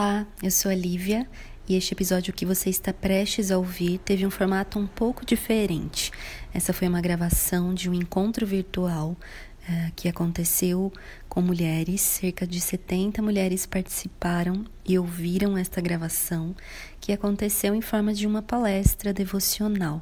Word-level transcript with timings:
Olá, 0.00 0.24
eu 0.40 0.50
sou 0.52 0.70
a 0.70 0.74
Lívia 0.76 1.26
e 1.68 1.74
este 1.74 1.92
episódio 1.92 2.32
que 2.32 2.46
você 2.46 2.70
está 2.70 2.92
prestes 2.92 3.50
a 3.50 3.58
ouvir 3.58 3.98
teve 3.98 4.24
um 4.24 4.30
formato 4.30 4.78
um 4.78 4.86
pouco 4.86 5.26
diferente. 5.26 6.12
Essa 6.54 6.72
foi 6.72 6.86
uma 6.86 7.00
gravação 7.00 7.74
de 7.74 7.90
um 7.90 7.94
encontro 7.94 8.46
virtual 8.46 9.16
uh, 9.16 9.92
que 9.96 10.08
aconteceu 10.08 10.92
com 11.28 11.42
mulheres. 11.42 12.00
Cerca 12.00 12.46
de 12.46 12.60
70 12.60 13.20
mulheres 13.20 13.66
participaram 13.66 14.64
e 14.86 14.96
ouviram 14.96 15.58
esta 15.58 15.80
gravação, 15.80 16.54
que 17.00 17.12
aconteceu 17.12 17.74
em 17.74 17.82
forma 17.82 18.14
de 18.14 18.24
uma 18.24 18.40
palestra 18.40 19.12
devocional 19.12 20.00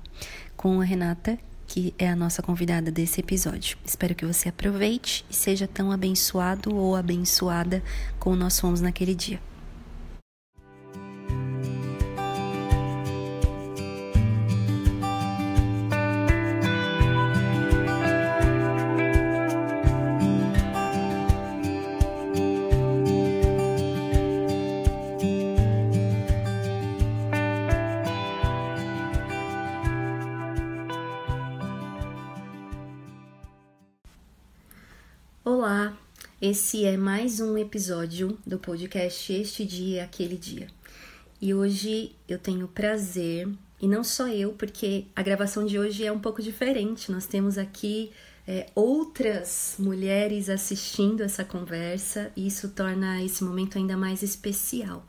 com 0.59 0.79
a 0.79 0.85
Renata, 0.85 1.39
que 1.67 1.95
é 1.99 2.07
a 2.07 2.15
nossa 2.15 2.43
convidada 2.43 2.91
desse 2.91 3.21
episódio. 3.21 3.79
Espero 3.83 4.15
que 4.15 4.27
você 4.27 4.51
aproveite 4.51 5.25
e 5.31 5.35
seja 5.35 5.67
tão 5.67 5.91
abençoado 5.91 6.77
ou 6.77 6.95
abençoada 6.95 7.83
como 8.19 8.37
nós 8.37 8.61
fomos 8.61 8.83
naquele 8.83 9.15
dia. 9.15 9.41
Olá, 35.67 35.99
esse 36.41 36.85
é 36.85 36.97
mais 36.97 37.41
um 37.41 37.59
episódio 37.59 38.39
do 38.47 38.57
podcast 38.57 39.33
Este 39.33 39.65
Dia, 39.65 40.05
Aquele 40.05 40.37
Dia. 40.37 40.69
E 41.43 41.53
hoje 41.53 42.15
eu 42.29 42.39
tenho 42.39 42.69
prazer, 42.69 43.49
e 43.83 43.89
não 43.89 44.05
só 44.05 44.29
eu, 44.29 44.53
porque 44.53 45.07
a 45.17 45.25
gravação 45.25 45.67
de 45.67 45.77
hoje 45.77 46.07
é 46.07 46.13
um 46.13 46.21
pouco 46.21 46.41
diferente. 46.41 47.11
Nós 47.11 47.27
temos 47.27 47.59
aqui 47.59 48.13
é, 48.47 48.69
outras 48.77 49.75
mulheres 49.77 50.49
assistindo 50.49 51.25
essa 51.25 51.45
conversa, 51.45 52.31
e 52.37 52.47
isso 52.47 52.69
torna 52.69 53.21
esse 53.25 53.43
momento 53.43 53.77
ainda 53.77 53.97
mais 53.97 54.23
especial. 54.23 55.05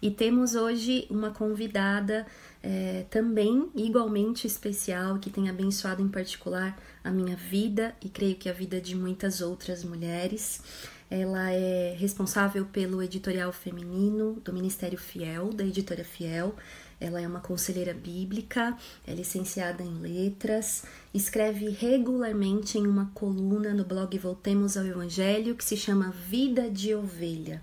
E 0.00 0.08
temos 0.08 0.54
hoje 0.54 1.04
uma 1.10 1.32
convidada 1.32 2.24
é, 2.62 3.06
também 3.10 3.68
igualmente 3.74 4.46
especial, 4.46 5.18
que 5.18 5.30
tem 5.30 5.48
abençoado 5.48 6.00
em 6.00 6.08
particular 6.08 6.80
a 7.06 7.10
minha 7.10 7.36
vida 7.36 7.94
e 8.02 8.08
creio 8.08 8.34
que 8.34 8.48
a 8.48 8.52
vida 8.52 8.80
de 8.80 8.96
muitas 8.96 9.40
outras 9.40 9.84
mulheres. 9.84 10.60
Ela 11.08 11.52
é 11.52 11.94
responsável 11.96 12.66
pelo 12.66 13.00
editorial 13.00 13.52
feminino 13.52 14.40
do 14.44 14.52
Ministério 14.52 14.98
Fiel, 14.98 15.52
da 15.52 15.64
editora 15.64 16.02
Fiel. 16.02 16.56
Ela 17.00 17.20
é 17.20 17.28
uma 17.28 17.38
conselheira 17.38 17.94
bíblica, 17.94 18.76
é 19.06 19.14
licenciada 19.14 19.84
em 19.84 20.00
letras, 20.00 20.82
escreve 21.14 21.68
regularmente 21.68 22.76
em 22.76 22.88
uma 22.88 23.10
coluna 23.14 23.72
no 23.72 23.84
blog 23.84 24.18
Voltemos 24.18 24.76
ao 24.76 24.84
Evangelho 24.84 25.54
que 25.54 25.64
se 25.64 25.76
chama 25.76 26.10
Vida 26.10 26.68
de 26.68 26.92
Ovelha. 26.92 27.62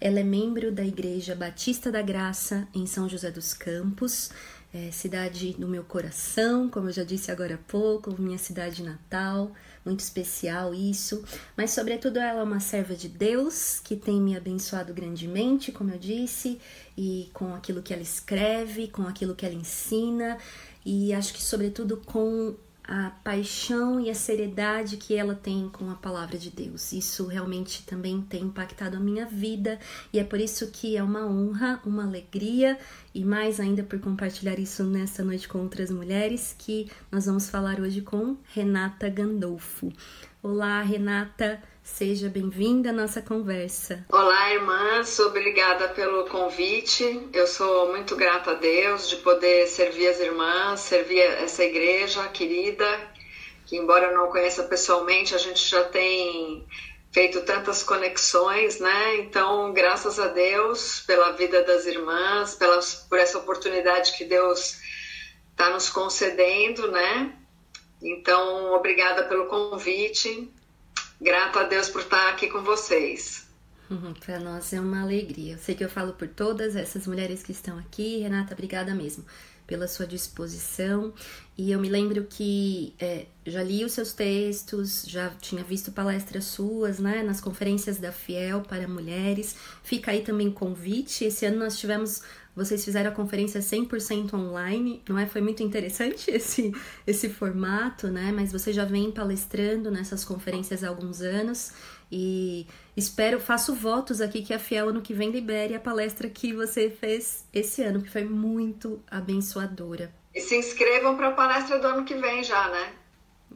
Ela 0.00 0.20
é 0.20 0.24
membro 0.24 0.70
da 0.70 0.84
Igreja 0.84 1.34
Batista 1.34 1.90
da 1.90 2.02
Graça 2.02 2.68
em 2.72 2.86
São 2.86 3.08
José 3.08 3.30
dos 3.30 3.54
Campos 3.54 4.30
é, 4.74 4.90
cidade 4.90 5.52
do 5.52 5.68
meu 5.68 5.84
coração, 5.84 6.68
como 6.68 6.88
eu 6.88 6.92
já 6.92 7.04
disse 7.04 7.30
agora 7.30 7.54
há 7.54 7.58
pouco, 7.58 8.20
minha 8.20 8.38
cidade 8.38 8.82
natal, 8.82 9.52
muito 9.84 10.00
especial 10.00 10.74
isso, 10.74 11.22
mas 11.56 11.70
sobretudo 11.70 12.18
ela 12.18 12.40
é 12.40 12.42
uma 12.42 12.58
serva 12.58 12.96
de 12.96 13.08
Deus 13.08 13.78
que 13.78 13.94
tem 13.94 14.20
me 14.20 14.36
abençoado 14.36 14.92
grandemente, 14.92 15.70
como 15.70 15.92
eu 15.92 15.98
disse, 15.98 16.60
e 16.98 17.30
com 17.32 17.54
aquilo 17.54 17.82
que 17.82 17.92
ela 17.92 18.02
escreve, 18.02 18.88
com 18.88 19.02
aquilo 19.02 19.36
que 19.36 19.46
ela 19.46 19.54
ensina, 19.54 20.38
e 20.84 21.14
acho 21.14 21.32
que 21.32 21.42
sobretudo 21.42 21.98
com 22.04 22.56
a 22.86 23.10
paixão 23.24 23.98
e 23.98 24.10
a 24.10 24.14
seriedade 24.14 24.98
que 24.98 25.14
ela 25.14 25.34
tem 25.34 25.68
com 25.70 25.90
a 25.90 25.94
palavra 25.94 26.36
de 26.36 26.50
Deus. 26.50 26.92
Isso 26.92 27.26
realmente 27.26 27.82
também 27.84 28.20
tem 28.20 28.42
impactado 28.42 28.96
a 28.96 29.00
minha 29.00 29.24
vida 29.24 29.78
e 30.12 30.18
é 30.18 30.24
por 30.24 30.38
isso 30.38 30.70
que 30.70 30.96
é 30.96 31.02
uma 31.02 31.26
honra, 31.26 31.80
uma 31.84 32.04
alegria 32.04 32.78
e 33.14 33.24
mais 33.24 33.58
ainda 33.58 33.82
por 33.82 33.98
compartilhar 34.00 34.58
isso 34.58 34.84
nessa 34.84 35.24
noite 35.24 35.48
com 35.48 35.58
outras 35.58 35.90
mulheres 35.90 36.54
que 36.58 36.90
nós 37.10 37.24
vamos 37.26 37.48
falar 37.48 37.80
hoje 37.80 38.02
com 38.02 38.36
Renata 38.52 39.08
Gandolfo. 39.08 39.90
Olá, 40.42 40.82
Renata. 40.82 41.62
Seja 41.84 42.30
bem-vinda 42.30 42.88
à 42.88 42.92
nossa 42.94 43.20
conversa. 43.20 44.06
Olá, 44.08 44.54
irmãs, 44.54 45.18
obrigada 45.20 45.86
pelo 45.90 46.24
convite. 46.24 47.28
Eu 47.30 47.46
sou 47.46 47.92
muito 47.92 48.16
grata 48.16 48.52
a 48.52 48.54
Deus 48.54 49.06
de 49.06 49.16
poder 49.16 49.68
servir 49.68 50.08
as 50.08 50.18
irmãs, 50.18 50.80
servir 50.80 51.20
essa 51.20 51.62
igreja 51.62 52.26
querida, 52.28 52.86
que 53.66 53.76
embora 53.76 54.06
eu 54.06 54.16
não 54.16 54.30
conheça 54.30 54.62
pessoalmente, 54.64 55.34
a 55.34 55.38
gente 55.38 55.62
já 55.62 55.84
tem 55.84 56.66
feito 57.12 57.42
tantas 57.42 57.82
conexões, 57.82 58.80
né? 58.80 59.16
Então, 59.18 59.70
graças 59.74 60.18
a 60.18 60.28
Deus 60.28 61.00
pela 61.00 61.32
vida 61.32 61.62
das 61.64 61.84
irmãs, 61.84 62.54
pelas, 62.54 62.94
por 62.94 63.18
essa 63.18 63.38
oportunidade 63.38 64.16
que 64.16 64.24
Deus 64.24 64.80
está 65.50 65.68
nos 65.68 65.90
concedendo, 65.90 66.90
né? 66.90 67.36
Então, 68.02 68.72
obrigada 68.72 69.24
pelo 69.24 69.46
convite. 69.46 70.50
Grata 71.24 71.60
a 71.60 71.64
Deus 71.64 71.88
por 71.88 72.02
estar 72.02 72.28
aqui 72.28 72.48
com 72.48 72.62
vocês. 72.62 73.48
Para 74.26 74.38
nós 74.38 74.70
é 74.74 74.78
uma 74.78 75.00
alegria. 75.00 75.54
Eu 75.54 75.58
sei 75.58 75.74
que 75.74 75.82
eu 75.82 75.88
falo 75.88 76.12
por 76.12 76.28
todas 76.28 76.76
essas 76.76 77.06
mulheres 77.06 77.42
que 77.42 77.50
estão 77.50 77.78
aqui. 77.78 78.18
Renata, 78.18 78.52
obrigada 78.52 78.94
mesmo 78.94 79.24
pela 79.66 79.88
sua 79.88 80.06
disposição. 80.06 81.14
E 81.56 81.72
eu 81.72 81.80
me 81.80 81.88
lembro 81.88 82.24
que 82.24 82.94
é, 83.00 83.24
já 83.46 83.62
li 83.62 83.82
os 83.86 83.92
seus 83.92 84.12
textos, 84.12 85.02
já 85.06 85.30
tinha 85.30 85.64
visto 85.64 85.92
palestras 85.92 86.44
suas, 86.44 86.98
né, 86.98 87.22
nas 87.22 87.40
conferências 87.40 87.96
da 87.96 88.12
Fiel 88.12 88.60
para 88.60 88.86
mulheres. 88.86 89.56
Fica 89.82 90.10
aí 90.10 90.20
também 90.20 90.50
convite. 90.50 91.24
Esse 91.24 91.46
ano 91.46 91.60
nós 91.60 91.78
tivemos 91.78 92.22
vocês 92.54 92.84
fizeram 92.84 93.10
a 93.10 93.14
conferência 93.14 93.60
100% 93.60 94.34
online, 94.34 95.02
não 95.08 95.18
é? 95.18 95.26
Foi 95.26 95.40
muito 95.40 95.62
interessante 95.62 96.30
esse, 96.32 96.72
esse 97.06 97.28
formato, 97.28 98.08
né? 98.08 98.32
Mas 98.32 98.52
você 98.52 98.72
já 98.72 98.84
vem 98.84 99.10
palestrando 99.10 99.90
nessas 99.90 100.24
conferências 100.24 100.84
há 100.84 100.88
alguns 100.88 101.20
anos 101.20 101.72
e 102.10 102.66
espero, 102.96 103.40
faço 103.40 103.74
votos 103.74 104.20
aqui 104.20 104.42
que 104.42 104.54
a 104.54 104.58
Fiel 104.58 104.90
ano 104.90 105.02
que 105.02 105.12
vem 105.12 105.30
libere 105.30 105.74
a 105.74 105.80
palestra 105.80 106.28
que 106.28 106.52
você 106.52 106.88
fez 106.88 107.44
esse 107.52 107.82
ano, 107.82 108.02
que 108.02 108.10
foi 108.10 108.24
muito 108.24 109.02
abençoadora. 109.10 110.14
E 110.34 110.40
se 110.40 110.56
inscrevam 110.56 111.16
para 111.16 111.28
a 111.28 111.32
palestra 111.32 111.78
do 111.78 111.86
ano 111.86 112.04
que 112.04 112.14
vem 112.14 112.44
já, 112.44 112.68
né? 112.68 112.92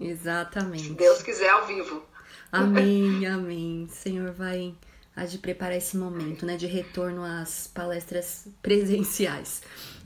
Exatamente. 0.00 0.88
Se 0.88 0.94
Deus 0.94 1.22
quiser, 1.22 1.50
ao 1.50 1.66
vivo. 1.66 2.02
Amém, 2.50 3.26
amém. 3.26 3.84
O 3.84 3.92
Senhor 3.92 4.32
vai 4.32 4.74
a 5.18 5.26
de 5.26 5.36
preparar 5.36 5.76
esse 5.76 5.96
momento, 5.96 6.46
né, 6.46 6.56
de 6.56 6.66
retorno 6.66 7.24
às 7.24 7.66
palestras 7.66 8.46
presenciais. 8.62 9.62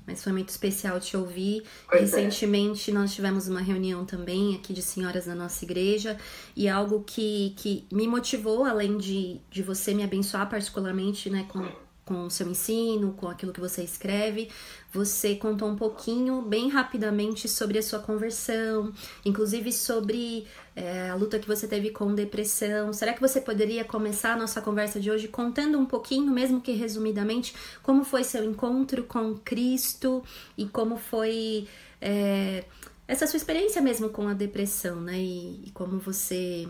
Mas 0.07 0.25
foi 0.25 0.33
muito 0.33 0.49
especial 0.49 0.99
te 0.99 1.17
ouvir. 1.17 1.63
Pois 1.89 2.13
é. 2.13 2.17
Recentemente 2.17 2.91
é. 2.91 2.95
nós 2.95 3.15
tivemos 3.15 3.47
uma 3.47 3.61
reunião 3.61 4.05
também 4.05 4.57
aqui 4.57 4.73
de 4.73 4.83
senhoras 4.83 5.27
da 5.27 5.35
nossa 5.35 5.65
igreja 5.65 6.17
e 6.57 6.67
algo 6.67 7.05
que, 7.05 7.55
que 7.57 7.85
me 7.93 8.09
motivou, 8.09 8.65
além 8.65 8.97
de, 8.97 9.39
de 9.51 9.63
você 9.63 9.93
me 9.95 10.03
abençoar 10.03 10.49
particularmente, 10.49 11.29
né, 11.29 11.47
com 11.49 11.71
com 12.05 12.25
o 12.25 12.31
seu 12.31 12.49
ensino, 12.49 13.13
com 13.13 13.29
aquilo 13.29 13.53
que 13.53 13.61
você 13.61 13.83
escreve. 13.83 14.51
Você 14.93 15.37
contou 15.37 15.69
um 15.69 15.77
pouquinho, 15.77 16.43
bem 16.43 16.69
rapidamente, 16.69 17.49
sobre 17.49 17.79
a 17.79 17.83
sua 17.83 18.01
conversão, 18.01 18.93
inclusive 19.25 19.73
sobre 19.73 20.47
é, 20.75 21.11
a 21.11 21.15
luta 21.15 21.39
que 21.39 21.47
você 21.47 21.67
teve 21.69 21.91
com 21.91 22.15
depressão. 22.15 22.93
Será 22.93 23.13
que 23.13 23.21
você 23.21 23.41
poderia 23.41 23.85
começar 23.85 24.33
a 24.33 24.37
nossa 24.37 24.61
conversa 24.61 25.01
de 25.01 25.11
hoje 25.11 25.29
contando 25.29 25.79
um 25.79 25.87
pouquinho, 25.87 26.33
mesmo 26.33 26.61
que 26.61 26.73
resumidamente, 26.73 27.55
como 27.83 28.05
foi 28.05 28.25
seu 28.25 28.45
encontro 28.45 29.05
com 29.05 29.35
Cristo 29.37 30.23
e 30.59 30.67
como 30.67 30.97
foi 30.97 31.69
é, 32.01 32.65
essa 33.07 33.27
sua 33.27 33.37
experiência 33.37 33.81
mesmo 33.81 34.09
com 34.09 34.27
a 34.27 34.35
depressão, 34.35 35.01
né? 35.01 35.19
E, 35.19 35.65
e 35.67 35.71
como 35.73 35.99
você 35.99 36.69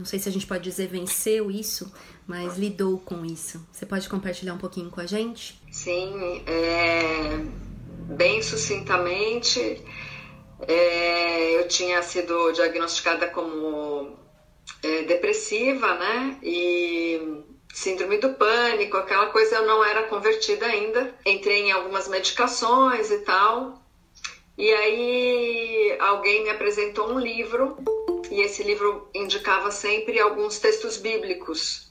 não 0.00 0.06
sei 0.06 0.18
se 0.18 0.30
a 0.30 0.32
gente 0.32 0.46
pode 0.46 0.64
dizer 0.64 0.88
venceu 0.88 1.50
isso, 1.50 1.92
mas 2.26 2.56
lidou 2.56 2.98
com 2.98 3.22
isso. 3.22 3.64
Você 3.70 3.84
pode 3.84 4.08
compartilhar 4.08 4.54
um 4.54 4.58
pouquinho 4.58 4.88
com 4.90 4.98
a 4.98 5.04
gente? 5.04 5.60
Sim, 5.70 6.42
é, 6.46 7.38
bem 8.14 8.42
sucintamente, 8.42 9.84
é, 10.66 11.58
eu 11.58 11.68
tinha 11.68 12.02
sido 12.02 12.50
diagnosticada 12.52 13.26
como 13.26 14.16
é, 14.82 15.02
depressiva, 15.02 15.94
né? 15.96 16.38
E 16.42 17.44
síndrome 17.74 18.16
do 18.16 18.32
pânico, 18.32 18.96
aquela 18.96 19.26
coisa 19.26 19.56
eu 19.56 19.66
não 19.66 19.84
era 19.84 20.04
convertida 20.04 20.64
ainda. 20.64 21.14
Entrei 21.26 21.64
em 21.64 21.72
algumas 21.72 22.08
medicações 22.08 23.10
e 23.10 23.18
tal. 23.18 23.79
E 24.60 24.70
aí 24.74 25.96
alguém 25.98 26.42
me 26.42 26.50
apresentou 26.50 27.10
um 27.10 27.18
livro 27.18 27.78
e 28.30 28.42
esse 28.42 28.62
livro 28.62 29.08
indicava 29.14 29.70
sempre 29.70 30.20
alguns 30.20 30.58
textos 30.58 30.98
bíblicos. 30.98 31.90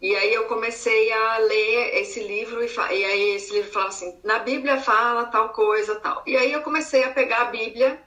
E 0.00 0.12
aí 0.16 0.34
eu 0.34 0.46
comecei 0.46 1.12
a 1.12 1.38
ler 1.38 2.00
esse 2.00 2.18
livro 2.18 2.60
e, 2.60 2.66
e 2.66 3.04
aí 3.04 3.36
esse 3.36 3.52
livro 3.52 3.70
falava 3.70 3.90
assim, 3.90 4.18
na 4.24 4.40
Bíblia 4.40 4.80
fala 4.80 5.26
tal 5.26 5.50
coisa, 5.50 5.94
tal. 5.94 6.24
E 6.26 6.36
aí 6.36 6.52
eu 6.52 6.62
comecei 6.62 7.04
a 7.04 7.12
pegar 7.12 7.42
a 7.42 7.52
Bíblia 7.52 8.02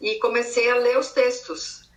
e 0.00 0.14
comecei 0.14 0.70
a 0.70 0.76
ler 0.76 0.96
os 0.96 1.12
textos 1.12 1.90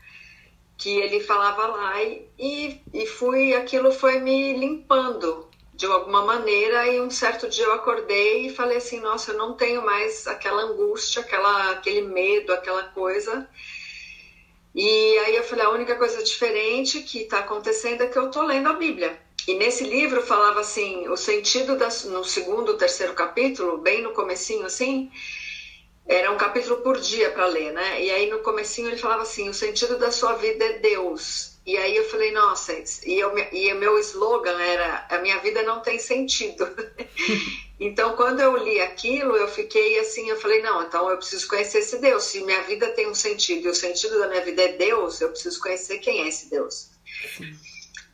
que 0.77 0.89
ele 0.89 1.21
falava 1.21 1.67
lá 1.67 2.03
e, 2.03 2.81
e 2.93 3.05
fui, 3.05 3.53
aquilo 3.53 3.93
foi 3.93 4.19
me 4.19 4.57
limpando 4.57 5.48
de 5.79 5.85
alguma 5.85 6.25
maneira 6.25 6.87
e 6.87 6.99
um 6.99 7.09
certo 7.09 7.47
dia 7.47 7.63
eu 7.63 7.71
acordei 7.71 8.47
e 8.47 8.53
falei 8.53 8.77
assim, 8.77 8.99
nossa, 8.99 9.31
eu 9.31 9.37
não 9.37 9.53
tenho 9.53 9.81
mais 9.81 10.27
aquela 10.27 10.63
angústia, 10.63 11.21
aquela, 11.21 11.71
aquele 11.71 12.01
medo, 12.01 12.51
aquela 12.51 12.83
coisa. 12.83 13.47
E 14.75 15.17
aí 15.19 15.37
eu 15.37 15.43
falei, 15.43 15.63
a 15.63 15.69
única 15.69 15.95
coisa 15.95 16.21
diferente 16.21 16.99
que 16.99 17.19
está 17.19 17.39
acontecendo 17.39 18.03
é 18.03 18.07
que 18.07 18.17
eu 18.17 18.27
estou 18.27 18.43
lendo 18.43 18.67
a 18.67 18.73
Bíblia. 18.73 19.17
E 19.47 19.53
nesse 19.53 19.85
livro 19.85 20.21
falava 20.21 20.59
assim, 20.59 21.07
o 21.07 21.15
sentido 21.15 21.77
das, 21.77 22.03
no 22.03 22.25
segundo, 22.25 22.77
terceiro 22.77 23.13
capítulo, 23.13 23.77
bem 23.77 24.01
no 24.03 24.11
comecinho 24.11 24.65
assim, 24.65 25.09
era 26.05 26.29
um 26.29 26.37
capítulo 26.37 26.81
por 26.81 26.99
dia 26.99 27.31
para 27.31 27.45
ler, 27.45 27.71
né? 27.71 28.03
E 28.03 28.11
aí 28.11 28.29
no 28.29 28.39
comecinho 28.39 28.89
ele 28.89 28.97
falava 28.97 29.21
assim, 29.21 29.47
o 29.47 29.53
sentido 29.53 29.97
da 29.97 30.11
sua 30.11 30.33
vida 30.33 30.65
é 30.65 30.79
Deus. 30.79 31.48
E 31.69 31.77
aí 31.77 31.95
eu 31.95 32.09
falei, 32.09 32.31
nossa, 32.31 32.73
e, 33.05 33.19
eu, 33.19 33.31
e 33.53 33.71
o 33.71 33.75
meu 33.75 33.99
slogan 33.99 34.59
era, 34.59 35.05
a 35.07 35.19
minha 35.19 35.37
vida 35.37 35.61
não 35.61 35.81
tem 35.81 35.99
sentido. 35.99 36.67
então 37.79 38.15
quando 38.15 38.39
eu 38.39 38.57
li 38.57 38.81
aquilo, 38.81 39.37
eu 39.37 39.47
fiquei 39.47 39.99
assim, 39.99 40.27
eu 40.27 40.39
falei, 40.39 40.63
não, 40.63 40.81
então 40.81 41.07
eu 41.07 41.17
preciso 41.17 41.47
conhecer 41.47 41.77
esse 41.77 41.99
Deus. 41.99 42.23
Se 42.23 42.43
minha 42.43 42.63
vida 42.63 42.87
tem 42.93 43.07
um 43.07 43.13
sentido 43.13 43.67
e 43.67 43.69
o 43.69 43.75
sentido 43.75 44.17
da 44.17 44.27
minha 44.27 44.41
vida 44.41 44.63
é 44.63 44.71
Deus, 44.77 45.21
eu 45.21 45.29
preciso 45.29 45.61
conhecer 45.61 45.99
quem 45.99 46.23
é 46.23 46.29
esse 46.29 46.49
Deus. 46.49 46.89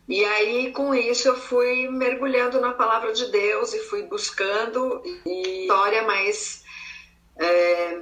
E 0.10 0.26
aí, 0.26 0.74
com 0.74 0.94
isso, 0.94 1.30
eu 1.30 1.40
fui 1.40 1.88
mergulhando 1.88 2.60
na 2.60 2.74
palavra 2.74 3.14
de 3.14 3.32
Deus 3.32 3.74
e 3.74 3.80
fui 3.80 4.04
buscando 4.04 5.02
e 5.26 5.62
história 5.62 6.04
mais 6.04 6.62
é, 7.40 8.02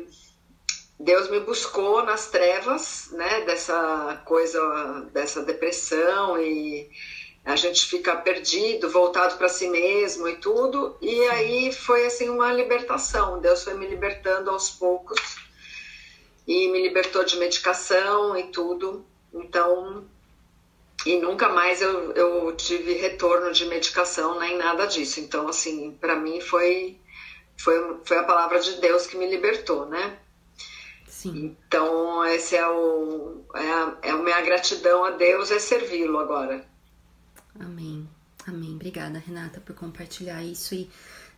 Deus 1.04 1.30
me 1.30 1.42
buscou 1.42 2.04
nas 2.06 2.30
trevas, 2.30 3.10
né, 3.12 3.42
dessa 3.42 4.22
coisa, 4.26 5.10
dessa 5.12 5.44
depressão 5.44 6.42
e 6.42 6.90
a 7.44 7.58
gente 7.58 7.86
fica 7.88 8.16
perdido, 8.16 8.90
voltado 8.90 9.38
para 9.38 9.50
si 9.50 9.68
mesmo 9.68 10.30
e 10.30 10.38
tudo. 10.38 10.96
E 11.02 11.28
aí 11.28 11.74
foi 11.74 12.06
assim 12.06 12.30
uma 12.30 12.54
libertação. 12.54 13.42
Deus 13.42 13.66
foi 13.66 13.74
me 13.74 13.86
libertando 13.86 14.50
aos 14.50 14.70
poucos 14.70 15.20
e 16.48 16.70
me 16.70 16.82
libertou 16.82 17.26
de 17.26 17.36
medicação 17.36 18.38
e 18.38 18.44
tudo. 18.44 19.06
Então, 19.34 20.06
e 21.06 21.18
nunca 21.18 21.50
mais 21.50 21.82
eu, 21.82 22.14
eu 22.14 22.56
tive 22.56 22.94
retorno 22.94 23.52
de 23.52 23.66
medicação 23.66 24.40
nem 24.40 24.56
nada 24.56 24.86
disso. 24.86 25.20
Então, 25.20 25.50
assim, 25.50 25.98
para 26.00 26.16
mim 26.16 26.40
foi 26.40 26.98
foi, 27.58 27.98
foi 28.06 28.18
a 28.18 28.24
palavra 28.24 28.60
de 28.60 28.80
Deus 28.80 29.06
que 29.06 29.18
me 29.18 29.30
libertou, 29.30 29.86
né? 29.86 30.18
Sim. 31.24 31.56
Então, 31.68 32.25
esse 32.25 32.56
é 32.56 32.68
o 32.68 33.44
é 33.56 33.72
a, 33.72 33.98
é 34.02 34.10
a 34.12 34.18
minha 34.18 34.42
gratidão 34.42 35.06
a 35.06 35.12
Deus 35.12 35.52
é 35.52 35.60
servi-lo 35.60 36.20
agora. 36.20 36.66
Amém. 37.60 38.08
Amém. 38.46 38.75
Obrigada, 38.75 39.20
Renata, 39.20 39.62
por 39.62 39.75
compartilhar 39.75 40.44
isso 40.44 40.75
e 40.75 40.90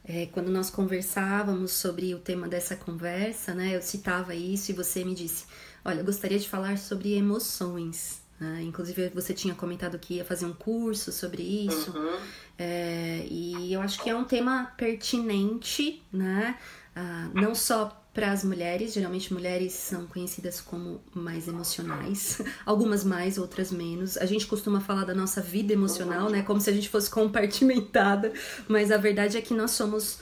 é, 0.07 0.27
quando 0.27 0.51
nós 0.51 0.69
conversávamos 0.69 1.71
sobre 1.71 2.13
o 2.13 2.19
tema 2.19 2.47
dessa 2.47 2.75
conversa, 2.75 3.53
né, 3.55 3.75
eu 3.75 3.81
citava 3.81 4.35
isso 4.35 4.71
e 4.71 4.73
você 4.73 5.03
me 5.03 5.15
disse: 5.15 5.45
Olha, 5.83 5.99
eu 5.99 6.05
gostaria 6.05 6.39
de 6.39 6.47
falar 6.47 6.77
sobre 6.77 7.13
emoções. 7.13 8.23
Né? 8.39 8.61
Inclusive, 8.63 9.09
você 9.09 9.33
tinha 9.33 9.55
comentado 9.55 9.97
que 9.97 10.15
ia 10.15 10.25
fazer 10.25 10.45
um 10.45 10.53
curso 10.53 11.11
sobre 11.11 11.41
isso. 11.41 11.95
Uhum. 11.97 12.19
É, 12.57 13.25
e 13.29 13.73
eu 13.73 13.81
acho 13.81 14.01
que 14.01 14.09
é 14.09 14.15
um 14.15 14.23
tema 14.23 14.73
pertinente, 14.77 16.03
né? 16.11 16.57
Ah, 16.95 17.29
não 17.33 17.53
só 17.53 18.04
para 18.15 18.31
as 18.31 18.45
mulheres, 18.45 18.93
geralmente 18.93 19.33
mulheres 19.33 19.73
são 19.73 20.07
conhecidas 20.07 20.61
como 20.61 21.01
mais 21.13 21.49
emocionais, 21.49 22.41
algumas 22.65 23.03
mais, 23.03 23.37
outras 23.37 23.71
menos. 23.71 24.15
A 24.15 24.25
gente 24.25 24.47
costuma 24.47 24.79
falar 24.79 25.03
da 25.03 25.13
nossa 25.13 25.41
vida 25.41 25.73
emocional, 25.73 26.29
né? 26.29 26.41
Como 26.41 26.61
se 26.61 26.69
a 26.69 26.73
gente 26.73 26.87
fosse 26.87 27.09
compartimentada, 27.09 28.31
mas 28.69 28.89
a 28.89 28.95
verdade 28.95 29.37
é 29.37 29.41
que 29.41 29.53
nós 29.53 29.71
somos 29.71 30.19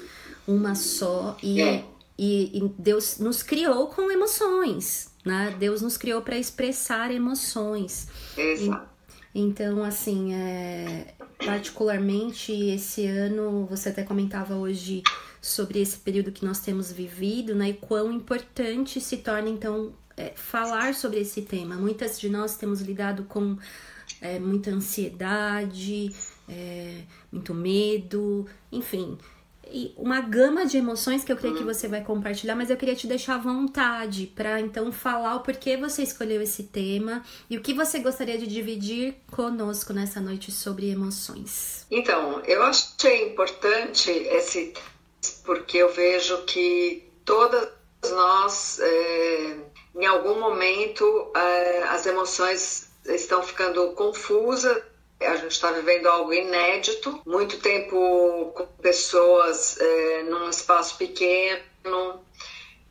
uma 0.47 0.73
só 0.73 1.37
e, 1.41 1.61
é. 1.61 1.85
e, 2.17 2.57
e 2.57 2.73
Deus 2.79 3.19
nos 3.19 3.43
criou 3.43 3.85
com 3.87 4.09
emoções, 4.09 5.11
né? 5.23 5.55
Deus 5.59 5.83
nos 5.83 5.95
criou 5.95 6.23
para 6.23 6.35
expressar 6.35 7.11
emoções. 7.11 8.07
Exato. 8.35 8.91
Então, 9.35 9.83
assim, 9.83 10.33
é, 10.33 11.13
particularmente 11.45 12.51
esse 12.51 13.05
ano, 13.05 13.67
você 13.67 13.89
até 13.89 14.01
comentava 14.01 14.55
hoje 14.55 15.03
sobre 15.43 15.81
esse 15.81 15.97
período 15.97 16.31
que 16.31 16.45
nós 16.45 16.61
temos 16.61 16.89
vivido, 16.89 17.53
né? 17.53 17.71
E 17.71 17.73
quão 17.73 18.09
importante 18.13 19.01
se 19.01 19.17
torna, 19.17 19.49
então, 19.49 19.91
é, 20.15 20.31
falar 20.35 20.93
sobre 20.93 21.19
esse 21.19 21.41
tema. 21.41 21.75
Muitas 21.75 22.17
de 22.17 22.29
nós 22.29 22.55
temos 22.55 22.79
lidado 22.79 23.25
com 23.25 23.57
é, 24.21 24.39
muita 24.39 24.71
ansiedade, 24.71 26.15
é, 26.47 27.01
muito 27.29 27.53
medo, 27.53 28.47
enfim, 28.71 29.17
e 29.69 29.93
uma 29.97 30.21
gama 30.21 30.65
de 30.65 30.77
emoções 30.77 31.23
que 31.23 31.31
eu 31.31 31.35
creio 31.35 31.55
que 31.55 31.63
você 31.63 31.87
vai 31.87 32.01
compartilhar, 32.01 32.55
mas 32.55 32.69
eu 32.69 32.77
queria 32.77 32.95
te 32.95 33.07
deixar 33.07 33.35
à 33.35 33.37
vontade 33.37 34.27
para 34.27 34.61
então 34.61 34.91
falar 34.91 35.35
o 35.35 35.39
porquê 35.39 35.75
você 35.75 36.03
escolheu 36.03 36.41
esse 36.41 36.63
tema 36.63 37.23
e 37.49 37.57
o 37.57 37.61
que 37.61 37.73
você 37.73 37.99
gostaria 37.99 38.37
de 38.37 38.45
dividir 38.45 39.15
conosco 39.31 39.91
nessa 39.91 40.21
noite 40.21 40.51
sobre 40.51 40.89
emoções. 40.89 41.87
Então, 41.89 42.41
eu 42.45 42.61
achei 42.63 43.31
importante 43.31 44.11
esse 44.11 44.73
porque 45.45 45.77
eu 45.77 45.91
vejo 45.91 46.43
que 46.43 47.11
todas 47.25 47.69
nós, 48.09 48.79
é, 48.79 49.57
em 49.95 50.05
algum 50.05 50.39
momento, 50.39 51.31
é, 51.35 51.83
as 51.83 52.05
emoções 52.05 52.89
estão 53.05 53.43
ficando 53.43 53.91
confusas 53.93 54.81
a 55.25 55.35
gente 55.37 55.51
está 55.51 55.71
vivendo 55.71 56.07
algo 56.07 56.33
inédito, 56.33 57.21
muito 57.25 57.59
tempo 57.59 58.51
com 58.53 58.65
pessoas 58.81 59.79
é, 59.79 60.23
num 60.23 60.49
espaço 60.49 60.97
pequeno, 60.97 62.21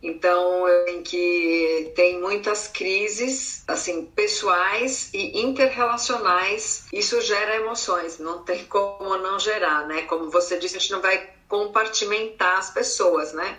então, 0.02 0.66
em 0.88 1.02
que 1.02 1.92
tem 1.94 2.20
muitas 2.20 2.66
crises, 2.66 3.62
assim, 3.68 4.04
pessoais 4.06 5.10
e 5.14 5.40
interrelacionais. 5.42 6.86
Isso 6.92 7.20
gera 7.20 7.56
emoções, 7.56 8.18
não 8.18 8.42
tem 8.42 8.64
como 8.64 9.16
não 9.18 9.38
gerar, 9.38 9.86
né? 9.86 10.02
Como 10.02 10.28
você 10.28 10.58
disse, 10.58 10.76
a 10.76 10.80
gente 10.80 10.90
não 10.90 11.00
vai 11.00 11.31
compartimentar 11.52 12.56
as 12.56 12.70
pessoas, 12.70 13.34
né? 13.34 13.58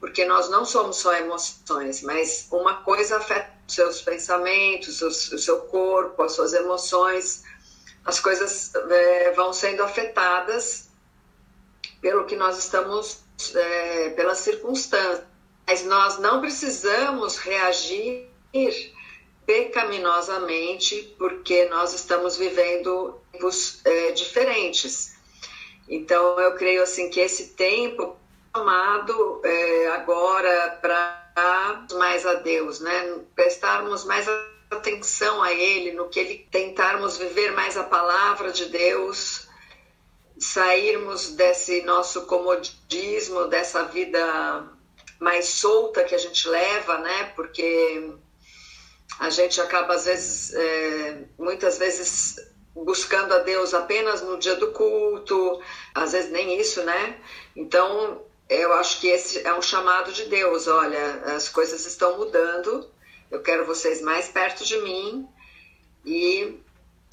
Porque 0.00 0.24
nós 0.24 0.50
não 0.50 0.64
somos 0.64 0.96
só 0.96 1.14
emoções, 1.14 2.02
mas 2.02 2.48
uma 2.50 2.82
coisa 2.82 3.18
afeta 3.18 3.52
os 3.68 3.74
seus 3.74 4.02
pensamentos, 4.02 5.00
o 5.00 5.38
seu 5.38 5.60
corpo, 5.60 6.20
as 6.22 6.32
suas 6.32 6.52
emoções 6.52 7.44
as 8.04 8.18
coisas 8.18 8.74
é, 8.74 9.32
vão 9.32 9.52
sendo 9.52 9.82
afetadas 9.82 10.88
pelo 12.00 12.24
que 12.24 12.34
nós 12.34 12.58
estamos, 12.58 13.20
é, 13.54 14.10
pelas 14.10 14.38
circunstâncias. 14.38 15.24
Mas 15.66 15.84
nós 15.84 16.18
não 16.18 16.40
precisamos 16.40 17.38
reagir 17.38 18.28
pecaminosamente 19.46 21.14
porque 21.16 21.66
nós 21.66 21.94
estamos 21.94 22.36
vivendo 22.36 23.20
tempos 23.30 23.80
é, 23.84 24.10
diferentes. 24.12 25.11
Então, 25.88 26.38
eu 26.40 26.54
creio 26.54 26.82
assim 26.82 27.10
que 27.10 27.20
esse 27.20 27.48
tempo 27.54 28.16
chamado 28.54 29.40
é, 29.44 29.88
agora 29.88 30.78
para 30.80 31.86
mais 31.94 32.26
a 32.26 32.34
Deus, 32.34 32.80
né? 32.80 33.20
Prestarmos 33.34 34.04
mais 34.04 34.26
atenção 34.70 35.42
a 35.42 35.52
Ele, 35.52 35.92
no 35.92 36.08
que 36.08 36.20
Ele 36.20 36.46
tentarmos 36.50 37.16
viver 37.16 37.52
mais 37.52 37.76
a 37.76 37.84
palavra 37.84 38.52
de 38.52 38.66
Deus, 38.66 39.48
sairmos 40.38 41.30
desse 41.30 41.82
nosso 41.82 42.26
comodismo, 42.26 43.46
dessa 43.46 43.84
vida 43.84 44.68
mais 45.18 45.46
solta 45.46 46.04
que 46.04 46.14
a 46.14 46.18
gente 46.18 46.48
leva, 46.48 46.98
né? 46.98 47.32
Porque 47.36 48.12
a 49.18 49.30
gente 49.30 49.60
acaba 49.60 49.94
às 49.94 50.04
vezes, 50.04 50.52
é, 50.54 51.24
muitas 51.38 51.78
vezes 51.78 52.51
buscando 52.74 53.34
a 53.34 53.38
Deus 53.38 53.74
apenas 53.74 54.22
no 54.22 54.38
dia 54.38 54.56
do 54.56 54.72
culto, 54.72 55.62
às 55.94 56.12
vezes 56.12 56.30
nem 56.30 56.58
isso, 56.58 56.82
né? 56.82 57.20
Então, 57.54 58.24
eu 58.48 58.72
acho 58.74 59.00
que 59.00 59.08
esse 59.08 59.46
é 59.46 59.54
um 59.54 59.62
chamado 59.62 60.12
de 60.12 60.24
Deus. 60.26 60.66
Olha, 60.66 61.22
as 61.34 61.48
coisas 61.48 61.86
estão 61.86 62.18
mudando, 62.18 62.90
eu 63.30 63.42
quero 63.42 63.64
vocês 63.64 64.00
mais 64.00 64.28
perto 64.28 64.64
de 64.64 64.78
mim. 64.78 65.28
E 66.04 66.58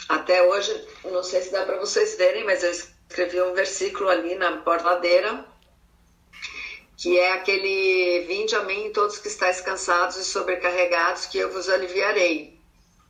até 0.08 0.44
hoje, 0.44 0.88
não 1.06 1.24
sei 1.24 1.42
se 1.42 1.52
dá 1.52 1.66
para 1.66 1.80
vocês 1.80 2.16
verem, 2.16 2.44
mas 2.44 2.64
eu 2.64 2.72
escrevi 2.72 3.42
um 3.42 3.54
versículo 3.54 4.10
ali 4.10 4.36
na 4.36 4.58
portadeira, 4.58 5.46
que 6.98 7.18
é 7.18 7.34
aquele: 7.34 8.26
Vinde 8.28 8.56
a 8.56 8.64
mim, 8.64 8.92
todos 8.92 9.18
que 9.18 9.28
estáis 9.28 9.62
cansados 9.62 10.18
e 10.18 10.26
sobrecarregados, 10.26 11.26
que 11.26 11.38
eu 11.38 11.52
vos 11.52 11.70
aliviarei. 11.70 12.59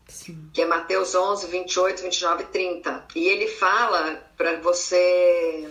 Sim. 0.09 0.49
que 0.53 0.61
é 0.61 0.65
Mateus 0.65 1.15
11, 1.15 1.47
28, 1.47 2.01
29 2.01 2.43
e 2.43 2.47
30. 2.47 3.07
E 3.15 3.27
ele 3.27 3.47
fala 3.47 4.23
para 4.35 4.57
você 4.57 5.69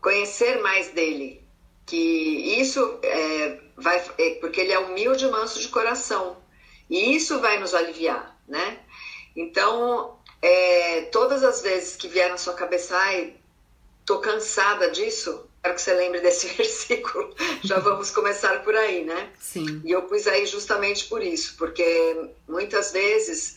conhecer 0.00 0.60
mais 0.62 0.90
dele, 0.90 1.42
que 1.84 2.60
isso 2.60 2.98
é, 3.02 3.60
vai, 3.76 4.02
é, 4.18 4.30
porque 4.40 4.60
ele 4.60 4.72
é 4.72 4.78
humilde 4.78 5.24
e 5.24 5.30
manso 5.30 5.60
de 5.60 5.68
coração, 5.68 6.36
e 6.88 7.14
isso 7.16 7.40
vai 7.40 7.58
nos 7.58 7.74
aliviar, 7.74 8.38
né? 8.46 8.80
Então, 9.34 10.18
é, 10.40 11.02
todas 11.12 11.42
as 11.42 11.62
vezes 11.62 11.96
que 11.96 12.08
vier 12.08 12.30
na 12.30 12.38
sua 12.38 12.54
cabeça, 12.54 12.96
ai, 12.96 13.34
tô 14.04 14.18
cansada 14.20 14.90
disso, 14.90 15.47
Quero 15.68 15.74
que 15.74 15.82
você 15.82 15.92
lembre 15.92 16.20
desse 16.20 16.48
versículo. 16.56 17.34
Já 17.62 17.78
vamos 17.78 18.10
começar 18.10 18.62
por 18.62 18.74
aí, 18.74 19.04
né? 19.04 19.30
Sim. 19.38 19.82
E 19.84 19.90
eu 19.90 20.02
pus 20.02 20.26
aí 20.26 20.46
justamente 20.46 21.04
por 21.04 21.22
isso, 21.22 21.56
porque 21.58 22.30
muitas 22.48 22.92
vezes 22.92 23.56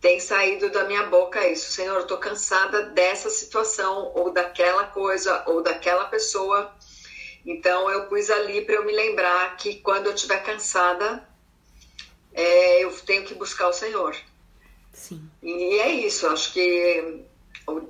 tem 0.00 0.20
saído 0.20 0.70
da 0.70 0.84
minha 0.84 1.06
boca 1.06 1.48
isso, 1.48 1.72
Senhor, 1.72 1.98
eu 1.98 2.06
tô 2.06 2.16
cansada 2.18 2.84
dessa 2.90 3.28
situação 3.28 4.12
ou 4.14 4.30
daquela 4.32 4.84
coisa 4.84 5.42
ou 5.46 5.60
daquela 5.60 6.04
pessoa. 6.04 6.72
Então 7.44 7.90
eu 7.90 8.06
pus 8.06 8.30
ali 8.30 8.64
para 8.64 8.76
eu 8.76 8.84
me 8.84 8.92
lembrar 8.92 9.56
que 9.56 9.76
quando 9.76 10.06
eu 10.06 10.14
estiver 10.14 10.44
cansada, 10.44 11.28
é, 12.32 12.84
eu 12.84 12.92
tenho 13.00 13.24
que 13.24 13.34
buscar 13.34 13.68
o 13.68 13.72
Senhor. 13.72 14.16
Sim. 14.92 15.28
E 15.42 15.80
é 15.80 15.90
isso. 15.90 16.28
Acho 16.28 16.52
que 16.52 17.24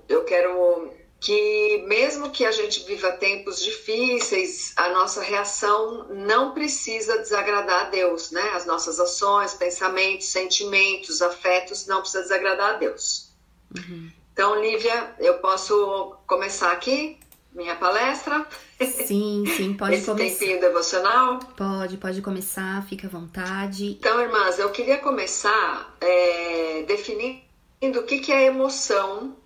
eu 0.08 0.24
quero 0.24 0.90
que 1.20 1.84
mesmo 1.88 2.30
que 2.30 2.44
a 2.44 2.52
gente 2.52 2.84
viva 2.84 3.10
tempos 3.12 3.62
difíceis, 3.62 4.72
a 4.76 4.90
nossa 4.90 5.20
reação 5.20 6.06
não 6.10 6.52
precisa 6.52 7.18
desagradar 7.18 7.86
a 7.86 7.90
Deus, 7.90 8.30
né? 8.30 8.50
As 8.54 8.64
nossas 8.64 9.00
ações, 9.00 9.54
pensamentos, 9.54 10.28
sentimentos, 10.28 11.20
afetos 11.20 11.86
não 11.86 12.00
precisa 12.00 12.22
desagradar 12.22 12.74
a 12.74 12.78
Deus. 12.78 13.32
Uhum. 13.76 14.10
Então, 14.32 14.60
Lívia, 14.60 15.14
eu 15.18 15.38
posso 15.38 16.16
começar 16.26 16.70
aqui 16.70 17.18
minha 17.52 17.74
palestra? 17.74 18.46
Sim, 18.80 19.44
sim, 19.56 19.74
pode 19.74 19.96
Esse 19.96 20.06
começar. 20.06 20.24
Esse 20.24 20.38
tempinho 20.38 20.60
devocional? 20.60 21.40
Pode, 21.56 21.96
pode 21.96 22.22
começar, 22.22 22.86
fica 22.86 23.08
à 23.08 23.10
vontade. 23.10 23.96
Então, 23.98 24.20
irmãs, 24.20 24.58
eu 24.60 24.70
queria 24.70 24.98
começar 24.98 25.96
é, 26.00 26.84
definindo 26.86 27.98
o 27.98 28.02
que, 28.04 28.20
que 28.20 28.30
é 28.30 28.46
emoção 28.46 29.36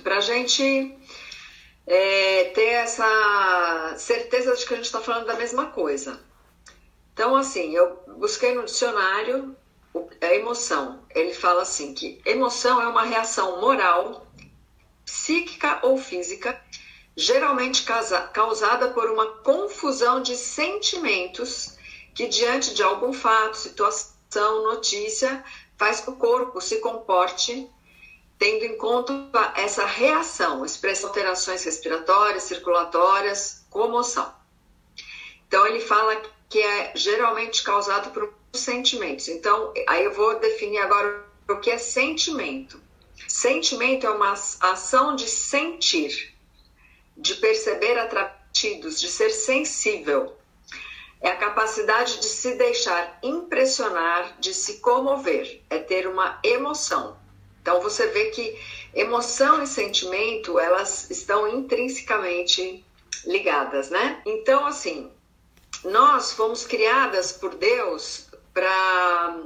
para 0.00 0.18
a 0.18 0.20
gente 0.20 0.96
é, 1.86 2.44
ter 2.54 2.70
essa 2.70 3.94
certeza 3.98 4.56
de 4.56 4.66
que 4.66 4.74
a 4.74 4.76
gente 4.76 4.86
está 4.86 5.00
falando 5.00 5.26
da 5.26 5.34
mesma 5.34 5.66
coisa. 5.66 6.20
Então, 7.12 7.34
assim, 7.34 7.74
eu 7.74 8.02
busquei 8.18 8.54
no 8.54 8.64
dicionário 8.64 9.56
a 10.20 10.34
emoção. 10.34 11.02
Ele 11.14 11.32
fala 11.32 11.62
assim 11.62 11.94
que 11.94 12.20
emoção 12.24 12.80
é 12.80 12.88
uma 12.88 13.04
reação 13.04 13.60
moral, 13.60 14.26
psíquica 15.04 15.80
ou 15.82 15.96
física, 15.96 16.60
geralmente 17.16 17.84
causada 18.32 18.88
por 18.90 19.10
uma 19.10 19.26
confusão 19.38 20.20
de 20.20 20.36
sentimentos 20.36 21.76
que 22.14 22.26
diante 22.28 22.74
de 22.74 22.82
algum 22.82 23.12
fato, 23.12 23.56
situação, 23.56 24.64
notícia, 24.64 25.42
faz 25.76 26.00
que 26.00 26.10
o 26.10 26.16
corpo 26.16 26.60
se 26.60 26.80
comporte 26.80 27.70
tendo 28.38 28.64
em 28.64 28.76
conta 28.76 29.12
essa 29.56 29.86
reação, 29.86 30.64
expressa 30.64 31.06
alterações 31.06 31.64
respiratórias, 31.64 32.42
circulatórias, 32.44 33.64
comoção. 33.70 34.34
Então, 35.46 35.66
ele 35.66 35.80
fala 35.80 36.20
que 36.48 36.60
é 36.60 36.92
geralmente 36.94 37.62
causado 37.62 38.10
por 38.10 38.32
sentimentos. 38.52 39.28
Então, 39.28 39.72
aí 39.88 40.04
eu 40.04 40.12
vou 40.12 40.38
definir 40.38 40.78
agora 40.78 41.24
o 41.48 41.56
que 41.56 41.70
é 41.70 41.78
sentimento. 41.78 42.80
Sentimento 43.28 44.06
é 44.06 44.10
uma 44.10 44.32
ação 44.32 45.16
de 45.16 45.28
sentir, 45.28 46.34
de 47.16 47.34
perceber 47.36 47.98
atrativos, 47.98 49.00
de 49.00 49.08
ser 49.08 49.30
sensível. 49.30 50.36
É 51.20 51.30
a 51.30 51.36
capacidade 51.36 52.18
de 52.18 52.26
se 52.26 52.54
deixar 52.56 53.18
impressionar, 53.22 54.38
de 54.38 54.52
se 54.52 54.78
comover, 54.80 55.62
é 55.70 55.78
ter 55.78 56.06
uma 56.06 56.38
emoção. 56.44 57.16
Então 57.66 57.80
você 57.80 58.06
vê 58.06 58.26
que 58.26 58.56
emoção 58.94 59.60
e 59.60 59.66
sentimento, 59.66 60.56
elas 60.56 61.10
estão 61.10 61.48
intrinsecamente 61.48 62.86
ligadas, 63.24 63.90
né? 63.90 64.22
Então 64.24 64.64
assim, 64.64 65.10
nós 65.82 66.30
fomos 66.30 66.64
criadas 66.64 67.32
por 67.32 67.56
Deus 67.56 68.28
para 68.54 69.40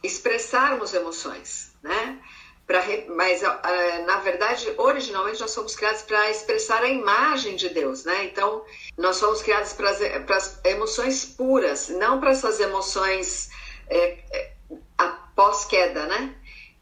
expressarmos 0.00 0.94
emoções, 0.94 1.72
né? 1.82 2.20
Pra, 2.68 2.84
mas 3.16 3.42
uh, 3.42 4.06
na 4.06 4.20
verdade, 4.20 4.72
originalmente 4.76 5.40
nós 5.40 5.52
fomos 5.52 5.74
criados 5.74 6.02
para 6.02 6.30
expressar 6.30 6.84
a 6.84 6.88
imagem 6.88 7.56
de 7.56 7.68
Deus, 7.70 8.04
né? 8.04 8.26
Então 8.26 8.64
nós 8.96 9.18
fomos 9.18 9.42
criados 9.42 9.72
para 9.72 9.90
as 10.36 10.60
emoções 10.64 11.24
puras, 11.24 11.88
não 11.88 12.20
para 12.20 12.30
essas 12.30 12.60
emoções 12.60 13.50
é, 13.88 14.18
é, 14.30 14.52
após 14.96 15.64
queda, 15.64 16.06
né? 16.06 16.32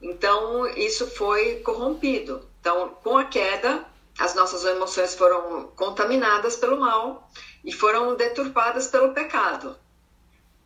Então, 0.00 0.66
isso 0.68 1.06
foi 1.06 1.56
corrompido. 1.60 2.48
Então, 2.60 2.90
com 3.02 3.16
a 3.16 3.24
queda, 3.24 3.84
as 4.18 4.34
nossas 4.34 4.64
emoções 4.64 5.14
foram 5.14 5.68
contaminadas 5.76 6.56
pelo 6.56 6.78
mal 6.78 7.30
e 7.64 7.72
foram 7.72 8.14
deturpadas 8.14 8.88
pelo 8.88 9.12
pecado. 9.12 9.76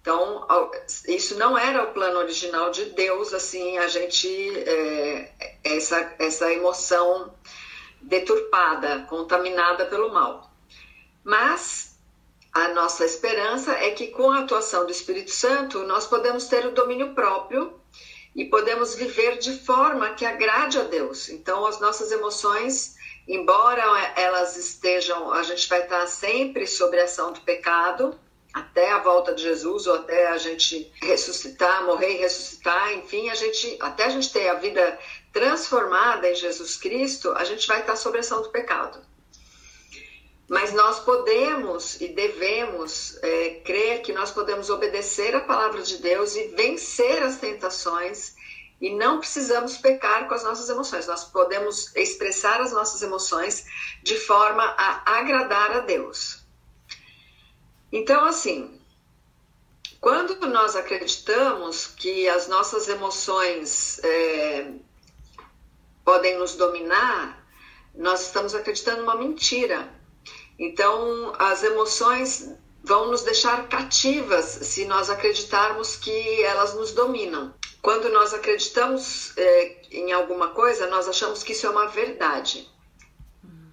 Então, 0.01 0.47
isso 1.07 1.37
não 1.37 1.57
era 1.59 1.85
o 1.85 1.93
plano 1.93 2.19
original 2.19 2.71
de 2.71 2.87
Deus, 2.87 3.35
assim, 3.35 3.79
a 3.79 3.89
gente, 3.89 4.29
é, 4.59 5.33
essa, 5.63 6.15
essa 6.19 6.53
emoção 6.53 7.33
deturpada, 8.01 9.07
contaminada 9.09 9.87
pelo 9.87 10.13
mal. 10.13 10.51
Mas 11.25 11.99
a 12.53 12.69
nossa 12.69 13.05
esperança 13.05 13.73
é 13.73 13.91
que 13.91 14.09
com 14.09 14.31
a 14.31 14.41
atuação 14.41 14.87
do 14.87 14.93
Espírito 14.93 15.31
Santo, 15.31 15.81
nós 15.85 16.07
podemos 16.07 16.47
ter 16.47 16.65
o 16.67 16.73
domínio 16.73 17.15
próprio 17.15 17.79
e 18.35 18.45
podemos 18.45 18.95
viver 18.95 19.39
de 19.39 19.59
forma 19.59 20.11
que 20.11 20.25
agrade 20.25 20.79
a 20.79 20.85
Deus. 20.85 21.29
Então, 21.29 21.67
as 21.67 21.81
nossas 21.81 22.13
emoções, 22.13 22.95
embora 23.27 23.83
elas 24.17 24.57
estejam, 24.57 25.33
a 25.33 25.43
gente 25.43 25.69
vai 25.69 25.83
estar 25.83 26.07
sempre 26.07 26.67
sob 26.67 26.99
a 26.99 27.05
ação 27.05 27.33
do 27.33 27.41
pecado, 27.41 28.19
até 28.53 28.91
a 28.91 28.99
volta 28.99 29.35
de 29.35 29.43
Jesus 29.43 29.87
ou 29.87 29.95
até 29.95 30.29
a 30.29 30.39
gente 30.39 30.91
ressuscitar, 31.03 31.85
morrer 31.85 32.15
e 32.15 32.19
ressuscitar, 32.19 32.93
enfim, 32.95 33.29
a 33.29 33.35
gente 33.35 33.77
até 33.81 34.05
a 34.05 34.09
gente 34.09 34.33
ter 34.33 34.49
a 34.49 34.55
vida 34.55 34.99
transformada 35.33 36.31
em 36.31 36.35
Jesus 36.35 36.77
Cristo, 36.77 37.33
a 37.33 37.45
gente 37.45 37.67
vai 37.67 37.81
estar 37.81 37.97
sob 37.97 38.17
a 38.17 38.21
ação 38.21 38.43
do 38.43 38.51
pecado. 38.51 39.01
Mas 40.49 40.73
nós 40.73 41.01
podemos 41.01 42.01
e 42.01 42.09
devemos 42.09 43.19
é, 43.23 43.61
crer 43.65 44.01
que 44.01 44.15
nós 44.15 44.31
podemos 44.31 44.71
obedecer 44.71 45.37
a 45.37 45.43
palavra 45.43 45.83
de 45.83 45.99
Deus 45.99 46.35
e 46.37 46.49
vencer 46.49 47.23
as 47.23 47.37
tentações 47.37 48.35
e 48.81 48.95
não 48.95 49.19
precisamos 49.19 49.77
pecar 49.77 50.27
com 50.27 50.35
as 50.35 50.45
nossas 50.45 50.71
emoções. 50.71 51.07
Nós 51.07 51.25
podemos 51.25 51.95
expressar 51.95 52.63
as 52.63 52.73
nossas 52.73 53.03
emoções 53.03 53.67
de 54.03 54.17
forma 54.17 54.63
a 54.63 55.19
agradar 55.19 55.73
a 55.73 55.81
Deus. 55.81 56.43
Então, 57.93 58.25
assim, 58.25 58.81
quando 60.01 60.47
nós 60.47 60.77
acreditamos 60.77 61.89
que 61.89 62.27
as 62.27 62.49
nossas 62.49 62.89
emoções 62.89 64.03
é, 64.03 64.73
podem 66.05 66.39
nos 66.39 66.55
dominar, 66.55 67.47
nós 67.95 68.27
estamos 68.27 68.55
acreditando 68.55 69.03
uma 69.03 69.17
mentira 69.17 69.98
então, 70.59 71.33
as 71.39 71.63
emoções 71.63 72.53
vão 72.83 73.11
nos 73.11 73.23
deixar 73.23 73.69
cativas 73.69 74.45
se 74.45 74.85
nós 74.87 75.09
acreditarmos 75.09 75.95
que 75.95 76.43
elas 76.43 76.75
nos 76.75 76.93
dominam. 76.93 77.55
Quando 77.81 78.09
nós 78.09 78.35
acreditamos 78.35 79.33
é, 79.37 79.83
em 79.93 80.13
alguma 80.13 80.49
coisa, 80.49 80.89
nós 80.89 81.07
achamos 81.07 81.43
que 81.45 81.53
isso 81.53 81.67
é 81.67 81.71
uma 81.71 81.87
verdade. 81.87 82.69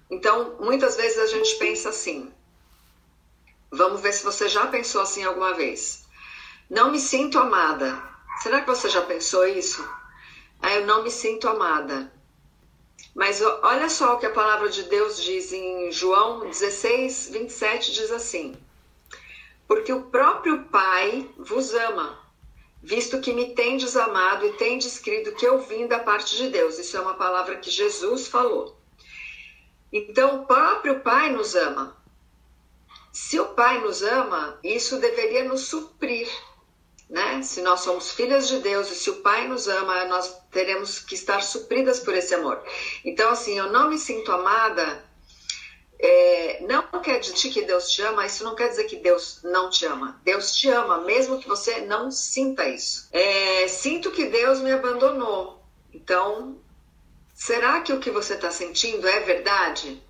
Então, 0.08 0.56
muitas 0.60 0.96
vezes 0.96 1.18
a 1.18 1.26
gente 1.26 1.56
pensa 1.56 1.88
assim. 1.88 2.32
Vamos 3.70 4.00
ver 4.00 4.12
se 4.12 4.22
você 4.22 4.48
já 4.48 4.68
pensou 4.68 5.00
assim 5.00 5.24
alguma 5.24 5.54
vez. 5.54 6.06
Não 6.70 6.92
me 6.92 7.00
sinto 7.00 7.38
amada. 7.38 8.00
Será 8.42 8.60
que 8.60 8.68
você 8.68 8.88
já 8.88 9.02
pensou 9.02 9.46
isso? 9.46 9.86
Ah, 10.62 10.72
eu 10.74 10.86
não 10.86 11.02
me 11.02 11.10
sinto 11.10 11.48
amada. 11.48 12.12
Mas 13.16 13.40
olha 13.40 13.88
só 13.88 14.14
o 14.14 14.18
que 14.18 14.26
a 14.26 14.30
palavra 14.30 14.68
de 14.68 14.82
Deus 14.82 15.22
diz 15.22 15.50
em 15.50 15.90
João 15.90 16.40
16, 16.40 17.30
27, 17.32 17.94
diz 17.94 18.10
assim: 18.10 18.54
Porque 19.66 19.90
o 19.90 20.02
próprio 20.02 20.64
Pai 20.64 21.26
vos 21.38 21.72
ama, 21.72 22.22
visto 22.82 23.18
que 23.22 23.32
me 23.32 23.54
tendes 23.54 23.96
amado 23.96 24.46
e 24.46 24.52
tendes 24.52 24.98
crido 24.98 25.32
que 25.32 25.46
eu 25.46 25.58
vim 25.62 25.86
da 25.86 25.98
parte 25.98 26.36
de 26.36 26.50
Deus. 26.50 26.78
Isso 26.78 26.94
é 26.94 27.00
uma 27.00 27.14
palavra 27.14 27.56
que 27.56 27.70
Jesus 27.70 28.28
falou. 28.28 28.76
Então, 29.90 30.42
o 30.42 30.46
próprio 30.46 31.00
Pai 31.00 31.32
nos 31.32 31.54
ama. 31.54 31.96
Se 33.10 33.40
o 33.40 33.46
Pai 33.46 33.80
nos 33.80 34.02
ama, 34.02 34.60
isso 34.62 35.00
deveria 35.00 35.44
nos 35.44 35.62
suprir 35.62 36.28
né? 37.08 37.40
Se 37.42 37.62
nós 37.62 37.80
somos 37.80 38.10
filhas 38.10 38.48
de 38.48 38.58
Deus 38.58 38.90
e 38.90 38.94
se 38.94 39.10
o 39.10 39.16
Pai 39.16 39.46
nos 39.46 39.68
ama, 39.68 40.04
nós 40.06 40.36
teremos 40.50 40.98
que 40.98 41.14
estar 41.14 41.42
supridas 41.42 42.00
por 42.00 42.14
esse 42.14 42.34
amor. 42.34 42.62
Então, 43.04 43.30
assim, 43.30 43.56
eu 43.56 43.70
não 43.70 43.88
me 43.88 43.98
sinto 43.98 44.32
amada. 44.32 45.04
É, 45.98 46.60
não 46.62 47.00
quer 47.00 47.20
dizer 47.20 47.48
que 47.50 47.62
Deus 47.62 47.90
te 47.90 48.02
ama, 48.02 48.26
isso 48.26 48.44
não 48.44 48.54
quer 48.54 48.68
dizer 48.68 48.84
que 48.84 48.96
Deus 48.96 49.40
não 49.42 49.70
te 49.70 49.86
ama. 49.86 50.20
Deus 50.24 50.54
te 50.54 50.68
ama, 50.68 51.00
mesmo 51.02 51.38
que 51.38 51.48
você 51.48 51.80
não 51.82 52.10
sinta 52.10 52.68
isso. 52.68 53.08
É, 53.12 53.66
sinto 53.68 54.10
que 54.10 54.26
Deus 54.26 54.60
me 54.60 54.72
abandonou. 54.72 55.64
Então, 55.94 56.58
será 57.34 57.80
que 57.80 57.92
o 57.92 58.00
que 58.00 58.10
você 58.10 58.34
está 58.34 58.50
sentindo 58.50 59.08
é 59.08 59.20
verdade? 59.20 60.02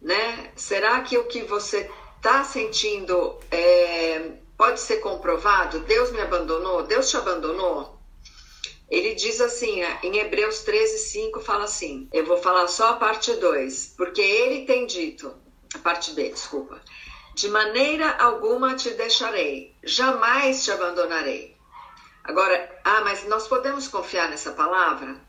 Né? 0.00 0.52
Será 0.54 1.00
que 1.00 1.16
o 1.16 1.24
que 1.24 1.42
você 1.42 1.90
está 2.18 2.44
sentindo 2.44 3.40
é, 3.50 4.41
pode 4.62 4.78
ser 4.78 4.98
comprovado? 4.98 5.80
Deus 5.80 6.12
me 6.12 6.20
abandonou? 6.20 6.84
Deus 6.84 7.10
te 7.10 7.16
abandonou? 7.16 7.98
Ele 8.88 9.12
diz 9.12 9.40
assim, 9.40 9.82
em 10.04 10.18
Hebreus 10.18 10.60
13, 10.60 10.98
5, 10.98 11.40
fala 11.40 11.64
assim: 11.64 12.08
eu 12.12 12.24
vou 12.24 12.36
falar 12.36 12.68
só 12.68 12.90
a 12.90 12.96
parte 12.96 13.34
2, 13.34 13.94
porque 13.96 14.20
ele 14.20 14.64
tem 14.64 14.86
dito, 14.86 15.34
a 15.74 15.78
parte 15.80 16.12
B, 16.12 16.28
desculpa, 16.28 16.80
de 17.34 17.48
maneira 17.48 18.08
alguma 18.18 18.76
te 18.76 18.90
deixarei, 18.90 19.74
jamais 19.82 20.62
te 20.62 20.70
abandonarei. 20.70 21.56
Agora, 22.22 22.80
ah, 22.84 23.00
mas 23.00 23.26
nós 23.26 23.48
podemos 23.48 23.88
confiar 23.88 24.30
nessa 24.30 24.52
palavra? 24.52 25.20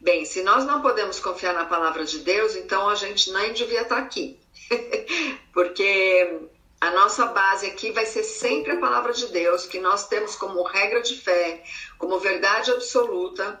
Bem, 0.00 0.24
se 0.24 0.42
nós 0.42 0.64
não 0.64 0.82
podemos 0.82 1.20
confiar 1.20 1.54
na 1.54 1.64
palavra 1.64 2.04
de 2.04 2.18
Deus, 2.18 2.56
então 2.56 2.88
a 2.88 2.96
gente 2.96 3.30
nem 3.30 3.52
devia 3.52 3.82
estar 3.82 3.98
aqui. 3.98 4.36
Porque 5.54 6.50
a 6.80 6.90
nossa 6.90 7.26
base 7.26 7.66
aqui 7.66 7.90
vai 7.92 8.04
ser 8.04 8.22
sempre 8.22 8.72
a 8.72 8.80
palavra 8.80 9.12
de 9.12 9.26
Deus, 9.28 9.66
que 9.66 9.78
nós 9.78 10.08
temos 10.08 10.36
como 10.36 10.62
regra 10.62 11.00
de 11.00 11.16
fé, 11.16 11.62
como 11.98 12.18
verdade 12.18 12.70
absoluta, 12.70 13.60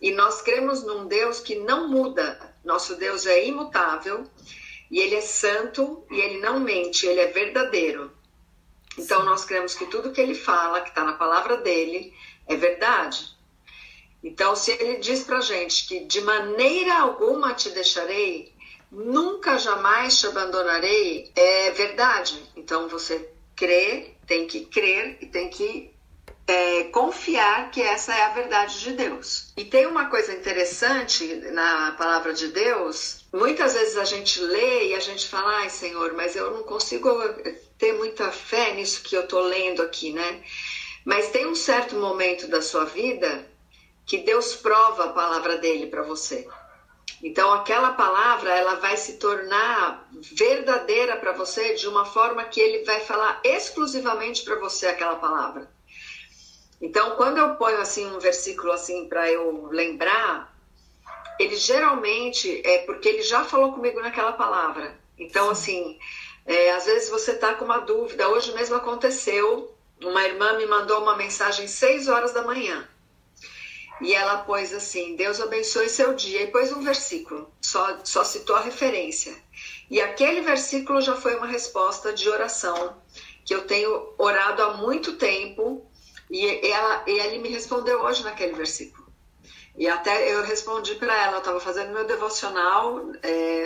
e 0.00 0.10
nós 0.12 0.42
cremos 0.42 0.82
num 0.82 1.06
Deus 1.06 1.40
que 1.40 1.56
não 1.56 1.88
muda. 1.88 2.54
Nosso 2.64 2.96
Deus 2.96 3.26
é 3.26 3.46
imutável, 3.46 4.24
e 4.90 4.98
ele 5.00 5.14
é 5.14 5.20
santo, 5.20 6.04
e 6.10 6.20
ele 6.20 6.40
não 6.40 6.60
mente, 6.60 7.06
ele 7.06 7.20
é 7.20 7.28
verdadeiro. 7.28 8.12
Então 8.96 9.24
nós 9.24 9.44
cremos 9.44 9.74
que 9.74 9.86
tudo 9.86 10.12
que 10.12 10.20
ele 10.20 10.34
fala, 10.34 10.80
que 10.80 10.88
está 10.88 11.04
na 11.04 11.12
palavra 11.12 11.58
dele, 11.58 12.12
é 12.46 12.56
verdade. 12.56 13.36
Então, 14.22 14.56
se 14.56 14.72
ele 14.72 14.96
diz 14.96 15.22
pra 15.22 15.40
gente 15.40 15.86
que 15.86 16.00
de 16.04 16.20
maneira 16.20 16.98
alguma 16.98 17.54
te 17.54 17.70
deixarei, 17.70 18.52
nunca 18.90 19.58
jamais 19.58 20.18
te 20.18 20.26
abandonarei 20.26 21.30
é 21.34 21.70
verdade. 21.70 22.42
Então 22.56 22.88
você 22.88 23.30
crê, 23.54 24.14
tem 24.26 24.46
que 24.46 24.64
crer 24.66 25.18
e 25.20 25.26
tem 25.26 25.48
que 25.48 25.90
é, 26.46 26.84
confiar 26.84 27.70
que 27.70 27.82
essa 27.82 28.14
é 28.14 28.22
a 28.22 28.30
verdade 28.30 28.80
de 28.80 28.92
Deus. 28.92 29.52
E 29.56 29.64
tem 29.64 29.86
uma 29.86 30.06
coisa 30.06 30.32
interessante 30.32 31.26
na 31.52 31.92
palavra 31.92 32.32
de 32.32 32.48
Deus. 32.48 33.24
Muitas 33.32 33.74
vezes 33.74 33.98
a 33.98 34.04
gente 34.04 34.40
lê 34.40 34.88
e 34.88 34.94
a 34.94 35.00
gente 35.00 35.28
fala, 35.28 35.58
ai 35.58 35.68
Senhor, 35.68 36.14
mas 36.14 36.34
eu 36.34 36.50
não 36.50 36.62
consigo 36.62 37.10
ter 37.76 37.92
muita 37.92 38.32
fé 38.32 38.72
nisso 38.72 39.02
que 39.02 39.14
eu 39.14 39.28
tô 39.28 39.40
lendo 39.40 39.82
aqui, 39.82 40.12
né? 40.12 40.42
Mas 41.04 41.30
tem 41.30 41.46
um 41.46 41.54
certo 41.54 41.96
momento 41.96 42.48
da 42.48 42.62
sua 42.62 42.84
vida 42.84 43.46
que 44.06 44.18
Deus 44.18 44.56
prova 44.56 45.04
a 45.04 45.12
palavra 45.12 45.58
dele 45.58 45.86
para 45.86 46.02
você. 46.02 46.48
Então 47.22 47.52
aquela 47.52 47.92
palavra 47.92 48.54
ela 48.54 48.76
vai 48.76 48.96
se 48.96 49.14
tornar 49.14 50.08
verdadeira 50.12 51.16
para 51.16 51.32
você 51.32 51.74
de 51.74 51.88
uma 51.88 52.04
forma 52.04 52.44
que 52.44 52.60
ele 52.60 52.84
vai 52.84 53.00
falar 53.00 53.40
exclusivamente 53.42 54.44
para 54.44 54.56
você 54.56 54.86
aquela 54.86 55.16
palavra. 55.16 55.68
Então 56.80 57.16
quando 57.16 57.38
eu 57.38 57.56
ponho 57.56 57.80
assim 57.80 58.06
um 58.06 58.20
versículo 58.20 58.72
assim 58.72 59.08
para 59.08 59.28
eu 59.30 59.66
lembrar, 59.66 60.56
ele 61.40 61.56
geralmente 61.56 62.62
é 62.64 62.78
porque 62.78 63.08
ele 63.08 63.22
já 63.22 63.44
falou 63.44 63.72
comigo 63.72 64.00
naquela 64.00 64.32
palavra. 64.32 64.96
Então 65.18 65.50
assim, 65.50 65.98
é, 66.46 66.70
às 66.70 66.86
vezes 66.86 67.10
você 67.10 67.32
está 67.32 67.52
com 67.54 67.64
uma 67.64 67.78
dúvida. 67.78 68.28
Hoje 68.28 68.52
mesmo 68.54 68.76
aconteceu. 68.76 69.74
Uma 70.00 70.24
irmã 70.24 70.56
me 70.56 70.64
mandou 70.64 71.02
uma 71.02 71.16
mensagem 71.16 71.64
às 71.64 71.72
6 71.72 72.06
horas 72.06 72.32
da 72.32 72.42
manhã. 72.42 72.88
E 74.00 74.14
ela 74.14 74.38
pôs 74.38 74.72
assim: 74.72 75.16
Deus 75.16 75.40
abençoe 75.40 75.88
seu 75.88 76.14
dia, 76.14 76.42
e 76.42 76.46
pôs 76.48 76.72
um 76.72 76.82
versículo, 76.82 77.52
só, 77.60 77.98
só 78.04 78.24
citou 78.24 78.56
a 78.56 78.60
referência. 78.60 79.34
E 79.90 80.00
aquele 80.00 80.40
versículo 80.40 81.00
já 81.00 81.16
foi 81.16 81.36
uma 81.36 81.46
resposta 81.46 82.12
de 82.12 82.28
oração 82.28 82.96
que 83.44 83.54
eu 83.54 83.66
tenho 83.66 84.14
orado 84.18 84.62
há 84.62 84.76
muito 84.76 85.16
tempo, 85.16 85.90
e, 86.30 86.70
ela, 86.70 87.04
e 87.06 87.18
ele 87.18 87.38
me 87.38 87.48
respondeu 87.48 88.02
hoje 88.02 88.22
naquele 88.22 88.52
versículo. 88.52 89.08
E 89.78 89.86
até 89.86 90.34
eu 90.34 90.42
respondi 90.42 90.96
para 90.96 91.16
ela, 91.16 91.36
eu 91.36 91.38
estava 91.38 91.60
fazendo 91.60 91.92
meu 91.92 92.04
devocional, 92.04 93.12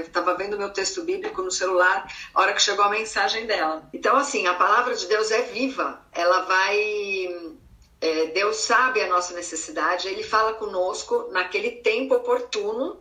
estava 0.05 0.33
é, 0.33 0.37
vendo 0.37 0.59
meu 0.59 0.71
texto 0.71 1.03
bíblico 1.03 1.40
no 1.40 1.51
celular, 1.51 2.07
a 2.35 2.40
hora 2.40 2.53
que 2.53 2.61
chegou 2.61 2.85
a 2.85 2.90
mensagem 2.90 3.47
dela. 3.47 3.88
Então, 3.95 4.14
assim, 4.16 4.47
a 4.47 4.53
palavra 4.53 4.95
de 4.95 5.07
Deus 5.07 5.31
é 5.31 5.40
viva, 5.40 6.05
ela 6.12 6.42
vai 6.42 7.57
é, 8.03 8.27
Deus 8.27 8.57
sabe 8.57 9.01
a 9.01 9.07
nossa 9.07 9.33
necessidade, 9.33 10.09
Ele 10.09 10.25
fala 10.25 10.55
conosco 10.55 11.29
naquele 11.31 11.71
tempo 11.71 12.17
oportuno 12.17 13.01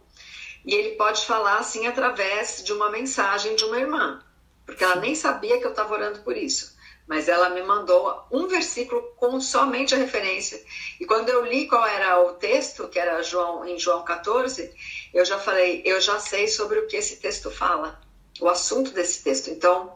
e 0.64 0.76
Ele 0.76 0.92
pode 0.92 1.26
falar 1.26 1.58
assim 1.58 1.88
através 1.88 2.64
de 2.64 2.72
uma 2.72 2.92
mensagem 2.92 3.56
de 3.56 3.66
uma 3.66 3.80
irmã, 3.80 4.24
porque 4.64 4.84
ela 4.84 4.98
nem 4.98 5.16
sabia 5.16 5.58
que 5.58 5.66
eu 5.66 5.72
estava 5.72 5.92
orando 5.92 6.20
por 6.20 6.38
isso, 6.38 6.78
mas 7.08 7.28
ela 7.28 7.50
me 7.50 7.64
mandou 7.64 8.24
um 8.32 8.46
versículo 8.46 9.02
com 9.18 9.42
somente 9.42 9.96
a 9.96 9.98
referência. 9.98 10.64
E 11.00 11.06
quando 11.06 11.30
eu 11.30 11.44
li 11.44 11.68
qual 11.68 11.84
era 11.84 12.22
o 12.22 12.34
texto, 12.36 12.88
que 12.88 13.00
era 13.00 13.24
João 13.24 13.68
em 13.68 13.80
João 13.80 14.06
14, 14.06 14.72
eu 15.12 15.26
já 15.26 15.40
falei, 15.40 15.82
eu 15.84 16.00
já 16.00 16.20
sei 16.20 16.48
sobre 16.48 16.78
o 16.78 16.86
que 16.86 16.96
esse 16.96 17.16
texto 17.16 17.50
fala, 17.50 18.00
o 18.40 18.48
assunto 18.48 18.92
desse 18.92 19.24
texto. 19.24 19.50
Então, 19.50 19.96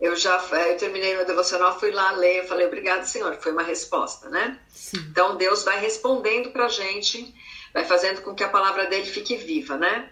eu 0.00 0.14
já 0.14 0.38
eu 0.68 0.76
terminei 0.76 1.14
meu 1.16 1.24
devocional, 1.24 1.78
fui 1.78 1.90
lá 1.90 2.12
ler, 2.12 2.38
eu 2.38 2.46
falei, 2.46 2.66
obrigado, 2.66 3.04
Senhor, 3.04 3.34
foi 3.36 3.52
uma 3.52 3.62
resposta, 3.62 4.28
né? 4.28 4.58
Sim. 4.68 4.98
Então 5.10 5.36
Deus 5.36 5.64
vai 5.64 5.80
respondendo 5.80 6.50
para 6.50 6.66
a 6.66 6.68
gente, 6.68 7.34
vai 7.72 7.84
fazendo 7.84 8.20
com 8.22 8.34
que 8.34 8.44
a 8.44 8.48
palavra 8.48 8.86
dele 8.86 9.06
fique 9.06 9.36
viva, 9.36 9.76
né? 9.76 10.10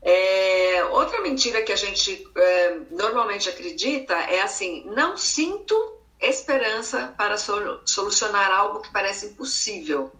É, 0.00 0.84
outra 0.90 1.20
mentira 1.20 1.62
que 1.62 1.72
a 1.72 1.76
gente 1.76 2.28
é, 2.36 2.78
normalmente 2.90 3.48
acredita 3.48 4.14
é 4.14 4.40
assim: 4.40 4.84
não 4.86 5.16
sinto 5.16 5.74
esperança 6.20 7.14
para 7.16 7.36
solucionar 7.36 8.50
algo 8.50 8.80
que 8.80 8.92
parece 8.92 9.26
impossível. 9.26 10.12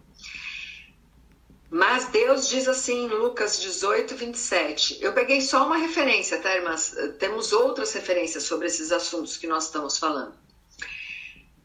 Mas 1.70 2.06
Deus 2.06 2.48
diz 2.48 2.66
assim 2.66 3.04
em 3.04 3.08
Lucas 3.08 3.60
18, 3.60 4.16
27. 4.16 4.98
Eu 5.02 5.12
peguei 5.12 5.42
só 5.42 5.66
uma 5.66 5.76
referência, 5.76 6.38
tá, 6.38 6.54
irmãs? 6.54 6.94
Temos 7.18 7.52
outras 7.52 7.92
referências 7.92 8.44
sobre 8.44 8.66
esses 8.66 8.90
assuntos 8.90 9.36
que 9.36 9.46
nós 9.46 9.66
estamos 9.66 9.98
falando. 9.98 10.34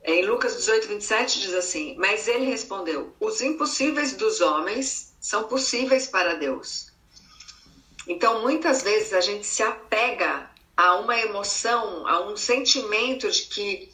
Em 0.03 0.25
Lucas 0.25 0.57
18, 0.57 0.87
27 0.89 1.39
diz 1.39 1.53
assim: 1.53 1.95
Mas 1.97 2.27
ele 2.27 2.45
respondeu: 2.45 3.15
Os 3.17 3.41
impossíveis 3.41 4.13
dos 4.13 4.41
homens 4.41 5.15
são 5.21 5.45
possíveis 5.45 6.07
para 6.07 6.33
Deus. 6.33 6.91
Então, 8.05 8.41
muitas 8.41 8.83
vezes 8.83 9.13
a 9.13 9.21
gente 9.21 9.47
se 9.47 9.63
apega 9.63 10.51
a 10.75 10.95
uma 10.95 11.17
emoção, 11.17 12.05
a 12.05 12.29
um 12.29 12.35
sentimento 12.35 13.31
de 13.31 13.43
que 13.43 13.92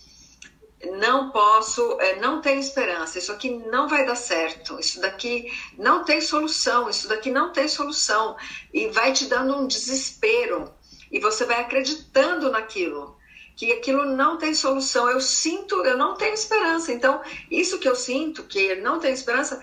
não 0.86 1.30
posso, 1.32 2.00
é, 2.00 2.20
não 2.20 2.42
tenho 2.42 2.60
esperança, 2.60 3.20
isso 3.20 3.32
aqui 3.32 3.50
não 3.50 3.88
vai 3.88 4.06
dar 4.06 4.16
certo, 4.16 4.80
isso 4.80 5.02
daqui 5.02 5.52
não 5.78 6.06
tem 6.06 6.22
solução, 6.22 6.90
isso 6.90 7.08
daqui 7.08 7.30
não 7.30 7.52
tem 7.52 7.68
solução, 7.68 8.38
e 8.74 8.88
vai 8.88 9.12
te 9.12 9.26
dando 9.26 9.56
um 9.58 9.68
desespero, 9.68 10.74
e 11.12 11.20
você 11.20 11.44
vai 11.44 11.60
acreditando 11.60 12.50
naquilo, 12.50 13.18
que 13.58 13.74
aquilo 13.74 14.06
não 14.06 14.38
tem 14.38 14.54
solução. 14.54 15.10
Eu 15.10 15.20
sinto, 15.20 15.84
eu 15.84 15.98
não 15.98 16.16
tenho 16.16 16.34
esperança, 16.34 16.94
então 16.94 17.22
isso 17.52 17.78
que 17.78 17.90
eu 17.90 17.96
sinto, 17.96 18.44
que 18.44 18.76
não 18.76 19.00
tenho 19.00 19.14
esperança, 19.14 19.62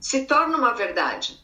se 0.00 0.26
torna 0.26 0.56
uma 0.56 0.74
verdade. 0.74 1.38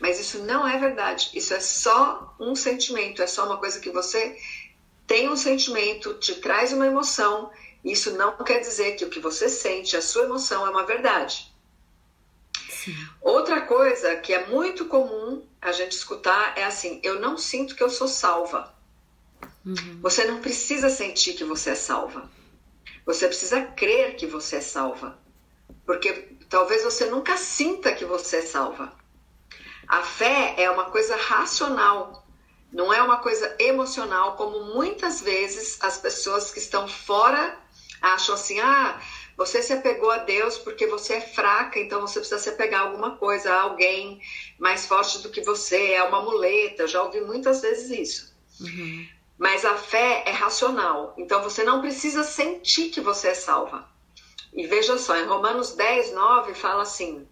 Mas 0.00 0.18
isso 0.18 0.38
não 0.44 0.66
é 0.66 0.78
verdade, 0.78 1.30
isso 1.34 1.52
é 1.52 1.60
só 1.60 2.34
um 2.40 2.54
sentimento, 2.54 3.20
é 3.20 3.26
só 3.26 3.44
uma 3.44 3.58
coisa 3.58 3.80
que 3.80 3.90
você 3.90 4.38
tem 5.06 5.28
um 5.28 5.36
sentimento, 5.36 6.14
te 6.14 6.34
traz 6.36 6.72
uma 6.72 6.86
emoção 6.86 7.50
Isso 7.84 8.12
não 8.12 8.36
quer 8.38 8.60
dizer 8.60 8.96
que 8.96 9.04
o 9.04 9.10
que 9.10 9.20
você 9.20 9.48
sente, 9.48 9.96
a 9.96 10.02
sua 10.02 10.24
emoção, 10.24 10.66
é 10.66 10.70
uma 10.70 10.84
verdade. 10.84 11.52
Sim. 12.68 12.94
Outra 13.20 13.62
coisa 13.62 14.16
que 14.16 14.32
é 14.32 14.46
muito 14.46 14.86
comum 14.86 15.46
a 15.60 15.72
gente 15.72 15.92
escutar 15.92 16.56
é 16.56 16.64
assim: 16.64 17.00
eu 17.02 17.20
não 17.20 17.36
sinto 17.36 17.74
que 17.74 17.82
eu 17.82 17.90
sou 17.90 18.08
salva. 18.08 18.74
Uhum. 19.64 20.00
Você 20.00 20.24
não 20.24 20.40
precisa 20.40 20.88
sentir 20.88 21.34
que 21.34 21.44
você 21.44 21.70
é 21.70 21.74
salva. 21.74 22.30
Você 23.04 23.26
precisa 23.26 23.62
crer 23.62 24.16
que 24.16 24.26
você 24.26 24.56
é 24.56 24.60
salva. 24.60 25.18
Porque 25.84 26.36
talvez 26.48 26.84
você 26.84 27.06
nunca 27.06 27.36
sinta 27.36 27.92
que 27.92 28.04
você 28.04 28.38
é 28.38 28.42
salva. 28.42 28.92
A 29.86 30.02
fé 30.02 30.54
é 30.58 30.70
uma 30.70 30.90
coisa 30.90 31.16
racional, 31.16 32.26
não 32.70 32.92
é 32.92 33.02
uma 33.02 33.16
coisa 33.16 33.56
emocional, 33.58 34.36
como 34.36 34.74
muitas 34.74 35.22
vezes 35.22 35.78
as 35.80 35.96
pessoas 35.96 36.50
que 36.50 36.58
estão 36.58 36.86
fora 36.86 37.58
acham 38.00 38.34
assim: 38.34 38.60
ah, 38.60 39.00
você 39.36 39.62
se 39.62 39.72
apegou 39.72 40.10
a 40.10 40.18
Deus 40.18 40.58
porque 40.58 40.86
você 40.86 41.14
é 41.14 41.20
fraca, 41.20 41.78
então 41.78 42.00
você 42.00 42.18
precisa 42.18 42.40
se 42.40 42.48
apegar 42.48 42.80
a 42.80 42.84
alguma 42.84 43.16
coisa, 43.16 43.52
a 43.52 43.62
alguém 43.62 44.20
mais 44.58 44.86
forte 44.86 45.18
do 45.20 45.30
que 45.30 45.42
você, 45.42 45.92
é 45.92 46.02
uma 46.02 46.22
muleta. 46.22 46.82
Eu 46.82 46.88
já 46.88 47.02
ouvi 47.02 47.20
muitas 47.20 47.60
vezes 47.60 47.90
isso. 47.90 48.36
Uhum. 48.60 49.06
Mas 49.38 49.64
a 49.64 49.76
fé 49.76 50.24
é 50.26 50.32
racional, 50.32 51.14
então 51.16 51.40
você 51.40 51.62
não 51.62 51.80
precisa 51.80 52.24
sentir 52.24 52.90
que 52.90 53.00
você 53.00 53.28
é 53.28 53.34
salva. 53.34 53.88
E 54.52 54.66
veja 54.66 54.98
só, 54.98 55.16
em 55.16 55.26
Romanos 55.26 55.76
10, 55.76 56.12
9 56.12 56.54
fala 56.54 56.82
assim: 56.82 57.24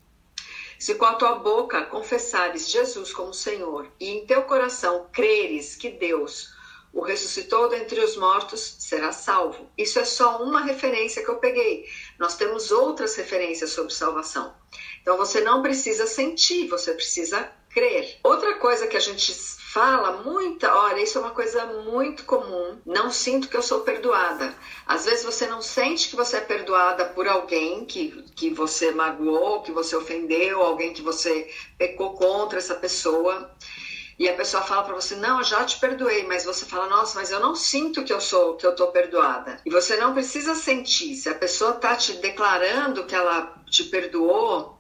Se 0.79 0.95
com 0.95 1.07
a 1.07 1.15
tua 1.15 1.35
boca 1.37 1.85
confessares 1.87 2.71
Jesus 2.71 3.13
como 3.13 3.35
Senhor 3.35 3.91
e 3.99 4.11
em 4.11 4.27
teu 4.27 4.43
coração 4.43 5.09
creres 5.13 5.75
que 5.75 5.91
Deus 5.91 6.55
o 6.93 7.03
ressuscitou 7.03 7.69
dentre 7.69 8.01
os 8.01 8.17
mortos, 8.17 8.77
será 8.79 9.13
salvo. 9.13 9.71
Isso 9.77 9.99
é 9.99 10.05
só 10.05 10.43
uma 10.43 10.63
referência 10.63 11.23
que 11.23 11.31
eu 11.31 11.37
peguei. 11.37 11.87
Nós 12.19 12.37
temos 12.37 12.71
outras 12.71 13.15
referências 13.17 13.71
sobre 13.71 13.93
salvação. 13.93 14.55
Então 15.03 15.17
você 15.17 15.41
não 15.41 15.63
precisa 15.63 16.07
sentir, 16.07 16.69
você 16.69 16.93
precisa 16.93 17.51
crer. 17.71 18.19
Outra 18.25 18.55
coisa 18.55 18.87
que 18.87 18.97
a 18.97 19.01
gente 19.01 19.35
fala 19.77 20.23
muita, 20.23 20.75
olha, 20.75 21.03
isso 21.03 21.19
é 21.19 21.21
uma 21.21 21.33
coisa 21.33 21.67
muito 21.67 22.25
comum. 22.25 22.81
Não 22.87 23.11
sinto 23.11 23.47
que 23.47 23.57
eu 23.59 23.63
sou 23.63 23.81
perdoada. 23.81 24.55
Às 24.87 25.05
vezes 25.05 25.23
você 25.23 25.47
não 25.47 25.61
sente 25.61 26.09
que 26.09 26.17
você 26.17 26.39
é 26.39 26.41
perdoada 26.41 27.05
por 27.05 27.29
alguém 27.29 27.85
que, 27.85 28.25
que 28.35 28.49
você 28.49 28.93
magoou, 28.93 29.61
que 29.61 29.71
você 29.71 29.95
ofendeu, 29.95 30.63
alguém 30.63 30.95
que 30.95 31.03
você 31.03 31.53
pecou 31.77 32.15
contra 32.15 32.59
essa 32.59 32.75
pessoa 32.75 33.55
e 34.19 34.29
a 34.29 34.35
pessoa 34.35 34.63
fala 34.63 34.83
para 34.83 34.95
você, 34.95 35.15
não, 35.17 35.39
eu 35.39 35.45
já 35.45 35.65
te 35.65 35.79
perdoei, 35.79 36.27
mas 36.27 36.45
você 36.45 36.65
fala, 36.65 36.89
nossa, 36.89 37.19
mas 37.19 37.31
eu 37.31 37.39
não 37.39 37.55
sinto 37.55 38.03
que 38.03 38.13
eu 38.13 38.21
sou, 38.21 38.57
que 38.57 38.67
eu 38.67 38.75
tô 38.75 38.87
perdoada. 38.89 39.61
E 39.65 39.71
você 39.71 39.97
não 39.97 40.15
precisa 40.15 40.55
sentir. 40.55 41.15
Se 41.17 41.29
a 41.29 41.35
pessoa 41.35 41.75
tá 41.75 41.95
te 41.95 42.15
declarando 42.15 43.05
que 43.05 43.15
ela 43.15 43.55
te 43.71 43.85
perdoou, 43.85 44.79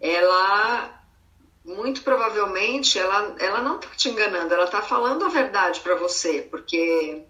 ela 0.00 1.02
muito 1.64 2.02
provavelmente 2.02 2.98
ela, 2.98 3.36
ela 3.38 3.62
não 3.62 3.78
tá 3.78 3.88
te 3.96 4.08
enganando, 4.10 4.52
ela 4.52 4.66
tá 4.66 4.82
falando 4.82 5.24
a 5.24 5.28
verdade 5.28 5.80
para 5.80 5.94
você, 5.94 6.46
porque 6.50 7.24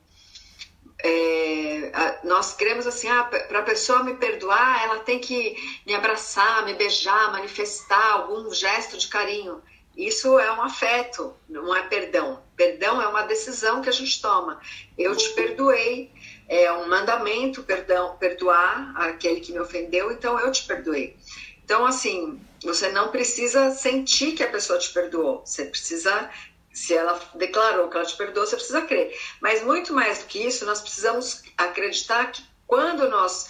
é, 0.98 2.20
nós 2.24 2.54
queremos 2.54 2.86
assim, 2.86 3.08
ah, 3.08 3.24
para 3.24 3.60
a 3.60 3.62
pessoa 3.62 4.02
me 4.02 4.14
perdoar, 4.14 4.82
ela 4.84 4.98
tem 5.00 5.18
que 5.18 5.56
me 5.86 5.94
abraçar, 5.94 6.64
me 6.64 6.74
beijar, 6.74 7.30
manifestar 7.30 8.12
algum 8.12 8.52
gesto 8.52 8.96
de 8.96 9.06
carinho. 9.08 9.62
Isso 9.96 10.38
é 10.38 10.52
um 10.52 10.62
afeto, 10.62 11.34
não 11.48 11.74
é 11.74 11.82
perdão. 11.82 12.42
Perdão 12.56 13.00
é 13.00 13.06
uma 13.06 13.22
decisão 13.22 13.80
que 13.80 13.88
a 13.88 13.92
gente 13.92 14.20
toma. 14.20 14.60
Eu 14.98 15.16
te 15.16 15.28
perdoei, 15.30 16.12
é 16.48 16.70
um 16.72 16.88
mandamento, 16.88 17.62
perdão, 17.62 18.16
perdoar 18.16 18.92
aquele 18.96 19.40
que 19.40 19.52
me 19.52 19.60
ofendeu, 19.60 20.10
então 20.10 20.38
eu 20.38 20.50
te 20.50 20.64
perdoei. 20.64 21.16
Então, 21.64 21.86
assim, 21.86 22.40
você 22.62 22.88
não 22.90 23.08
precisa 23.08 23.70
sentir 23.70 24.32
que 24.32 24.42
a 24.42 24.50
pessoa 24.50 24.78
te 24.78 24.92
perdoou. 24.92 25.44
Você 25.44 25.64
precisa, 25.64 26.30
se 26.72 26.92
ela 26.92 27.18
declarou 27.34 27.88
que 27.88 27.96
ela 27.96 28.04
te 28.04 28.16
perdoou, 28.16 28.46
você 28.46 28.56
precisa 28.56 28.82
crer. 28.82 29.16
Mas 29.40 29.62
muito 29.62 29.92
mais 29.92 30.18
do 30.18 30.26
que 30.26 30.44
isso, 30.44 30.66
nós 30.66 30.80
precisamos 30.80 31.42
acreditar 31.56 32.32
que 32.32 32.42
quando 32.66 33.08
nós 33.08 33.48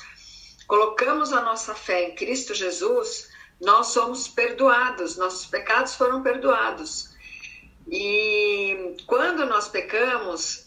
colocamos 0.67 1.33
a 1.33 1.41
nossa 1.41 1.75
fé 1.75 2.09
em 2.09 2.15
Cristo 2.15 2.55
Jesus, 2.55 3.29
nós 3.65 3.89
somos 3.89 4.29
perdoados, 4.29 5.17
nossos 5.17 5.47
pecados 5.47 5.95
foram 5.95 6.23
perdoados. 6.23 7.11
E 7.89 8.97
quando 9.07 9.45
nós 9.47 9.69
pecamos, 9.69 10.67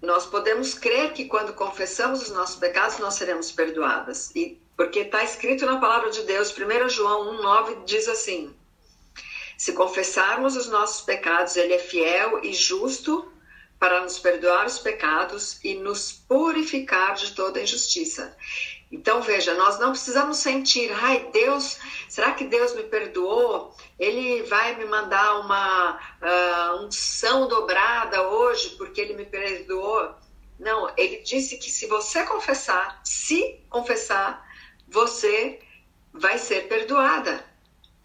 nós 0.00 0.26
podemos 0.26 0.74
crer 0.74 1.12
que 1.12 1.26
quando 1.26 1.52
confessamos 1.52 2.22
os 2.22 2.30
nossos 2.30 2.56
pecados, 2.56 2.98
nós 2.98 3.14
seremos 3.14 3.50
perdoadas. 3.52 4.30
E 4.34 4.60
porque 4.76 5.00
está 5.00 5.24
escrito 5.24 5.66
na 5.66 5.80
palavra 5.80 6.10
de 6.10 6.22
Deus, 6.22 6.54
1 6.56 6.88
João 6.88 7.36
1,9 7.42 7.84
diz 7.84 8.08
assim: 8.08 8.54
Se 9.56 9.72
confessarmos 9.72 10.56
os 10.56 10.68
nossos 10.68 11.04
pecados, 11.04 11.56
Ele 11.56 11.74
é 11.74 11.78
fiel 11.78 12.44
e 12.44 12.52
justo 12.52 13.32
para 13.78 14.00
nos 14.00 14.18
perdoar 14.18 14.66
os 14.66 14.78
pecados 14.78 15.58
e 15.64 15.74
nos 15.74 16.12
purificar 16.12 17.14
de 17.14 17.32
toda 17.32 17.60
injustiça. 17.60 18.36
Então, 18.90 19.20
veja, 19.20 19.52
nós 19.54 19.78
não 19.78 19.90
precisamos 19.90 20.38
sentir, 20.38 20.90
ai, 20.92 21.28
Deus, 21.30 21.78
será 22.08 22.32
que 22.32 22.44
Deus 22.44 22.74
me 22.74 22.84
perdoou? 22.84 23.74
Ele 23.98 24.42
vai 24.44 24.76
me 24.76 24.86
mandar 24.86 25.40
uma 25.40 25.96
uh, 25.96 26.84
unção 26.86 27.46
dobrada 27.48 28.28
hoje 28.28 28.70
porque 28.76 29.00
ele 29.00 29.12
me 29.12 29.26
perdoou? 29.26 30.14
Não, 30.58 30.90
ele 30.96 31.18
disse 31.18 31.58
que 31.58 31.70
se 31.70 31.86
você 31.86 32.24
confessar, 32.24 33.00
se 33.04 33.60
confessar, 33.68 34.42
você 34.88 35.60
vai 36.12 36.38
ser 36.38 36.66
perdoada. 36.66 37.44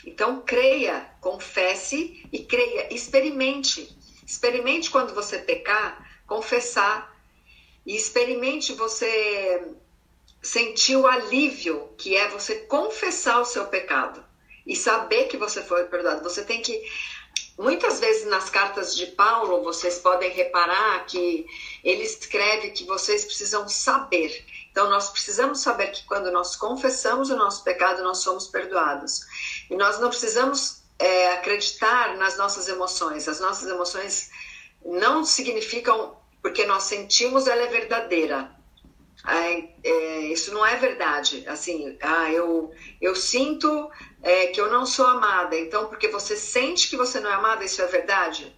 Então, 0.05 0.41
creia, 0.45 1.09
confesse 1.21 2.27
e 2.31 2.39
creia, 2.39 2.93
experimente. 2.93 3.97
Experimente 4.25 4.89
quando 4.89 5.15
você 5.15 5.39
pecar, 5.39 6.21
confessar. 6.27 7.11
E 7.85 7.95
experimente 7.95 8.73
você 8.73 9.75
sentir 10.43 10.97
o 10.97 11.07
alívio 11.07 11.89
que 11.97 12.17
é 12.17 12.27
você 12.27 12.55
confessar 12.55 13.39
o 13.39 13.45
seu 13.45 13.65
pecado 13.67 14.23
e 14.67 14.75
saber 14.75 15.25
que 15.25 15.37
você 15.37 15.63
foi 15.63 15.85
perdoado. 15.85 16.21
Você 16.23 16.43
tem 16.43 16.61
que. 16.61 16.83
Muitas 17.57 17.99
vezes 17.99 18.27
nas 18.27 18.49
cartas 18.49 18.95
de 18.95 19.07
Paulo, 19.07 19.63
vocês 19.63 19.99
podem 19.99 20.31
reparar 20.31 21.05
que 21.05 21.45
ele 21.83 22.03
escreve 22.03 22.71
que 22.71 22.83
vocês 22.83 23.23
precisam 23.23 23.69
saber. 23.69 24.43
Então, 24.71 24.89
nós 24.89 25.09
precisamos 25.09 25.61
saber 25.61 25.91
que 25.91 26.03
quando 26.05 26.31
nós 26.31 26.55
confessamos 26.55 27.29
o 27.29 27.35
nosso 27.35 27.63
pecado, 27.63 28.03
nós 28.03 28.17
somos 28.19 28.47
perdoados. 28.47 29.21
E 29.69 29.75
nós 29.75 29.99
não 29.99 30.09
precisamos 30.09 30.81
é, 30.97 31.33
acreditar 31.33 32.17
nas 32.17 32.37
nossas 32.37 32.67
emoções. 32.67 33.27
As 33.27 33.39
nossas 33.39 33.69
emoções 33.69 34.31
não 34.83 35.23
significam, 35.23 36.17
porque 36.41 36.65
nós 36.65 36.83
sentimos, 36.83 37.45
ela 37.45 37.61
é 37.61 37.67
verdadeira 37.67 38.62
é, 39.83 40.19
isso 40.31 40.53
não 40.53 40.65
é 40.65 40.75
verdade. 40.75 41.45
Assim, 41.47 41.97
ah, 42.01 42.29
eu, 42.31 42.71
eu 42.99 43.15
sinto 43.15 43.89
é, 44.21 44.47
que 44.47 44.59
eu 44.59 44.69
não 44.69 44.85
sou 44.85 45.05
amada. 45.05 45.57
Então, 45.57 45.87
porque 45.87 46.07
você 46.09 46.35
sente 46.35 46.89
que 46.89 46.97
você 46.97 47.19
não 47.19 47.29
é 47.29 47.33
amada, 47.33 47.63
isso 47.63 47.81
é 47.81 47.87
verdade? 47.87 48.53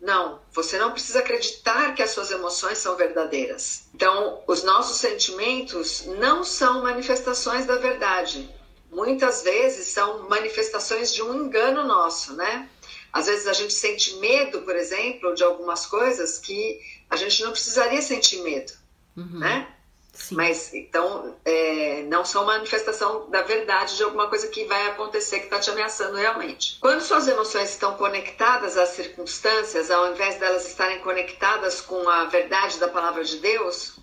Não, 0.00 0.40
você 0.50 0.78
não 0.78 0.92
precisa 0.92 1.18
acreditar 1.18 1.94
que 1.94 2.02
as 2.02 2.10
suas 2.10 2.30
emoções 2.30 2.78
são 2.78 2.96
verdadeiras. 2.96 3.88
Então, 3.94 4.42
os 4.46 4.62
nossos 4.62 4.96
sentimentos 4.96 6.06
não 6.06 6.42
são 6.42 6.82
manifestações 6.82 7.66
da 7.66 7.76
verdade. 7.76 8.48
Muitas 8.90 9.42
vezes 9.42 9.88
são 9.88 10.28
manifestações 10.28 11.12
de 11.12 11.22
um 11.22 11.44
engano 11.44 11.84
nosso, 11.84 12.34
né? 12.34 12.68
Às 13.12 13.26
vezes 13.26 13.46
a 13.46 13.52
gente 13.52 13.74
sente 13.74 14.14
medo, 14.16 14.62
por 14.62 14.74
exemplo, 14.74 15.34
de 15.34 15.44
algumas 15.44 15.84
coisas 15.84 16.38
que 16.38 16.80
a 17.08 17.16
gente 17.16 17.42
não 17.42 17.52
precisaria 17.52 18.00
sentir 18.00 18.40
medo, 18.42 18.72
uhum. 19.16 19.38
né? 19.38 19.68
Sim. 20.12 20.34
Mas 20.34 20.74
então 20.74 21.36
é, 21.44 22.02
não 22.02 22.24
são 22.24 22.44
manifestação 22.44 23.30
da 23.30 23.42
verdade 23.42 23.96
de 23.96 24.02
alguma 24.02 24.28
coisa 24.28 24.48
que 24.48 24.64
vai 24.64 24.88
acontecer 24.88 25.38
que 25.38 25.44
está 25.44 25.58
te 25.60 25.70
ameaçando 25.70 26.16
realmente. 26.16 26.78
Quando 26.80 27.00
suas 27.00 27.28
emoções 27.28 27.70
estão 27.70 27.96
conectadas 27.96 28.76
às 28.76 28.90
circunstâncias, 28.90 29.90
ao 29.90 30.12
invés 30.12 30.36
delas 30.36 30.66
estarem 30.66 31.00
conectadas 31.00 31.80
com 31.80 32.08
a 32.08 32.24
verdade 32.24 32.78
da 32.78 32.88
palavra 32.88 33.24
de 33.24 33.38
Deus, 33.38 34.00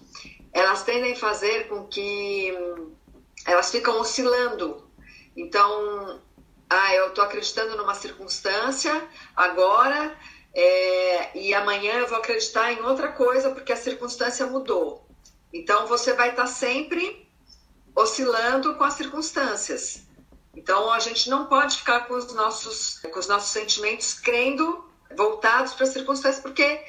elas 0.53 0.83
tendem 0.83 1.13
a 1.13 1.15
fazer 1.15 1.67
com 1.67 1.85
que 1.85 2.55
hum, 2.57 2.95
elas 3.45 3.69
ficam 3.69 3.99
oscilando. 3.99 4.89
Então, 5.35 6.21
ah, 6.69 6.93
eu 6.95 7.09
estou 7.09 7.23
acreditando 7.23 7.77
numa 7.77 7.93
circunstância 7.93 9.07
agora 9.35 10.17
é, 10.53 11.37
e 11.37 11.53
amanhã 11.53 11.99
eu 11.99 12.07
vou 12.07 12.17
acreditar 12.17 12.71
em 12.73 12.81
outra 12.81 13.11
coisa 13.11 13.51
porque 13.51 13.71
a 13.71 13.77
circunstância 13.77 14.45
mudou. 14.47 15.06
Então 15.53 15.87
você 15.87 16.13
vai 16.13 16.31
estar 16.31 16.47
sempre 16.47 17.27
oscilando 17.95 18.75
com 18.75 18.83
as 18.83 18.93
circunstâncias. 18.93 20.05
Então 20.55 20.91
a 20.91 20.99
gente 20.99 21.29
não 21.29 21.45
pode 21.45 21.77
ficar 21.77 22.01
com 22.01 22.15
os 22.15 22.33
nossos, 22.33 22.99
com 22.99 23.19
os 23.19 23.27
nossos 23.27 23.51
sentimentos 23.51 24.13
crendo 24.13 24.85
voltados 25.15 25.73
para 25.73 25.85
as 25.85 25.93
circunstâncias, 25.93 26.41
porque 26.41 26.83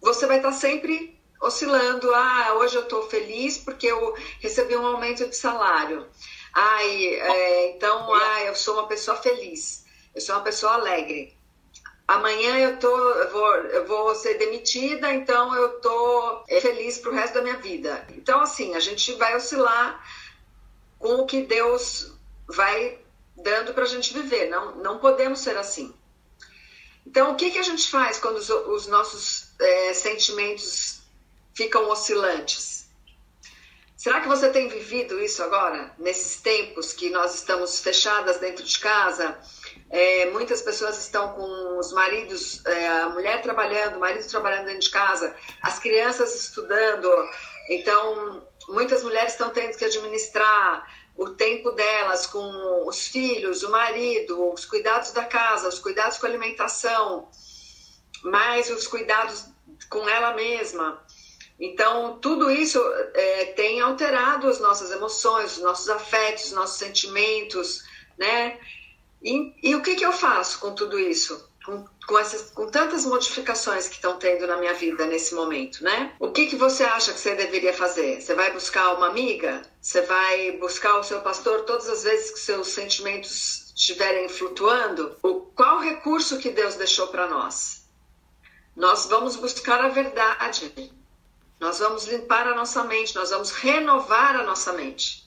você 0.00 0.26
vai 0.26 0.36
estar 0.36 0.52
sempre 0.52 1.18
oscilando. 1.40 2.14
Ah, 2.14 2.54
hoje 2.58 2.76
eu 2.76 2.82
estou 2.82 3.08
feliz 3.08 3.58
porque 3.58 3.86
eu 3.86 4.14
recebi 4.40 4.76
um 4.76 4.86
aumento 4.86 5.28
de 5.28 5.36
salário. 5.36 6.06
Ai, 6.52 7.06
é, 7.06 7.76
então, 7.76 8.12
ah, 8.14 8.42
eu 8.42 8.54
sou 8.54 8.74
uma 8.74 8.86
pessoa 8.86 9.16
feliz. 9.16 9.84
Eu 10.14 10.20
sou 10.20 10.34
uma 10.36 10.44
pessoa 10.44 10.74
alegre. 10.74 11.36
Amanhã 12.06 12.58
eu, 12.58 12.78
tô, 12.78 12.88
eu, 12.88 13.30
vou, 13.30 13.54
eu 13.56 13.86
vou 13.86 14.14
ser 14.14 14.34
demitida, 14.34 15.10
então 15.12 15.54
eu 15.54 15.80
tô 15.80 16.44
feliz 16.60 16.98
pro 16.98 17.14
resto 17.14 17.34
da 17.34 17.42
minha 17.42 17.56
vida. 17.56 18.06
Então, 18.10 18.40
assim, 18.40 18.74
a 18.74 18.80
gente 18.80 19.12
vai 19.14 19.34
oscilar 19.34 20.04
com 20.98 21.16
o 21.16 21.26
que 21.26 21.42
Deus 21.42 22.12
vai 22.46 22.98
dando 23.36 23.72
para 23.72 23.84
a 23.84 23.88
gente 23.88 24.12
viver. 24.12 24.50
Não, 24.50 24.76
não 24.76 24.98
podemos 24.98 25.38
ser 25.38 25.56
assim. 25.56 25.94
Então, 27.06 27.32
o 27.32 27.36
que, 27.36 27.50
que 27.50 27.58
a 27.58 27.62
gente 27.62 27.90
faz 27.90 28.18
quando 28.18 28.36
os, 28.36 28.50
os 28.50 28.86
nossos 28.86 29.54
é, 29.58 29.94
sentimentos 29.94 31.02
ficam 31.54 31.88
oscilantes? 31.88 32.86
Será 33.96 34.20
que 34.20 34.28
você 34.28 34.50
tem 34.50 34.68
vivido 34.68 35.18
isso 35.18 35.42
agora, 35.42 35.94
nesses 35.98 36.40
tempos 36.40 36.92
que 36.92 37.08
nós 37.08 37.34
estamos 37.36 37.80
fechadas 37.80 38.38
dentro 38.38 38.62
de 38.62 38.78
casa? 38.78 39.38
É, 39.90 40.30
muitas 40.30 40.60
pessoas 40.60 40.98
estão 40.98 41.32
com 41.34 41.78
os 41.78 41.92
maridos, 41.92 42.64
é, 42.66 42.88
a 42.88 43.08
mulher 43.10 43.40
trabalhando, 43.42 43.96
o 43.96 44.00
marido 44.00 44.26
trabalhando 44.28 44.66
dentro 44.66 44.80
de 44.80 44.90
casa, 44.90 45.34
as 45.62 45.78
crianças 45.78 46.34
estudando. 46.34 47.08
Então, 47.70 48.46
muitas 48.68 49.02
mulheres 49.02 49.32
estão 49.32 49.50
tendo 49.50 49.76
que 49.76 49.84
administrar 49.84 50.84
o 51.16 51.30
tempo 51.30 51.70
delas 51.70 52.26
com 52.26 52.88
os 52.88 53.06
filhos, 53.06 53.62
o 53.62 53.70
marido, 53.70 54.52
os 54.52 54.64
cuidados 54.64 55.12
da 55.12 55.24
casa, 55.24 55.68
os 55.68 55.78
cuidados 55.78 56.18
com 56.18 56.26
a 56.26 56.28
alimentação, 56.28 57.28
mais 58.24 58.68
os 58.70 58.86
cuidados 58.86 59.44
com 59.88 60.08
ela 60.08 60.34
mesma. 60.34 61.04
Então, 61.58 62.18
tudo 62.18 62.50
isso 62.50 62.80
é, 63.14 63.44
tem 63.46 63.80
alterado 63.80 64.48
as 64.48 64.58
nossas 64.58 64.90
emoções, 64.90 65.56
os 65.56 65.62
nossos 65.62 65.88
afetos, 65.88 66.46
os 66.46 66.52
nossos 66.52 66.78
sentimentos, 66.78 67.84
né? 68.18 68.58
E, 69.24 69.54
e 69.62 69.74
o 69.74 69.82
que, 69.82 69.94
que 69.94 70.04
eu 70.04 70.12
faço 70.12 70.60
com 70.60 70.74
tudo 70.74 70.98
isso? 70.98 71.48
Com, 71.64 71.82
com, 72.06 72.18
essas, 72.18 72.50
com 72.50 72.66
tantas 72.66 73.06
modificações 73.06 73.88
que 73.88 73.94
estão 73.94 74.18
tendo 74.18 74.46
na 74.46 74.58
minha 74.58 74.74
vida 74.74 75.06
nesse 75.06 75.34
momento, 75.34 75.82
né? 75.82 76.14
O 76.20 76.30
que, 76.30 76.46
que 76.46 76.56
você 76.56 76.84
acha 76.84 77.10
que 77.10 77.18
você 77.18 77.34
deveria 77.34 77.72
fazer? 77.72 78.20
Você 78.20 78.34
vai 78.34 78.52
buscar 78.52 78.92
uma 78.92 79.08
amiga? 79.08 79.62
Você 79.80 80.02
vai 80.02 80.52
buscar 80.58 80.98
o 80.98 81.02
seu 81.02 81.22
pastor 81.22 81.62
todas 81.62 81.88
as 81.88 82.04
vezes 82.04 82.32
que 82.32 82.38
seus 82.38 82.68
sentimentos 82.68 83.72
estiverem 83.74 84.28
flutuando? 84.28 85.16
O, 85.22 85.40
qual 85.56 85.80
recurso 85.80 86.38
que 86.38 86.50
Deus 86.50 86.74
deixou 86.74 87.06
para 87.06 87.26
nós? 87.26 87.88
Nós 88.76 89.06
vamos 89.06 89.36
buscar 89.36 89.82
a 89.82 89.88
verdade. 89.88 90.92
Nós 91.58 91.78
vamos 91.78 92.04
limpar 92.04 92.46
a 92.46 92.54
nossa 92.54 92.84
mente, 92.84 93.14
nós 93.14 93.30
vamos 93.30 93.52
renovar 93.52 94.36
a 94.36 94.42
nossa 94.42 94.74
mente. 94.74 95.24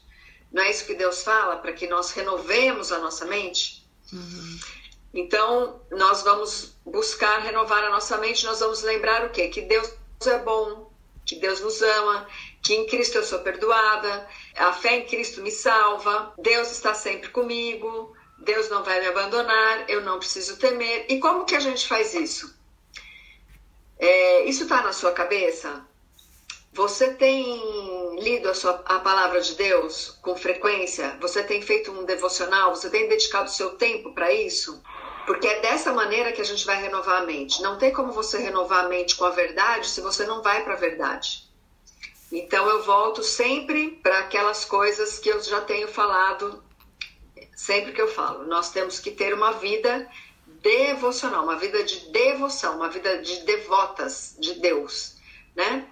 Não 0.51 0.61
é 0.61 0.69
isso 0.69 0.85
que 0.85 0.93
Deus 0.93 1.23
fala? 1.23 1.57
Para 1.57 1.73
que 1.73 1.87
nós 1.87 2.11
renovemos 2.11 2.91
a 2.91 2.99
nossa 2.99 3.25
mente? 3.25 3.76
Uhum. 4.11 4.59
Então, 5.13 5.81
nós 5.91 6.21
vamos 6.21 6.75
buscar 6.85 7.39
renovar 7.39 7.83
a 7.83 7.89
nossa 7.89 8.17
mente, 8.17 8.45
nós 8.45 8.59
vamos 8.59 8.83
lembrar 8.83 9.25
o 9.25 9.29
quê? 9.29 9.47
Que 9.47 9.61
Deus 9.61 9.91
é 10.25 10.37
bom, 10.39 10.91
que 11.25 11.35
Deus 11.35 11.59
nos 11.59 11.81
ama, 11.81 12.27
que 12.61 12.73
em 12.73 12.85
Cristo 12.85 13.17
eu 13.17 13.23
sou 13.23 13.39
perdoada, 13.39 14.27
a 14.55 14.71
fé 14.73 14.97
em 14.97 15.05
Cristo 15.05 15.41
me 15.41 15.51
salva, 15.51 16.33
Deus 16.37 16.71
está 16.71 16.93
sempre 16.93 17.29
comigo, 17.29 18.15
Deus 18.39 18.69
não 18.69 18.83
vai 18.83 18.99
me 18.99 19.07
abandonar, 19.07 19.89
eu 19.89 20.01
não 20.01 20.19
preciso 20.19 20.57
temer. 20.57 21.05
E 21.09 21.19
como 21.19 21.45
que 21.45 21.55
a 21.55 21.59
gente 21.59 21.87
faz 21.87 22.13
isso? 22.13 22.55
É, 23.97 24.45
isso 24.45 24.63
está 24.63 24.81
na 24.81 24.93
sua 24.93 25.11
cabeça? 25.11 25.85
Você 26.77 27.11
tem 27.11 28.19
lido 28.19 28.47
a, 28.47 28.53
sua, 28.53 28.83
a 28.85 28.99
palavra 28.99 29.41
de 29.41 29.55
Deus 29.55 30.15
com 30.21 30.35
frequência? 30.35 31.17
Você 31.19 31.41
tem 31.41 31.59
feito 31.59 31.91
um 31.91 32.05
devocional? 32.05 32.75
Você 32.75 32.87
tem 32.87 33.09
dedicado 33.09 33.49
seu 33.49 33.71
tempo 33.71 34.13
para 34.13 34.31
isso? 34.31 34.79
Porque 35.25 35.47
é 35.47 35.59
dessa 35.59 35.91
maneira 35.91 36.31
que 36.31 36.39
a 36.39 36.45
gente 36.45 36.63
vai 36.67 36.79
renovar 36.79 37.23
a 37.23 37.25
mente. 37.25 37.63
Não 37.63 37.79
tem 37.79 37.91
como 37.91 38.11
você 38.11 38.37
renovar 38.37 38.85
a 38.85 38.89
mente 38.89 39.15
com 39.15 39.25
a 39.25 39.31
verdade 39.31 39.87
se 39.87 40.01
você 40.01 40.23
não 40.27 40.43
vai 40.43 40.63
para 40.63 40.73
a 40.73 40.77
verdade. 40.77 41.49
Então 42.31 42.69
eu 42.69 42.83
volto 42.83 43.23
sempre 43.23 43.99
para 44.03 44.19
aquelas 44.19 44.63
coisas 44.63 45.17
que 45.17 45.29
eu 45.29 45.41
já 45.41 45.61
tenho 45.61 45.87
falado 45.87 46.63
sempre 47.55 47.91
que 47.91 48.01
eu 48.01 48.07
falo. 48.07 48.45
Nós 48.45 48.69
temos 48.69 48.99
que 48.99 49.09
ter 49.09 49.33
uma 49.33 49.53
vida 49.53 50.07
devocional, 50.61 51.43
uma 51.43 51.55
vida 51.55 51.83
de 51.83 52.11
devoção, 52.11 52.75
uma 52.75 52.89
vida 52.89 53.17
de 53.17 53.37
devotas 53.45 54.35
de 54.37 54.53
Deus, 54.59 55.15
né? 55.55 55.87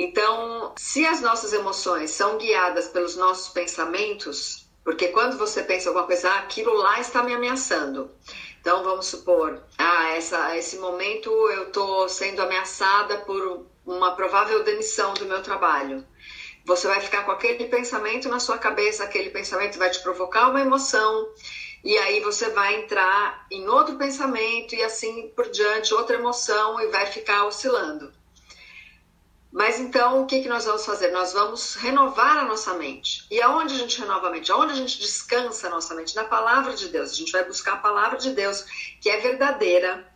Então, 0.00 0.74
se 0.76 1.04
as 1.04 1.20
nossas 1.20 1.52
emoções 1.52 2.12
são 2.12 2.38
guiadas 2.38 2.86
pelos 2.86 3.16
nossos 3.16 3.48
pensamentos, 3.48 4.64
porque 4.84 5.08
quando 5.08 5.36
você 5.36 5.60
pensa 5.60 5.88
alguma 5.88 6.06
coisa, 6.06 6.30
ah, 6.30 6.38
aquilo 6.38 6.72
lá 6.72 7.00
está 7.00 7.20
me 7.20 7.34
ameaçando. 7.34 8.08
Então, 8.60 8.84
vamos 8.84 9.06
supor, 9.06 9.60
ah, 9.76 10.10
essa, 10.10 10.56
esse 10.56 10.78
momento 10.78 11.28
eu 11.50 11.64
estou 11.64 12.08
sendo 12.08 12.40
ameaçada 12.40 13.18
por 13.22 13.66
uma 13.84 14.14
provável 14.14 14.62
demissão 14.62 15.14
do 15.14 15.24
meu 15.24 15.42
trabalho. 15.42 16.06
Você 16.64 16.86
vai 16.86 17.00
ficar 17.00 17.24
com 17.24 17.32
aquele 17.32 17.64
pensamento 17.64 18.28
na 18.28 18.38
sua 18.38 18.56
cabeça, 18.56 19.02
aquele 19.02 19.30
pensamento 19.30 19.78
vai 19.78 19.90
te 19.90 19.98
provocar 19.98 20.48
uma 20.48 20.60
emoção, 20.60 21.28
e 21.82 21.98
aí 21.98 22.20
você 22.20 22.50
vai 22.50 22.76
entrar 22.76 23.48
em 23.50 23.66
outro 23.66 23.96
pensamento 23.96 24.76
e 24.76 24.82
assim 24.84 25.32
por 25.34 25.50
diante, 25.50 25.92
outra 25.92 26.16
emoção, 26.16 26.80
e 26.80 26.86
vai 26.86 27.06
ficar 27.06 27.46
oscilando. 27.46 28.12
Mas 29.50 29.80
então, 29.80 30.22
o 30.22 30.26
que, 30.26 30.42
que 30.42 30.48
nós 30.48 30.66
vamos 30.66 30.84
fazer? 30.84 31.10
Nós 31.10 31.32
vamos 31.32 31.74
renovar 31.76 32.38
a 32.38 32.44
nossa 32.44 32.74
mente. 32.74 33.26
E 33.30 33.40
aonde 33.40 33.74
a 33.74 33.78
gente 33.78 33.98
renova 33.98 34.28
a 34.28 34.30
mente? 34.30 34.52
Aonde 34.52 34.72
a 34.72 34.76
gente 34.76 34.98
descansa 34.98 35.66
a 35.66 35.70
nossa 35.70 35.94
mente? 35.94 36.14
Na 36.14 36.24
palavra 36.24 36.74
de 36.74 36.88
Deus. 36.88 37.12
A 37.12 37.14
gente 37.14 37.32
vai 37.32 37.44
buscar 37.44 37.74
a 37.74 37.78
palavra 37.78 38.18
de 38.18 38.30
Deus, 38.30 38.64
que 39.00 39.08
é 39.08 39.18
verdadeira, 39.18 40.06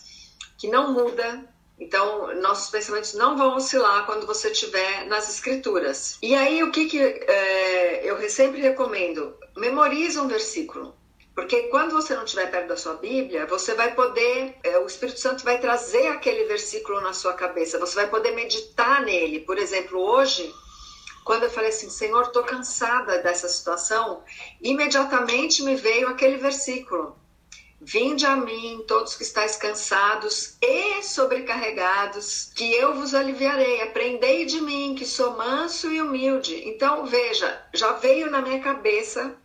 que 0.58 0.68
não 0.68 0.92
muda. 0.92 1.48
Então, 1.78 2.34
nossos 2.40 2.70
pensamentos 2.70 3.14
não 3.14 3.36
vão 3.36 3.56
oscilar 3.56 4.04
quando 4.04 4.26
você 4.26 4.50
estiver 4.50 5.06
nas 5.06 5.28
escrituras. 5.28 6.18
E 6.22 6.34
aí, 6.34 6.62
o 6.62 6.70
que, 6.70 6.84
que 6.84 7.00
é, 7.00 8.02
eu 8.04 8.28
sempre 8.28 8.60
recomendo? 8.60 9.34
Memoriza 9.56 10.22
um 10.22 10.28
versículo. 10.28 10.94
Porque 11.34 11.62
quando 11.68 11.92
você 11.92 12.14
não 12.14 12.24
estiver 12.24 12.50
perto 12.50 12.68
da 12.68 12.76
sua 12.76 12.94
Bíblia, 12.94 13.46
você 13.46 13.74
vai 13.74 13.94
poder, 13.94 14.54
é, 14.62 14.78
o 14.78 14.86
Espírito 14.86 15.18
Santo 15.18 15.44
vai 15.44 15.58
trazer 15.58 16.08
aquele 16.08 16.44
versículo 16.44 17.00
na 17.00 17.14
sua 17.14 17.32
cabeça, 17.32 17.78
você 17.78 17.94
vai 17.94 18.08
poder 18.08 18.32
meditar 18.32 19.02
nele. 19.02 19.40
Por 19.40 19.56
exemplo, 19.56 19.98
hoje, 19.98 20.52
quando 21.24 21.44
eu 21.44 21.50
falei 21.50 21.70
assim, 21.70 21.88
Senhor, 21.88 22.22
estou 22.22 22.42
cansada 22.42 23.18
dessa 23.18 23.48
situação, 23.48 24.22
imediatamente 24.60 25.62
me 25.62 25.74
veio 25.74 26.08
aquele 26.08 26.36
versículo. 26.36 27.16
Vinde 27.80 28.24
a 28.26 28.36
mim, 28.36 28.84
todos 28.86 29.16
que 29.16 29.24
estáis 29.24 29.56
cansados 29.56 30.56
e 30.62 31.02
sobrecarregados, 31.02 32.52
que 32.54 32.72
eu 32.74 32.94
vos 32.94 33.12
aliviarei. 33.12 33.82
Aprendei 33.82 34.44
de 34.44 34.60
mim, 34.60 34.94
que 34.96 35.04
sou 35.04 35.32
manso 35.32 35.90
e 35.90 36.00
humilde. 36.00 36.62
Então, 36.68 37.06
veja, 37.06 37.60
já 37.74 37.92
veio 37.94 38.30
na 38.30 38.40
minha 38.40 38.60
cabeça 38.60 39.36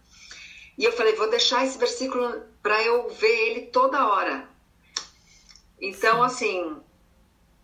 e 0.77 0.85
eu 0.85 0.91
falei, 0.91 1.15
vou 1.15 1.29
deixar 1.29 1.65
esse 1.65 1.77
versículo 1.77 2.41
para 2.61 2.81
eu 2.83 3.09
ver 3.09 3.49
ele 3.49 3.61
toda 3.67 4.07
hora. 4.07 4.47
Então, 5.81 6.21
assim, 6.21 6.77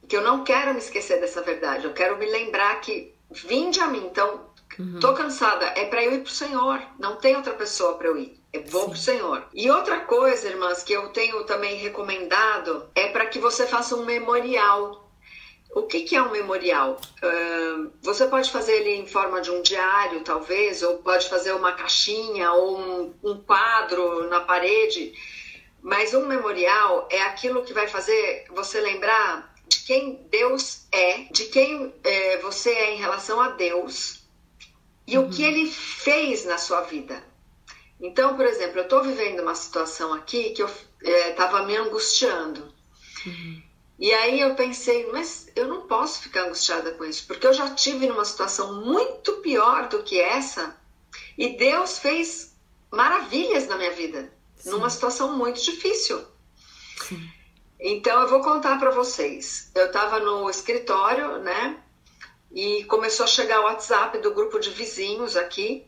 que 0.07 0.17
eu 0.17 0.21
não 0.21 0.43
quero 0.43 0.73
me 0.73 0.79
esquecer 0.79 1.19
dessa 1.19 1.41
verdade. 1.41 1.85
Eu 1.85 1.93
quero 1.93 2.17
me 2.17 2.25
lembrar 2.25 2.79
que 2.81 3.13
vinde 3.29 3.79
a 3.79 3.87
mim. 3.87 4.05
Então, 4.05 4.47
uhum. 4.79 4.99
tô 4.99 5.13
cansada. 5.13 5.65
É 5.75 5.85
para 5.85 6.03
eu 6.03 6.13
ir 6.13 6.21
pro 6.21 6.31
Senhor. 6.31 6.81
Não 6.99 7.17
tem 7.17 7.35
outra 7.35 7.53
pessoa 7.53 7.95
para 7.95 8.07
eu 8.07 8.17
ir. 8.17 8.39
Eu 8.51 8.63
vou 8.65 8.83
Sim. 8.83 8.89
pro 8.89 8.97
Senhor. 8.97 9.47
E 9.53 9.69
outra 9.69 10.01
coisa, 10.01 10.47
irmãs, 10.47 10.83
que 10.83 10.93
eu 10.93 11.09
tenho 11.09 11.43
também 11.43 11.75
recomendado 11.77 12.89
é 12.95 13.09
para 13.09 13.25
que 13.25 13.39
você 13.39 13.67
faça 13.67 13.95
um 13.95 14.05
memorial 14.05 15.02
o 15.75 15.83
que, 15.83 16.01
que 16.01 16.15
é 16.15 16.21
um 16.21 16.31
memorial? 16.31 16.99
Uh, 17.21 17.91
você 18.01 18.27
pode 18.27 18.51
fazer 18.51 18.73
ele 18.73 18.91
em 18.91 19.07
forma 19.07 19.41
de 19.41 19.49
um 19.49 19.61
diário, 19.61 20.21
talvez, 20.21 20.83
ou 20.83 20.97
pode 20.97 21.27
fazer 21.27 21.53
uma 21.53 21.71
caixinha 21.71 22.51
ou 22.51 22.79
um, 22.79 23.13
um 23.23 23.37
quadro 23.41 24.29
na 24.29 24.39
parede. 24.41 25.13
Mas 25.81 26.13
um 26.13 26.25
memorial 26.25 27.07
é 27.11 27.21
aquilo 27.23 27.63
que 27.63 27.73
vai 27.73 27.87
fazer 27.87 28.45
você 28.51 28.79
lembrar 28.79 29.53
de 29.67 29.79
quem 29.79 30.27
Deus 30.29 30.85
é, 30.91 31.23
de 31.31 31.45
quem 31.45 31.93
é, 32.03 32.37
você 32.37 32.69
é 32.69 32.93
em 32.93 32.97
relação 32.97 33.41
a 33.41 33.49
Deus 33.49 34.23
e 35.07 35.17
uhum. 35.17 35.25
o 35.25 35.29
que 35.29 35.41
uhum. 35.41 35.49
ele 35.49 35.69
fez 35.69 36.45
na 36.45 36.57
sua 36.57 36.81
vida. 36.81 37.23
Então, 37.99 38.35
por 38.35 38.45
exemplo, 38.45 38.79
eu 38.79 38.83
estou 38.83 39.01
vivendo 39.03 39.41
uma 39.41 39.55
situação 39.55 40.13
aqui 40.13 40.51
que 40.51 40.61
eu 40.61 40.69
estava 41.01 41.59
é, 41.59 41.65
me 41.65 41.75
angustiando. 41.75 42.73
Uhum. 43.25 43.52
E 44.03 44.13
aí 44.13 44.41
eu 44.41 44.53
pensei, 44.53 45.09
mas 45.13 45.47
eu 45.55 45.65
não 45.65 45.87
posso 45.87 46.23
ficar 46.23 46.43
angustiada 46.43 46.91
com 46.91 47.05
isso, 47.05 47.25
porque 47.25 47.47
eu 47.47 47.53
já 47.53 47.73
tive 47.73 48.05
numa 48.05 48.25
situação 48.25 48.83
muito 48.83 49.37
pior 49.37 49.87
do 49.87 50.03
que 50.03 50.19
essa, 50.19 50.75
e 51.37 51.55
Deus 51.55 51.99
fez 51.99 52.53
maravilhas 52.91 53.65
na 53.67 53.77
minha 53.77 53.91
vida, 53.91 54.29
Sim. 54.57 54.71
numa 54.71 54.89
situação 54.89 55.37
muito 55.37 55.63
difícil. 55.63 56.21
Sim. 57.07 57.29
Então 57.79 58.21
eu 58.23 58.27
vou 58.27 58.41
contar 58.41 58.77
para 58.77 58.91
vocês. 58.91 59.71
Eu 59.73 59.85
estava 59.85 60.19
no 60.19 60.49
escritório, 60.49 61.37
né? 61.39 61.81
e 62.53 62.83
começou 62.83 63.23
a 63.23 63.27
chegar 63.27 63.61
o 63.61 63.63
WhatsApp 63.63 64.19
do 64.19 64.33
grupo 64.33 64.59
de 64.59 64.69
vizinhos 64.69 65.35
aqui, 65.35 65.87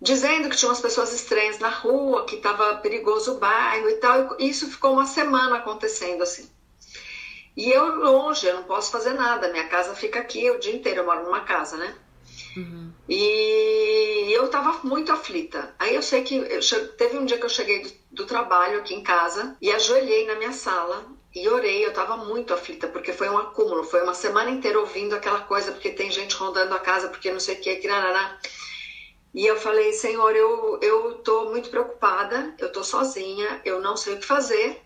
dizendo 0.00 0.50
que 0.50 0.56
tinha 0.56 0.68
umas 0.68 0.80
pessoas 0.80 1.12
estranhas 1.12 1.58
na 1.58 1.70
rua, 1.70 2.26
que 2.26 2.36
estava 2.36 2.76
perigoso 2.76 3.34
o 3.34 3.38
bairro 3.38 3.88
e 3.88 3.94
tal. 3.94 4.36
E 4.38 4.48
isso 4.50 4.70
ficou 4.70 4.92
uma 4.92 5.06
semana 5.06 5.56
acontecendo 5.56 6.22
assim. 6.22 6.50
E 7.56 7.70
eu 7.70 7.96
longe, 7.96 8.46
eu 8.46 8.54
não 8.54 8.64
posso 8.64 8.90
fazer 8.92 9.14
nada. 9.14 9.50
Minha 9.50 9.68
casa 9.68 9.94
fica 9.94 10.20
aqui 10.20 10.50
o 10.50 10.58
dia 10.58 10.76
inteiro, 10.76 11.00
eu 11.00 11.06
moro 11.06 11.24
numa 11.24 11.40
casa, 11.40 11.76
né? 11.76 11.94
Uhum. 12.56 12.92
E 13.08 14.30
eu 14.30 14.48
tava 14.48 14.80
muito 14.82 15.10
aflita. 15.10 15.74
Aí 15.78 15.94
eu 15.94 16.02
sei 16.02 16.22
que 16.22 16.36
eu 16.36 16.60
che... 16.60 16.76
teve 16.98 17.16
um 17.16 17.24
dia 17.24 17.38
que 17.38 17.44
eu 17.44 17.50
cheguei 17.50 17.82
do, 17.82 17.92
do, 18.10 18.26
trabalho 18.26 18.78
aqui 18.78 18.94
em 18.94 19.02
casa 19.02 19.56
e 19.60 19.70
ajoelhei 19.70 20.26
na 20.26 20.34
minha 20.34 20.52
sala 20.52 21.06
e 21.34 21.48
orei. 21.48 21.84
Eu 21.84 21.94
tava 21.94 22.16
muito 22.18 22.52
aflita 22.52 22.88
porque 22.88 23.12
foi 23.12 23.28
um 23.28 23.38
acúmulo, 23.38 23.84
foi 23.84 24.02
uma 24.02 24.14
semana 24.14 24.50
inteira 24.50 24.78
ouvindo 24.78 25.14
aquela 25.14 25.40
coisa 25.40 25.72
porque 25.72 25.90
tem 25.90 26.10
gente 26.10 26.36
rondando 26.36 26.74
a 26.74 26.78
casa 26.78 27.08
porque 27.08 27.32
não 27.32 27.40
sei 27.40 27.56
o 27.56 27.60
que, 27.60 27.76
que 27.76 27.88
nananá. 27.88 28.38
E 29.34 29.46
eu 29.46 29.56
falei, 29.56 29.92
Senhor, 29.92 30.34
eu, 30.34 30.78
eu 30.80 31.14
tô 31.16 31.50
muito 31.50 31.68
preocupada, 31.68 32.54
eu 32.58 32.72
tô 32.72 32.82
sozinha, 32.82 33.60
eu 33.66 33.82
não 33.82 33.96
sei 33.96 34.14
o 34.14 34.18
que 34.18 34.24
fazer 34.24 34.85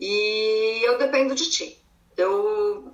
e 0.00 0.82
eu 0.82 0.98
dependo 0.98 1.34
de 1.34 1.50
ti. 1.50 1.78
Eu 2.16 2.92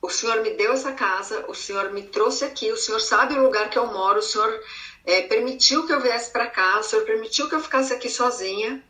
o 0.00 0.08
Senhor 0.08 0.40
me 0.42 0.50
deu 0.50 0.72
essa 0.72 0.92
casa, 0.92 1.44
o 1.48 1.54
Senhor 1.54 1.92
me 1.92 2.02
trouxe 2.02 2.44
aqui, 2.44 2.70
o 2.70 2.76
Senhor 2.76 3.00
sabe 3.00 3.34
o 3.34 3.42
lugar 3.42 3.68
que 3.68 3.78
eu 3.78 3.86
moro, 3.86 4.20
o 4.20 4.22
Senhor 4.22 4.60
é, 5.04 5.22
permitiu 5.22 5.86
que 5.86 5.92
eu 5.92 6.00
viesse 6.00 6.30
para 6.30 6.46
cá, 6.46 6.78
o 6.78 6.82
Senhor 6.82 7.04
permitiu 7.04 7.48
que 7.48 7.54
eu 7.54 7.60
ficasse 7.60 7.92
aqui 7.92 8.08
sozinha. 8.08 8.82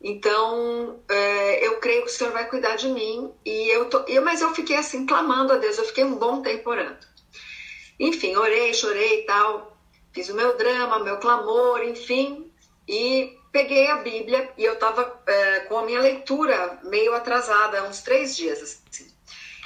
Então, 0.00 1.00
é, 1.08 1.66
eu 1.66 1.78
creio 1.78 2.02
que 2.02 2.10
o 2.10 2.12
Senhor 2.12 2.32
vai 2.32 2.48
cuidar 2.48 2.76
de 2.76 2.88
mim. 2.88 3.32
E 3.44 3.68
eu 3.68 3.86
tô, 3.86 3.98
eu, 4.06 4.24
mas 4.24 4.40
eu 4.40 4.54
fiquei 4.54 4.76
assim, 4.76 5.04
clamando 5.04 5.52
a 5.52 5.56
Deus, 5.56 5.76
eu 5.76 5.84
fiquei 5.84 6.04
um 6.04 6.14
bom 6.14 6.40
tempo 6.40 6.70
orando. 6.70 7.06
Enfim, 7.98 8.36
orei, 8.36 8.72
chorei 8.72 9.20
e 9.20 9.22
tal, 9.24 9.76
fiz 10.12 10.28
o 10.28 10.34
meu 10.34 10.56
drama, 10.56 11.00
meu 11.00 11.18
clamor, 11.18 11.82
enfim, 11.82 12.50
e 12.88 13.36
peguei 13.52 13.88
a 13.88 13.96
Bíblia 13.96 14.50
e 14.56 14.64
eu 14.64 14.74
estava 14.74 15.20
é, 15.26 15.60
com 15.60 15.78
a 15.78 15.84
minha 15.84 16.00
leitura 16.00 16.78
meio 16.84 17.14
atrasada, 17.14 17.84
uns 17.84 18.02
três 18.02 18.36
dias. 18.36 18.62
Assim. 18.62 19.12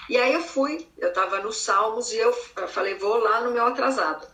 E 0.09 0.17
aí 0.17 0.33
eu 0.33 0.43
fui, 0.43 0.89
eu 0.99 1.09
estava 1.09 1.41
nos 1.41 1.59
Salmos 1.59 2.13
e 2.13 2.19
eu 2.19 2.33
falei, 2.69 2.95
vou 2.95 3.19
lá 3.19 3.41
no 3.43 3.51
meu 3.51 3.67
atrasado. 3.67 4.27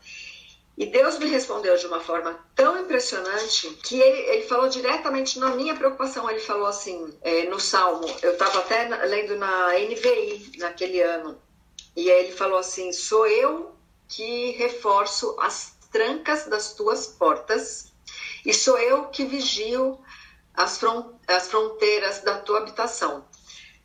E 0.76 0.86
Deus 0.86 1.18
me 1.18 1.26
respondeu 1.26 1.76
de 1.76 1.86
uma 1.86 1.98
forma 1.98 2.38
tão 2.54 2.80
impressionante 2.80 3.68
que 3.82 4.00
ele, 4.00 4.20
ele 4.30 4.42
falou 4.44 4.68
diretamente 4.68 5.38
na 5.38 5.50
minha 5.50 5.74
preocupação. 5.74 6.30
Ele 6.30 6.38
falou 6.38 6.66
assim, 6.66 7.12
é, 7.20 7.44
no 7.44 7.58
Salmo, 7.58 8.06
eu 8.22 8.32
estava 8.32 8.60
até 8.60 8.86
lendo 9.06 9.36
na 9.36 9.70
NVI 9.72 10.52
naquele 10.58 11.00
ano, 11.00 11.36
e 11.98 12.08
aí 12.12 12.26
ele 12.26 12.32
falou 12.32 12.58
assim: 12.58 12.92
Sou 12.92 13.26
eu 13.26 13.74
que 14.06 14.52
reforço 14.52 15.34
as 15.40 15.76
trancas 15.90 16.46
das 16.46 16.74
tuas 16.74 17.08
portas, 17.08 17.92
e 18.48 18.54
sou 18.54 18.76
eu 18.78 19.04
que 19.06 19.24
vigio 19.24 19.98
as, 20.54 20.78
front 20.78 21.14
as 21.28 21.48
fronteiras 21.48 22.22
da 22.22 22.38
tua 22.38 22.58
habitação. 22.58 23.24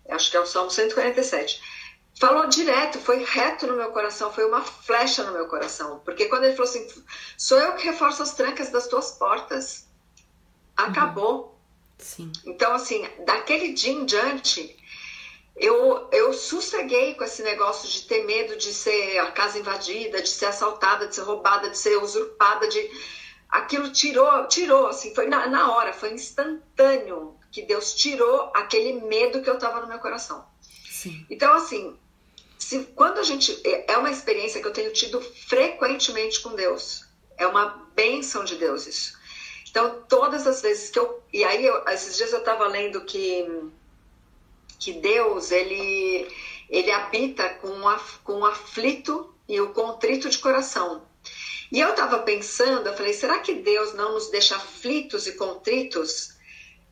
Acho 0.10 0.32
que 0.32 0.38
é 0.38 0.39
o 0.39 0.45
Salmo 0.45 0.71
147 0.71 1.62
falou 2.19 2.47
direto, 2.47 2.99
foi 2.99 3.23
reto 3.23 3.67
no 3.67 3.76
meu 3.76 3.91
coração, 3.91 4.32
foi 4.32 4.45
uma 4.45 4.62
flecha 4.62 5.23
no 5.23 5.34
meu 5.34 5.47
coração. 5.47 5.99
Porque 6.06 6.26
quando 6.26 6.45
ele 6.45 6.56
falou 6.56 6.69
assim, 6.69 6.88
sou 7.38 7.60
eu 7.60 7.76
que 7.76 7.86
reforço 7.86 8.23
as 8.23 8.34
trancas 8.34 8.69
das 8.69 8.88
tuas 8.88 9.12
portas. 9.12 9.88
Acabou. 10.76 11.43
Uhum. 11.43 11.52
Sim. 11.97 12.32
Então, 12.45 12.73
assim, 12.73 13.06
daquele 13.26 13.73
dia 13.73 13.93
em 13.93 14.06
diante, 14.06 14.76
eu, 15.56 16.08
eu 16.12 16.34
sosseguei 16.34 17.13
com 17.15 17.23
esse 17.23 17.43
negócio 17.43 17.89
de 17.89 18.04
ter 18.04 18.23
medo 18.26 18.58
de 18.58 18.73
ser 18.73 19.19
a 19.19 19.32
casa 19.32 19.60
invadida, 19.60 20.21
de 20.21 20.30
ser 20.30 20.47
assaltada, 20.47 21.08
de 21.08 21.15
ser 21.15 21.21
roubada, 21.21 21.69
de 21.69 21.78
ser 21.78 21.97
usurpada, 21.97 22.67
de 22.67 22.89
aquilo 23.54 23.92
tirou, 23.92 24.48
tirou, 24.48 24.88
assim, 24.88 25.13
foi 25.13 25.28
na, 25.28 25.48
na 25.48 25.72
hora, 25.72 25.94
foi 25.94 26.12
instantâneo 26.12 27.38
que 27.52 27.62
Deus 27.62 27.94
tirou 27.94 28.52
aquele 28.56 29.02
medo 29.02 29.44
que 29.44 29.50
eu 29.50 29.60
tava 29.60 29.80
no 29.80 29.88
meu 29.88 30.00
coração. 30.00 30.44
Sim. 30.89 31.24
Então, 31.30 31.54
assim, 31.54 31.96
se 32.58 32.80
quando 32.96 33.20
a 33.20 33.24
gente 33.24 33.62
é, 33.63 33.94
é 33.94 33.98
uma 33.98 34.10
experiência 34.10 34.60
que 34.60 34.68
eu 34.68 34.74
tenho 34.74 34.92
tido 34.92 35.22
frequentemente 35.22 36.42
com 36.42 36.56
Deus, 36.56 37.06
é 37.38 37.46
uma 37.46 37.88
bênção 37.94 38.44
de 38.44 38.56
Deus 38.56 38.88
isso. 38.88 39.22
Então 39.70 40.04
todas 40.08 40.48
as 40.48 40.62
vezes 40.62 40.89
que 40.89 40.98
eu 40.98 41.22
e 41.32 41.44
aí 41.44 41.66
eu, 41.66 41.84
esses 41.88 42.16
dias 42.18 42.32
eu 42.32 42.39
estava 42.39 42.68
lendo 42.68 43.02
que 43.02 43.48
que 44.80 44.94
Deus 44.94 45.52
ele 45.52 46.28
ele 46.70 46.92
habita 46.92 47.50
com 47.56 47.88
a, 47.88 48.00
com 48.24 48.39
o 48.39 48.46
aflito 48.46 49.34
e 49.48 49.60
o 49.60 49.70
contrito 49.70 50.30
de 50.30 50.39
coração. 50.39 51.04
E 51.74 51.80
eu 51.80 51.90
estava 51.90 52.20
pensando, 52.20 52.88
eu 52.88 52.96
falei, 52.96 53.14
será 53.14 53.40
que 53.40 53.56
Deus 53.56 53.96
não 53.96 54.14
nos 54.14 54.30
deixa 54.30 54.56
aflitos 54.56 55.26
e 55.26 55.32
contritos 55.32 56.36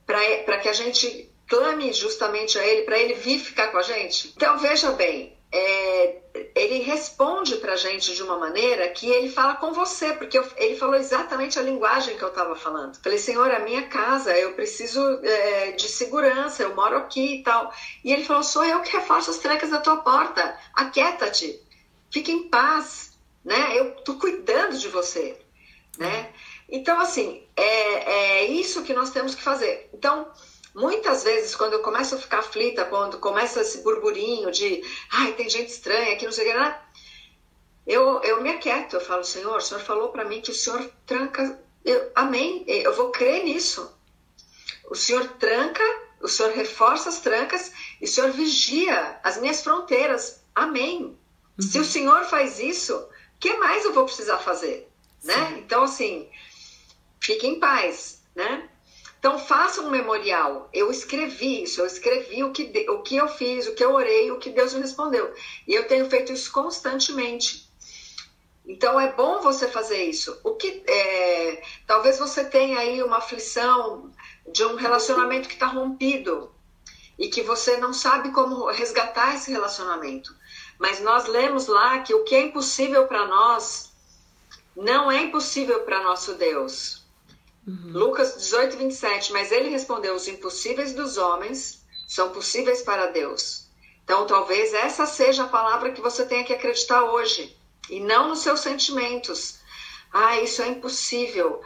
para 0.07 0.57
que 0.57 0.67
a 0.67 0.73
gente 0.73 1.31
clame 1.47 1.93
justamente 1.93 2.57
a 2.57 2.65
Ele, 2.65 2.81
para 2.81 2.97
Ele 2.97 3.13
vir 3.13 3.37
ficar 3.37 3.67
com 3.67 3.77
a 3.77 3.83
gente? 3.83 4.33
Então 4.35 4.57
veja 4.57 4.91
bem, 4.93 5.37
é, 5.51 6.21
ele 6.55 6.79
responde 6.79 7.57
para 7.57 7.73
a 7.73 7.75
gente 7.75 8.15
de 8.15 8.23
uma 8.23 8.39
maneira 8.39 8.89
que 8.89 9.07
ele 9.07 9.29
fala 9.29 9.53
com 9.53 9.71
você, 9.71 10.13
porque 10.13 10.39
eu, 10.39 10.49
ele 10.55 10.75
falou 10.75 10.95
exatamente 10.95 11.59
a 11.59 11.61
linguagem 11.61 12.17
que 12.17 12.23
eu 12.23 12.29
estava 12.29 12.55
falando. 12.55 12.99
Falei, 13.03 13.19
Senhor, 13.19 13.51
a 13.51 13.59
minha 13.59 13.83
casa, 13.83 14.35
eu 14.35 14.53
preciso 14.53 14.99
é, 15.23 15.73
de 15.73 15.89
segurança, 15.89 16.63
eu 16.63 16.73
moro 16.73 16.97
aqui 16.97 17.35
e 17.35 17.43
tal. 17.43 17.71
E 18.03 18.11
ele 18.11 18.23
falou, 18.23 18.41
sou 18.41 18.65
eu 18.65 18.81
que 18.81 18.91
reforço 18.91 19.29
as 19.29 19.37
trancas 19.37 19.69
da 19.69 19.79
tua 19.79 19.97
porta, 19.97 20.57
aquieta-te, 20.73 21.61
fique 22.09 22.31
em 22.31 22.49
paz, 22.49 23.10
né? 23.43 23.77
Eu 23.77 23.91
tô 24.03 24.15
cuidando 24.15 24.77
de 24.77 24.87
você, 24.87 25.37
né? 25.97 26.33
Então, 26.69 26.99
assim, 26.99 27.43
é, 27.55 28.41
é 28.41 28.45
isso 28.45 28.83
que 28.83 28.93
nós 28.93 29.11
temos 29.11 29.35
que 29.35 29.41
fazer. 29.41 29.89
Então, 29.93 30.31
Muitas 30.73 31.25
vezes, 31.25 31.53
quando 31.53 31.73
eu 31.73 31.81
começo 31.81 32.15
a 32.15 32.17
ficar 32.17 32.39
aflita, 32.39 32.85
quando 32.85 33.19
começa 33.19 33.59
esse 33.59 33.79
burburinho 33.79 34.49
de, 34.51 34.81
ai, 35.11 35.33
tem 35.33 35.49
gente 35.49 35.67
estranha 35.67 36.13
aqui, 36.13 36.23
não 36.23 36.31
sei 36.31 36.47
o 36.47 36.49
que, 36.49 36.57
né? 36.57 36.79
eu, 37.85 38.21
eu 38.21 38.41
me 38.41 38.49
aquieto, 38.49 38.95
eu 38.95 39.01
falo, 39.01 39.23
Senhor, 39.23 39.57
o 39.57 39.61
Senhor 39.61 39.81
falou 39.81 40.09
para 40.09 40.25
mim 40.25 40.41
que 40.41 40.51
o 40.51 40.55
Senhor 40.55 40.89
tranca, 41.05 41.59
eu, 41.83 42.11
amém, 42.15 42.63
eu 42.67 42.93
vou 42.93 43.11
crer 43.11 43.43
nisso. 43.43 43.91
O 44.89 44.95
Senhor 44.95 45.27
tranca, 45.39 45.83
o 46.21 46.27
Senhor 46.27 46.51
reforça 46.53 47.09
as 47.09 47.19
trancas 47.19 47.71
e 47.99 48.05
o 48.05 48.07
Senhor 48.07 48.31
vigia 48.31 49.19
as 49.23 49.37
minhas 49.39 49.63
fronteiras, 49.63 50.41
amém. 50.53 51.17
Uhum. 51.59 51.67
Se 51.67 51.79
o 51.79 51.85
Senhor 51.85 52.23
faz 52.25 52.59
isso, 52.59 53.07
que 53.41 53.55
mais 53.55 53.83
eu 53.83 53.91
vou 53.91 54.05
precisar 54.05 54.37
fazer? 54.37 54.87
Né? 55.23 55.55
Então, 55.57 55.83
assim, 55.83 56.29
fique 57.19 57.47
em 57.47 57.59
paz, 57.59 58.23
né? 58.35 58.69
Então 59.17 59.37
faça 59.37 59.81
um 59.81 59.89
memorial. 59.89 60.69
Eu 60.73 60.89
escrevi 60.89 61.63
isso, 61.63 61.81
eu 61.81 61.85
escrevi 61.85 62.43
o 62.43 62.51
que, 62.51 62.89
o 62.89 63.01
que 63.03 63.15
eu 63.17 63.27
fiz, 63.27 63.67
o 63.67 63.75
que 63.75 63.83
eu 63.83 63.93
orei, 63.93 64.31
o 64.31 64.39
que 64.39 64.49
Deus 64.49 64.73
me 64.73 64.81
respondeu. 64.81 65.33
E 65.67 65.73
eu 65.73 65.87
tenho 65.87 66.09
feito 66.09 66.31
isso 66.31 66.51
constantemente. 66.51 67.69
Então 68.65 68.99
é 68.99 69.11
bom 69.11 69.41
você 69.41 69.67
fazer 69.67 70.03
isso. 70.05 70.39
O 70.43 70.55
que 70.55 70.83
é, 70.87 71.61
talvez 71.85 72.17
você 72.17 72.45
tenha 72.45 72.79
aí 72.79 73.03
uma 73.03 73.17
aflição 73.17 74.11
de 74.47 74.65
um 74.65 74.75
relacionamento 74.75 75.47
que 75.47 75.53
está 75.53 75.67
rompido 75.67 76.51
e 77.17 77.27
que 77.27 77.43
você 77.43 77.77
não 77.77 77.93
sabe 77.93 78.31
como 78.31 78.65
resgatar 78.71 79.35
esse 79.35 79.51
relacionamento. 79.51 80.35
Mas 80.81 80.99
nós 80.99 81.27
lemos 81.27 81.67
lá 81.67 81.99
que 81.99 82.11
o 82.11 82.23
que 82.23 82.33
é 82.33 82.41
impossível 82.41 83.05
para 83.05 83.27
nós 83.27 83.91
não 84.75 85.11
é 85.11 85.21
impossível 85.21 85.81
para 85.81 86.01
nosso 86.01 86.33
Deus. 86.33 87.03
Uhum. 87.67 87.91
Lucas 87.93 88.35
18, 88.35 88.77
27. 88.77 89.31
Mas 89.31 89.51
ele 89.51 89.69
respondeu: 89.69 90.15
Os 90.15 90.27
impossíveis 90.27 90.95
dos 90.95 91.17
homens 91.17 91.85
são 92.07 92.31
possíveis 92.31 92.81
para 92.81 93.11
Deus. 93.11 93.67
Então, 94.03 94.25
talvez 94.25 94.73
essa 94.73 95.05
seja 95.05 95.43
a 95.43 95.49
palavra 95.49 95.91
que 95.91 96.01
você 96.01 96.25
tenha 96.25 96.43
que 96.43 96.53
acreditar 96.53 97.03
hoje, 97.03 97.55
e 97.87 97.99
não 97.99 98.29
nos 98.29 98.39
seus 98.39 98.61
sentimentos. 98.61 99.59
Ah, 100.11 100.41
isso 100.41 100.63
é 100.63 100.67
impossível, 100.67 101.61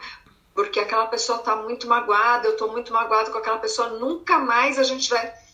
porque 0.53 0.81
aquela 0.81 1.07
pessoa 1.07 1.39
está 1.39 1.55
muito 1.55 1.87
magoada, 1.87 2.49
eu 2.49 2.51
estou 2.51 2.69
muito 2.69 2.91
magoado 2.91 3.31
com 3.31 3.37
aquela 3.37 3.59
pessoa, 3.59 3.91
nunca 3.91 4.39
mais 4.39 4.77
a 4.77 4.83
gente 4.83 5.09
vai. 5.09 5.44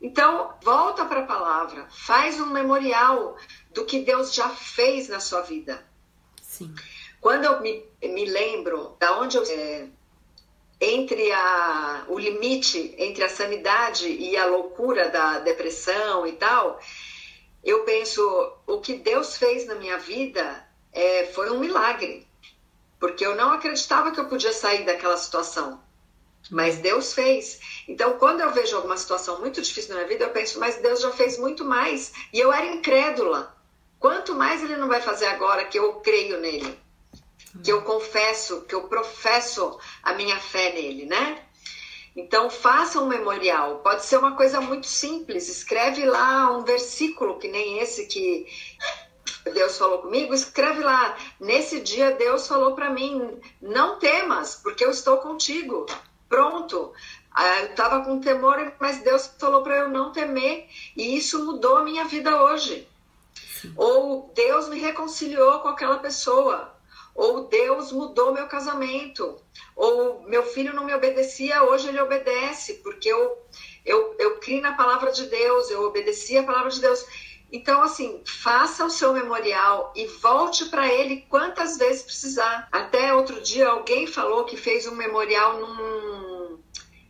Então, 0.00 0.54
volta 0.62 1.04
para 1.04 1.20
a 1.20 1.26
palavra, 1.26 1.86
faz 1.90 2.40
um 2.40 2.46
memorial 2.46 3.36
do 3.72 3.84
que 3.84 4.00
Deus 4.00 4.34
já 4.34 4.48
fez 4.48 5.08
na 5.08 5.20
sua 5.20 5.42
vida. 5.42 5.84
Sim. 6.40 6.74
Quando 7.20 7.44
eu 7.44 7.60
me, 7.60 7.84
me 8.02 8.24
lembro 8.24 8.96
da 8.98 9.18
onde 9.18 9.36
eu. 9.36 9.42
É, 9.44 9.88
entre 10.82 11.30
a, 11.30 12.06
o 12.08 12.18
limite 12.18 12.94
entre 12.96 13.22
a 13.22 13.28
sanidade 13.28 14.08
e 14.08 14.34
a 14.34 14.46
loucura 14.46 15.10
da 15.10 15.38
depressão 15.40 16.26
e 16.26 16.32
tal, 16.32 16.80
eu 17.62 17.84
penso: 17.84 18.22
o 18.66 18.80
que 18.80 18.94
Deus 18.94 19.36
fez 19.36 19.66
na 19.66 19.74
minha 19.74 19.98
vida 19.98 20.66
é, 20.92 21.26
foi 21.26 21.50
um 21.50 21.60
milagre. 21.60 22.26
Porque 22.98 23.24
eu 23.24 23.34
não 23.34 23.52
acreditava 23.52 24.10
que 24.10 24.20
eu 24.20 24.28
podia 24.28 24.52
sair 24.52 24.84
daquela 24.84 25.16
situação. 25.16 25.82
Mas 26.50 26.78
Deus 26.78 27.12
fez. 27.14 27.60
Então, 27.86 28.18
quando 28.18 28.40
eu 28.40 28.52
vejo 28.52 28.76
alguma 28.76 28.96
situação 28.96 29.40
muito 29.40 29.62
difícil 29.62 29.90
na 29.90 29.96
minha 29.96 30.08
vida, 30.08 30.24
eu 30.24 30.30
penso, 30.30 30.58
mas 30.58 30.76
Deus 30.76 31.00
já 31.00 31.10
fez 31.12 31.38
muito 31.38 31.64
mais. 31.64 32.12
E 32.32 32.40
eu 32.40 32.52
era 32.52 32.66
incrédula. 32.66 33.56
quanto 33.98 34.34
mais 34.34 34.62
ele 34.62 34.76
não 34.76 34.88
vai 34.88 35.00
fazer 35.00 35.26
agora 35.26 35.66
que 35.66 35.78
eu 35.78 35.94
creio 36.00 36.40
nele, 36.40 36.78
que 37.62 37.70
eu 37.70 37.82
confesso, 37.82 38.62
que 38.62 38.74
eu 38.74 38.88
professo 38.88 39.78
a 40.02 40.14
minha 40.14 40.38
fé 40.40 40.72
nele, 40.72 41.04
né? 41.04 41.44
Então 42.16 42.50
faça 42.50 43.00
um 43.00 43.06
memorial. 43.06 43.78
Pode 43.78 44.04
ser 44.04 44.16
uma 44.16 44.36
coisa 44.36 44.60
muito 44.60 44.86
simples. 44.86 45.48
Escreve 45.48 46.04
lá 46.04 46.50
um 46.50 46.64
versículo 46.64 47.38
que 47.38 47.48
nem 47.48 47.78
esse 47.78 48.06
que 48.06 48.46
Deus 49.52 49.78
falou 49.78 49.98
comigo. 49.98 50.34
Escreve 50.34 50.82
lá. 50.82 51.16
Nesse 51.38 51.80
dia 51.80 52.10
Deus 52.12 52.48
falou 52.48 52.74
para 52.74 52.90
mim: 52.90 53.38
não 53.60 53.98
temas, 53.98 54.56
porque 54.56 54.84
eu 54.84 54.90
estou 54.90 55.18
contigo. 55.18 55.86
Pronto. 56.30 56.94
Ah, 57.30 57.60
eu 57.60 57.66
estava 57.66 58.02
com 58.04 58.20
temor, 58.20 58.72
mas 58.80 59.02
Deus 59.02 59.26
falou 59.38 59.62
para 59.62 59.76
eu 59.76 59.88
não 59.90 60.12
temer 60.12 60.66
e 60.96 61.16
isso 61.16 61.44
mudou 61.44 61.76
a 61.76 61.84
minha 61.84 62.04
vida 62.06 62.42
hoje. 62.42 62.88
Sim. 63.34 63.74
Ou 63.76 64.32
Deus 64.34 64.68
me 64.68 64.78
reconciliou 64.78 65.60
com 65.60 65.68
aquela 65.68 65.98
pessoa 65.98 66.74
ou 67.14 67.48
Deus 67.48 67.92
mudou 67.92 68.32
meu 68.32 68.46
casamento, 68.46 69.36
ou 69.76 70.22
meu 70.22 70.42
filho 70.42 70.72
não 70.72 70.84
me 70.84 70.94
obedecia, 70.94 71.64
hoje 71.64 71.88
ele 71.88 72.00
obedece, 72.00 72.74
porque 72.74 73.08
eu, 73.08 73.36
eu, 73.84 74.14
eu 74.18 74.38
criei 74.38 74.60
na 74.60 74.72
palavra 74.72 75.12
de 75.12 75.26
Deus, 75.26 75.70
eu 75.70 75.82
obedeci 75.82 76.38
a 76.38 76.44
palavra 76.44 76.70
de 76.70 76.80
Deus. 76.80 77.04
Então, 77.52 77.82
assim, 77.82 78.22
faça 78.24 78.84
o 78.84 78.90
seu 78.90 79.12
memorial 79.12 79.92
e 79.96 80.06
volte 80.06 80.66
para 80.66 80.86
ele 80.92 81.26
quantas 81.28 81.76
vezes 81.76 82.02
precisar. 82.02 82.68
Até 82.70 83.12
outro 83.12 83.40
dia 83.40 83.68
alguém 83.68 84.06
falou 84.06 84.44
que 84.44 84.56
fez 84.56 84.86
um 84.86 84.94
memorial 84.94 85.58
num, 85.58 86.58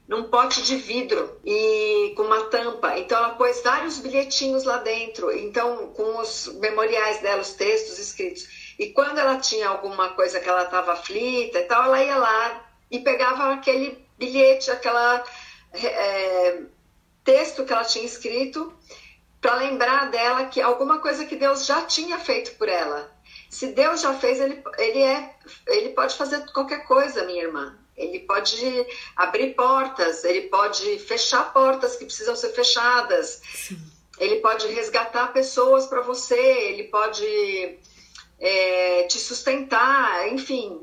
num 0.08 0.24
pote 0.24 0.62
de 0.62 0.76
vidro 0.76 1.38
e 1.44 2.14
com 2.16 2.22
uma 2.22 2.44
tampa. 2.44 2.98
Então 2.98 3.18
ela 3.18 3.34
pôs 3.34 3.62
vários 3.62 3.98
bilhetinhos 3.98 4.64
lá 4.64 4.78
dentro. 4.78 5.30
Então, 5.30 5.88
com 5.88 6.18
os 6.18 6.46
memoriais 6.54 7.20
dela, 7.20 7.42
os 7.42 7.52
textos 7.52 7.98
escritos. 7.98 8.74
E 8.78 8.88
quando 8.88 9.18
ela 9.18 9.38
tinha 9.38 9.68
alguma 9.68 10.10
coisa 10.10 10.40
que 10.40 10.48
ela 10.48 10.64
estava 10.64 10.92
aflita 10.92 11.58
e 11.58 11.64
tal, 11.64 11.84
ela 11.84 12.02
ia 12.02 12.16
lá 12.16 12.66
e 12.90 12.98
pegava 12.98 13.52
aquele 13.52 14.04
bilhete, 14.18 14.70
aquela 14.70 15.22
é, 15.74 16.62
texto 17.22 17.64
que 17.64 17.72
ela 17.72 17.84
tinha 17.84 18.04
escrito 18.04 18.72
para 19.40 19.54
lembrar 19.54 20.10
dela 20.10 20.46
que 20.46 20.60
alguma 20.60 20.98
coisa 20.98 21.24
que 21.24 21.36
Deus 21.36 21.64
já 21.64 21.82
tinha 21.82 22.18
feito 22.18 22.56
por 22.56 22.68
ela. 22.68 23.10
Se 23.48 23.68
Deus 23.68 24.02
já 24.02 24.14
fez, 24.14 24.38
ele, 24.38 24.62
ele, 24.78 25.02
é, 25.02 25.34
ele 25.66 25.88
pode 25.90 26.14
fazer 26.14 26.44
qualquer 26.52 26.86
coisa, 26.86 27.24
minha 27.24 27.42
irmã. 27.42 27.76
Ele 27.96 28.20
pode 28.20 28.86
abrir 29.16 29.54
portas, 29.54 30.24
ele 30.24 30.42
pode 30.42 30.98
fechar 31.00 31.52
portas 31.52 31.96
que 31.96 32.04
precisam 32.04 32.36
ser 32.36 32.50
fechadas. 32.50 33.42
Sim. 33.54 33.78
Ele 34.18 34.36
pode 34.36 34.66
resgatar 34.68 35.32
pessoas 35.32 35.86
para 35.86 36.02
você, 36.02 36.38
ele 36.38 36.84
pode 36.84 37.78
é, 38.38 39.02
te 39.04 39.18
sustentar, 39.18 40.28
enfim. 40.28 40.82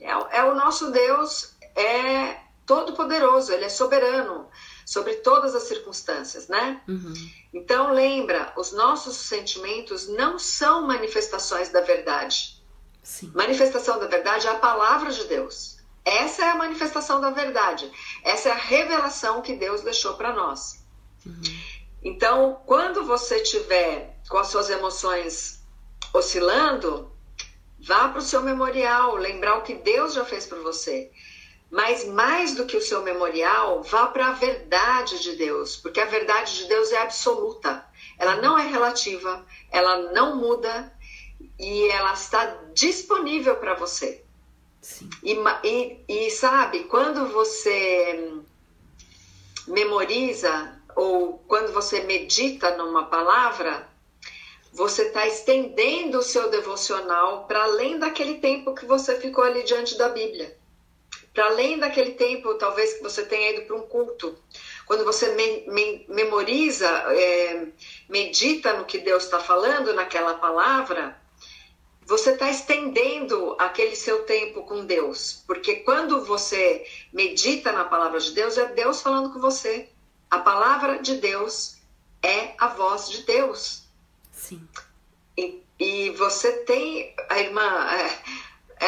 É, 0.00 0.38
é, 0.38 0.44
o 0.44 0.54
nosso 0.54 0.90
Deus 0.90 1.54
é 1.76 2.38
todo 2.66 2.94
poderoso, 2.94 3.52
ele 3.52 3.66
é 3.66 3.68
soberano 3.68 4.48
sobre 4.90 5.14
todas 5.18 5.54
as 5.54 5.62
circunstâncias, 5.68 6.48
né? 6.48 6.82
Uhum. 6.88 7.14
Então 7.54 7.92
lembra, 7.92 8.52
os 8.56 8.72
nossos 8.72 9.14
sentimentos 9.18 10.08
não 10.08 10.36
são 10.36 10.84
manifestações 10.84 11.68
da 11.68 11.80
verdade. 11.80 12.60
Sim. 13.00 13.30
Manifestação 13.32 14.00
da 14.00 14.08
verdade 14.08 14.48
é 14.48 14.50
a 14.50 14.58
palavra 14.58 15.12
de 15.12 15.22
Deus. 15.28 15.78
Essa 16.04 16.44
é 16.44 16.48
a 16.50 16.56
manifestação 16.56 17.20
da 17.20 17.30
verdade. 17.30 17.88
Essa 18.24 18.48
é 18.48 18.52
a 18.52 18.56
revelação 18.56 19.42
que 19.42 19.54
Deus 19.54 19.82
deixou 19.82 20.14
para 20.14 20.32
nós. 20.32 20.84
Uhum. 21.24 21.40
Então, 22.02 22.60
quando 22.66 23.04
você 23.04 23.44
tiver 23.44 24.18
com 24.28 24.38
as 24.38 24.48
suas 24.48 24.70
emoções 24.70 25.62
oscilando, 26.12 27.12
vá 27.78 28.08
para 28.08 28.18
o 28.18 28.22
seu 28.22 28.42
memorial, 28.42 29.14
lembrar 29.14 29.58
o 29.58 29.62
que 29.62 29.74
Deus 29.76 30.14
já 30.14 30.24
fez 30.24 30.46
por 30.46 30.60
você. 30.64 31.12
Mas 31.70 32.04
mais 32.04 32.54
do 32.54 32.66
que 32.66 32.76
o 32.76 32.82
seu 32.82 33.02
memorial, 33.02 33.82
vá 33.82 34.08
para 34.08 34.28
a 34.28 34.32
verdade 34.32 35.20
de 35.20 35.36
Deus, 35.36 35.76
porque 35.76 36.00
a 36.00 36.06
verdade 36.06 36.56
de 36.56 36.64
Deus 36.66 36.90
é 36.90 36.98
absoluta. 36.98 37.86
Ela 38.18 38.36
não 38.36 38.58
é 38.58 38.66
relativa, 38.66 39.46
ela 39.70 40.12
não 40.12 40.36
muda 40.36 40.92
e 41.58 41.88
ela 41.88 42.12
está 42.12 42.44
disponível 42.74 43.56
para 43.56 43.74
você. 43.74 44.24
E, 45.22 45.36
e, 45.62 46.04
e 46.08 46.30
sabe, 46.30 46.84
quando 46.84 47.28
você 47.28 48.32
memoriza 49.68 50.80
ou 50.96 51.38
quando 51.46 51.72
você 51.72 52.00
medita 52.02 52.76
numa 52.76 53.06
palavra, 53.06 53.88
você 54.72 55.02
está 55.02 55.26
estendendo 55.26 56.18
o 56.18 56.22
seu 56.22 56.50
devocional 56.50 57.46
para 57.46 57.64
além 57.64 57.98
daquele 57.98 58.38
tempo 58.38 58.74
que 58.74 58.86
você 58.86 59.18
ficou 59.20 59.44
ali 59.44 59.62
diante 59.62 59.96
da 59.96 60.08
Bíblia. 60.08 60.59
Para 61.32 61.46
além 61.46 61.78
daquele 61.78 62.12
tempo, 62.12 62.54
talvez 62.54 62.94
que 62.94 63.02
você 63.02 63.24
tenha 63.24 63.52
ido 63.52 63.62
para 63.62 63.76
um 63.76 63.82
culto. 63.82 64.36
Quando 64.84 65.04
você 65.04 65.32
me, 65.34 65.70
me, 65.72 66.04
memoriza, 66.08 66.88
é, 66.88 67.68
medita 68.08 68.72
no 68.72 68.84
que 68.84 68.98
Deus 68.98 69.24
está 69.24 69.38
falando 69.38 69.94
naquela 69.94 70.34
palavra, 70.34 71.16
você 72.04 72.32
está 72.32 72.50
estendendo 72.50 73.54
aquele 73.56 73.94
seu 73.94 74.24
tempo 74.24 74.64
com 74.64 74.84
Deus. 74.84 75.44
Porque 75.46 75.76
quando 75.76 76.24
você 76.24 76.84
medita 77.12 77.70
na 77.70 77.84
palavra 77.84 78.18
de 78.18 78.32
Deus, 78.32 78.58
é 78.58 78.66
Deus 78.66 79.00
falando 79.00 79.32
com 79.32 79.38
você. 79.38 79.88
A 80.28 80.40
palavra 80.40 80.98
de 80.98 81.18
Deus 81.18 81.76
é 82.20 82.54
a 82.58 82.66
voz 82.66 83.08
de 83.08 83.22
Deus. 83.22 83.84
Sim. 84.32 84.66
E, 85.38 85.62
e 85.78 86.10
você 86.10 86.50
tem, 86.64 87.14
a 87.28 87.38
irmã, 87.38 87.62
é, 87.62 88.18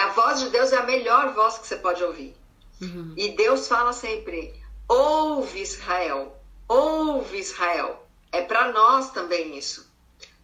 a 0.01 0.09
voz 0.09 0.41
de 0.41 0.51
Deus 0.51 0.73
é 0.73 0.77
a 0.77 0.85
melhor 0.85 1.35
voz 1.35 1.59
que 1.59 1.67
você 1.67 1.77
pode 1.77 2.03
ouvir. 2.03 2.35
Uhum. 2.81 3.15
E 3.17 3.31
Deus 3.31 3.69
fala 3.69 3.93
sempre: 3.93 4.55
ouve 4.89 5.61
Israel, 5.61 6.37
ouve 6.69 7.39
Israel. 7.39 8.07
É 8.31 8.41
para 8.43 8.73
nós 8.73 9.11
também 9.11 9.57
isso. 9.59 9.91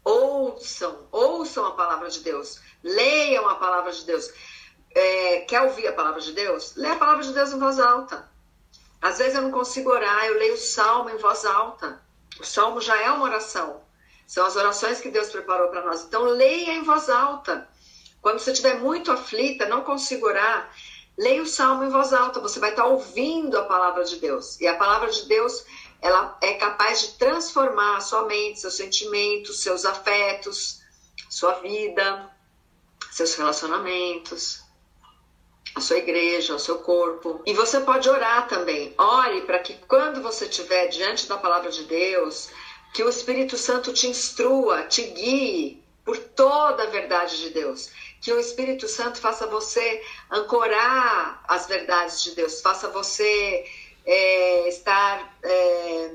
Ouçam, 0.04 1.06
ouçam 1.10 1.66
a 1.66 1.72
palavra 1.72 2.08
de 2.10 2.20
Deus, 2.20 2.60
leiam 2.82 3.48
a 3.48 3.54
palavra 3.54 3.92
de 3.92 4.04
Deus. 4.04 4.30
É, 4.94 5.40
quer 5.40 5.62
ouvir 5.62 5.86
a 5.86 5.92
palavra 5.92 6.20
de 6.20 6.32
Deus? 6.32 6.74
Lê 6.76 6.88
a 6.88 6.96
palavra 6.96 7.22
de 7.22 7.32
Deus 7.32 7.52
em 7.52 7.58
voz 7.58 7.78
alta. 7.78 8.28
Às 9.00 9.18
vezes 9.18 9.34
eu 9.34 9.42
não 9.42 9.50
consigo 9.50 9.90
orar, 9.90 10.26
eu 10.26 10.38
leio 10.38 10.54
o 10.54 10.58
salmo 10.58 11.10
em 11.10 11.16
voz 11.16 11.44
alta. 11.44 12.00
O 12.40 12.44
salmo 12.44 12.80
já 12.80 13.00
é 13.00 13.10
uma 13.10 13.24
oração. 13.24 13.80
São 14.26 14.44
as 14.44 14.56
orações 14.56 15.00
que 15.00 15.10
Deus 15.10 15.30
preparou 15.30 15.68
para 15.68 15.84
nós. 15.84 16.04
Então, 16.04 16.24
leia 16.24 16.72
em 16.72 16.82
voz 16.82 17.08
alta. 17.08 17.68
Quando 18.20 18.38
você 18.38 18.52
estiver 18.52 18.78
muito 18.80 19.12
aflita, 19.12 19.66
não 19.66 19.82
consigo 19.82 20.26
orar, 20.26 20.72
leia 21.16 21.42
o 21.42 21.46
salmo 21.46 21.84
em 21.84 21.88
voz 21.88 22.12
alta. 22.12 22.40
Você 22.40 22.58
vai 22.58 22.70
estar 22.70 22.86
ouvindo 22.86 23.58
a 23.58 23.64
palavra 23.64 24.04
de 24.04 24.16
Deus. 24.16 24.60
E 24.60 24.66
a 24.66 24.76
palavra 24.76 25.10
de 25.10 25.26
Deus, 25.26 25.64
ela 26.00 26.36
é 26.40 26.54
capaz 26.54 27.00
de 27.00 27.08
transformar 27.18 27.96
a 27.96 28.00
sua 28.00 28.24
mente, 28.24 28.60
seus 28.60 28.74
sentimentos, 28.74 29.60
seus 29.60 29.84
afetos, 29.84 30.80
sua 31.28 31.54
vida, 31.54 32.30
seus 33.10 33.34
relacionamentos 33.34 34.68
a 35.74 35.80
sua 35.80 35.98
igreja, 35.98 36.54
o 36.54 36.58
seu 36.58 36.78
corpo. 36.78 37.40
E 37.46 37.54
você 37.54 37.80
pode 37.80 38.08
orar 38.08 38.48
também. 38.48 38.94
Ore 38.98 39.42
para 39.42 39.58
que 39.60 39.74
quando 39.86 40.22
você 40.22 40.44
estiver 40.46 40.88
diante 40.88 41.28
da 41.28 41.38
palavra 41.38 41.70
de 41.70 41.84
Deus, 41.84 42.50
que 42.92 43.02
o 43.02 43.08
Espírito 43.08 43.56
Santo 43.56 43.92
te 43.92 44.08
instrua, 44.08 44.82
te 44.84 45.02
guie 45.02 45.82
por 46.04 46.18
toda 46.18 46.82
a 46.82 46.86
verdade 46.86 47.38
de 47.38 47.50
Deus. 47.50 47.90
Que 48.20 48.32
o 48.32 48.38
Espírito 48.38 48.88
Santo 48.88 49.20
faça 49.20 49.46
você 49.46 50.02
ancorar 50.30 51.42
as 51.46 51.66
verdades 51.66 52.22
de 52.22 52.32
Deus, 52.32 52.60
faça 52.60 52.88
você 52.88 53.64
é, 54.04 54.68
estar 54.68 55.36
é, 55.42 56.10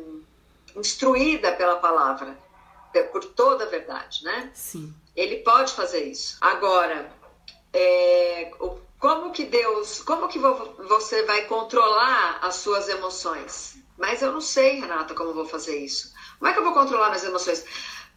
instruída 0.76 1.52
pela 1.54 1.78
palavra, 1.78 2.38
por 3.12 3.24
toda 3.24 3.64
a 3.64 3.68
verdade, 3.68 4.24
né? 4.24 4.52
Sim. 4.54 4.94
Ele 5.16 5.38
pode 5.38 5.74
fazer 5.74 6.04
isso. 6.04 6.38
Agora, 6.42 7.12
é, 7.72 8.52
como 9.00 9.32
que 9.32 9.46
Deus, 9.46 10.02
como 10.04 10.28
que 10.28 10.40
você 10.40 11.24
vai 11.24 11.46
controlar 11.46 12.40
as 12.42 12.56
suas 12.56 12.88
emoções? 12.88 13.78
Mas 13.98 14.22
eu 14.22 14.32
não 14.32 14.42
sei, 14.42 14.80
Renata, 14.80 15.14
como 15.14 15.34
vou 15.34 15.46
fazer 15.46 15.78
isso. 15.78 16.14
Como 16.40 16.50
é 16.50 16.54
que 16.54 16.60
eu 16.60 16.64
vou 16.64 16.74
controlar 16.74 17.10
minhas 17.10 17.24
emoções? 17.24 17.66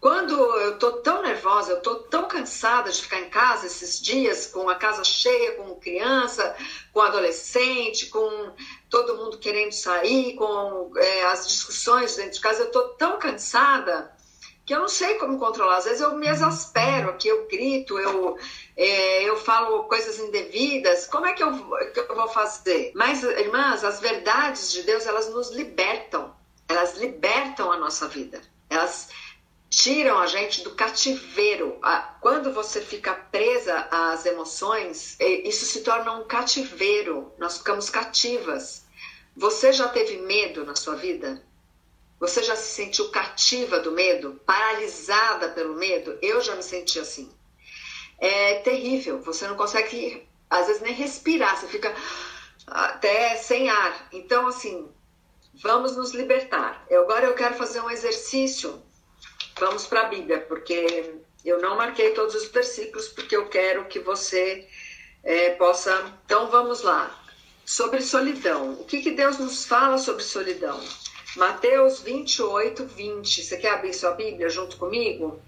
Quando 0.06 0.40
eu 0.60 0.78
tô 0.78 0.92
tão 0.98 1.20
nervosa, 1.20 1.72
eu 1.72 1.80
tô 1.80 1.96
tão 1.96 2.28
cansada 2.28 2.92
de 2.92 3.02
ficar 3.02 3.18
em 3.18 3.28
casa 3.28 3.66
esses 3.66 4.00
dias, 4.00 4.46
com 4.46 4.68
a 4.68 4.76
casa 4.76 5.02
cheia, 5.02 5.56
com 5.56 5.74
criança, 5.80 6.54
com 6.92 7.00
adolescente, 7.00 8.06
com 8.06 8.54
todo 8.88 9.16
mundo 9.16 9.36
querendo 9.38 9.72
sair, 9.72 10.36
com 10.36 10.92
é, 10.96 11.24
as 11.24 11.48
discussões 11.48 12.14
dentro 12.14 12.34
de 12.34 12.40
casa, 12.40 12.62
eu 12.62 12.70
tô 12.70 12.90
tão 12.90 13.18
cansada 13.18 14.16
que 14.64 14.72
eu 14.72 14.78
não 14.78 14.86
sei 14.86 15.16
como 15.16 15.40
controlar. 15.40 15.78
Às 15.78 15.86
vezes 15.86 16.00
eu 16.00 16.14
me 16.14 16.28
exaspero 16.28 17.10
aqui, 17.10 17.26
eu 17.26 17.48
grito, 17.48 17.98
eu, 17.98 18.38
é, 18.76 19.28
eu 19.28 19.36
falo 19.36 19.88
coisas 19.88 20.20
indevidas. 20.20 21.08
Como 21.08 21.26
é 21.26 21.32
que 21.32 21.42
eu, 21.42 21.52
que 21.92 21.98
eu 21.98 22.14
vou 22.14 22.28
fazer? 22.28 22.92
Mas, 22.94 23.24
irmãs, 23.24 23.82
as 23.82 23.98
verdades 23.98 24.70
de 24.70 24.82
Deus, 24.82 25.04
elas 25.04 25.28
nos 25.34 25.50
libertam 25.50 26.32
elas 26.68 26.96
libertam 26.96 27.70
a 27.70 27.76
nossa 27.76 28.08
vida. 28.08 28.40
Elas 28.68 29.08
tiram 29.76 30.18
a 30.18 30.26
gente 30.26 30.62
do 30.62 30.70
cativeiro. 30.70 31.78
Quando 32.22 32.50
você 32.50 32.80
fica 32.80 33.12
presa 33.12 33.86
às 33.90 34.24
emoções, 34.24 35.16
isso 35.20 35.66
se 35.66 35.82
torna 35.82 36.12
um 36.12 36.24
cativeiro. 36.24 37.30
Nós 37.36 37.58
ficamos 37.58 37.90
cativas. 37.90 38.86
Você 39.36 39.74
já 39.74 39.86
teve 39.88 40.16
medo 40.16 40.64
na 40.64 40.74
sua 40.74 40.96
vida? 40.96 41.44
Você 42.18 42.42
já 42.42 42.56
se 42.56 42.74
sentiu 42.74 43.10
cativa 43.10 43.78
do 43.78 43.92
medo? 43.92 44.40
Paralisada 44.46 45.50
pelo 45.50 45.74
medo? 45.74 46.18
Eu 46.22 46.40
já 46.40 46.54
me 46.54 46.62
senti 46.62 46.98
assim. 46.98 47.30
É 48.16 48.54
terrível. 48.60 49.20
Você 49.20 49.46
não 49.46 49.56
consegue, 49.56 50.26
às 50.48 50.68
vezes, 50.68 50.80
nem 50.80 50.94
respirar. 50.94 51.54
Você 51.54 51.66
fica 51.66 51.94
até 52.66 53.36
sem 53.36 53.68
ar. 53.68 54.08
Então, 54.10 54.46
assim, 54.46 54.88
vamos 55.62 55.94
nos 55.98 56.12
libertar. 56.12 56.82
Agora 56.90 57.26
eu 57.26 57.34
quero 57.34 57.56
fazer 57.56 57.82
um 57.82 57.90
exercício. 57.90 58.82
Vamos 59.58 59.86
para 59.86 60.02
a 60.02 60.08
Bíblia, 60.08 60.40
porque 60.40 61.14
eu 61.44 61.60
não 61.60 61.76
marquei 61.76 62.10
todos 62.10 62.34
os 62.34 62.48
versículos, 62.48 63.08
porque 63.08 63.34
eu 63.34 63.48
quero 63.48 63.86
que 63.86 63.98
você 63.98 64.66
é, 65.24 65.50
possa. 65.50 66.12
Então, 66.24 66.50
vamos 66.50 66.82
lá. 66.82 67.22
Sobre 67.64 68.00
solidão. 68.02 68.74
O 68.74 68.84
que, 68.84 69.02
que 69.02 69.12
Deus 69.12 69.38
nos 69.38 69.64
fala 69.64 69.98
sobre 69.98 70.22
solidão? 70.22 70.80
Mateus 71.36 72.00
28, 72.00 72.84
20. 72.84 73.42
Você 73.42 73.56
quer 73.56 73.70
abrir 73.70 73.92
sua 73.92 74.12
Bíblia 74.12 74.48
junto 74.48 74.76
comigo? 74.76 75.40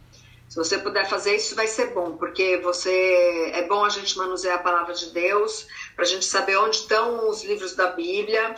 Se 0.48 0.56
você 0.56 0.78
puder 0.78 1.06
fazer 1.06 1.36
isso, 1.36 1.54
vai 1.54 1.66
ser 1.66 1.92
bom, 1.92 2.16
porque 2.16 2.56
você 2.58 3.52
é 3.52 3.66
bom 3.66 3.84
a 3.84 3.90
gente 3.90 4.16
manusear 4.16 4.56
a 4.56 4.62
palavra 4.62 4.94
de 4.94 5.10
Deus, 5.10 5.66
para 5.94 6.04
a 6.04 6.08
gente 6.08 6.24
saber 6.24 6.56
onde 6.56 6.76
estão 6.76 7.28
os 7.28 7.44
livros 7.44 7.74
da 7.76 7.88
Bíblia, 7.88 8.54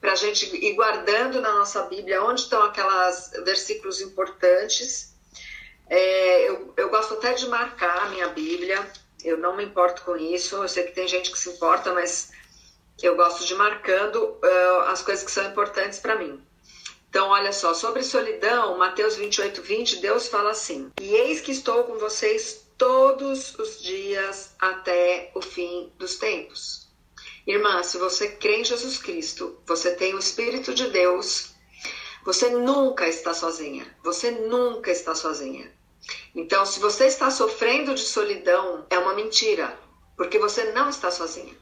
para 0.00 0.12
a 0.12 0.16
gente 0.16 0.54
ir 0.56 0.74
guardando 0.74 1.40
na 1.40 1.52
nossa 1.52 1.82
Bíblia 1.82 2.22
onde 2.22 2.42
estão 2.42 2.62
aquelas 2.62 3.32
versículos 3.44 4.00
importantes. 4.00 5.14
É, 5.88 6.48
eu, 6.48 6.74
eu 6.76 6.88
gosto 6.88 7.14
até 7.14 7.32
de 7.32 7.48
marcar 7.48 8.06
a 8.06 8.08
minha 8.10 8.28
Bíblia, 8.28 8.86
eu 9.24 9.38
não 9.38 9.56
me 9.56 9.64
importo 9.64 10.02
com 10.02 10.16
isso. 10.16 10.56
Eu 10.56 10.68
sei 10.68 10.84
que 10.84 10.92
tem 10.92 11.08
gente 11.08 11.30
que 11.30 11.38
se 11.38 11.50
importa, 11.50 11.92
mas 11.92 12.30
eu 13.02 13.16
gosto 13.16 13.44
de 13.44 13.54
marcando 13.54 14.16
uh, 14.16 14.80
as 14.86 15.02
coisas 15.02 15.24
que 15.24 15.30
são 15.30 15.44
importantes 15.44 15.98
para 15.98 16.16
mim. 16.16 16.40
Então, 17.08 17.28
olha 17.30 17.52
só, 17.52 17.72
sobre 17.72 18.02
solidão, 18.02 18.76
Mateus 18.76 19.16
28, 19.16 19.62
20, 19.62 19.96
Deus 19.96 20.28
fala 20.28 20.50
assim: 20.50 20.92
E 21.00 21.14
eis 21.14 21.40
que 21.40 21.52
estou 21.52 21.84
com 21.84 21.96
vocês 21.96 22.68
todos 22.76 23.58
os 23.58 23.80
dias 23.80 24.54
até 24.58 25.30
o 25.34 25.40
fim 25.40 25.90
dos 25.96 26.16
tempos. 26.16 26.77
Irmã, 27.50 27.82
se 27.82 27.96
você 27.96 28.28
crê 28.28 28.60
em 28.60 28.64
Jesus 28.64 28.98
Cristo, 28.98 29.58
você 29.66 29.94
tem 29.94 30.14
o 30.14 30.18
Espírito 30.18 30.74
de 30.74 30.90
Deus, 30.90 31.54
você 32.22 32.50
nunca 32.50 33.08
está 33.08 33.32
sozinha. 33.32 33.86
Você 34.04 34.30
nunca 34.30 34.90
está 34.90 35.14
sozinha. 35.14 35.72
Então, 36.34 36.66
se 36.66 36.78
você 36.78 37.06
está 37.06 37.30
sofrendo 37.30 37.94
de 37.94 38.02
solidão, 38.02 38.86
é 38.90 38.98
uma 38.98 39.14
mentira, 39.14 39.78
porque 40.14 40.38
você 40.38 40.72
não 40.72 40.90
está 40.90 41.10
sozinha. 41.10 41.56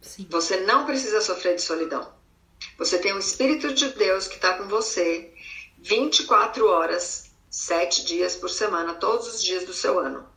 Sim. 0.00 0.26
Você 0.28 0.62
não 0.62 0.84
precisa 0.84 1.20
sofrer 1.20 1.54
de 1.54 1.62
solidão. 1.62 2.12
Você 2.76 2.98
tem 2.98 3.12
o 3.12 3.18
Espírito 3.18 3.72
de 3.72 3.88
Deus 3.90 4.26
que 4.26 4.34
está 4.34 4.54
com 4.54 4.64
você 4.64 5.32
24 5.78 6.66
horas, 6.66 7.30
7 7.48 8.04
dias 8.04 8.34
por 8.34 8.50
semana, 8.50 8.94
todos 8.94 9.32
os 9.32 9.40
dias 9.40 9.64
do 9.64 9.72
seu 9.72 10.00
ano. 10.00 10.28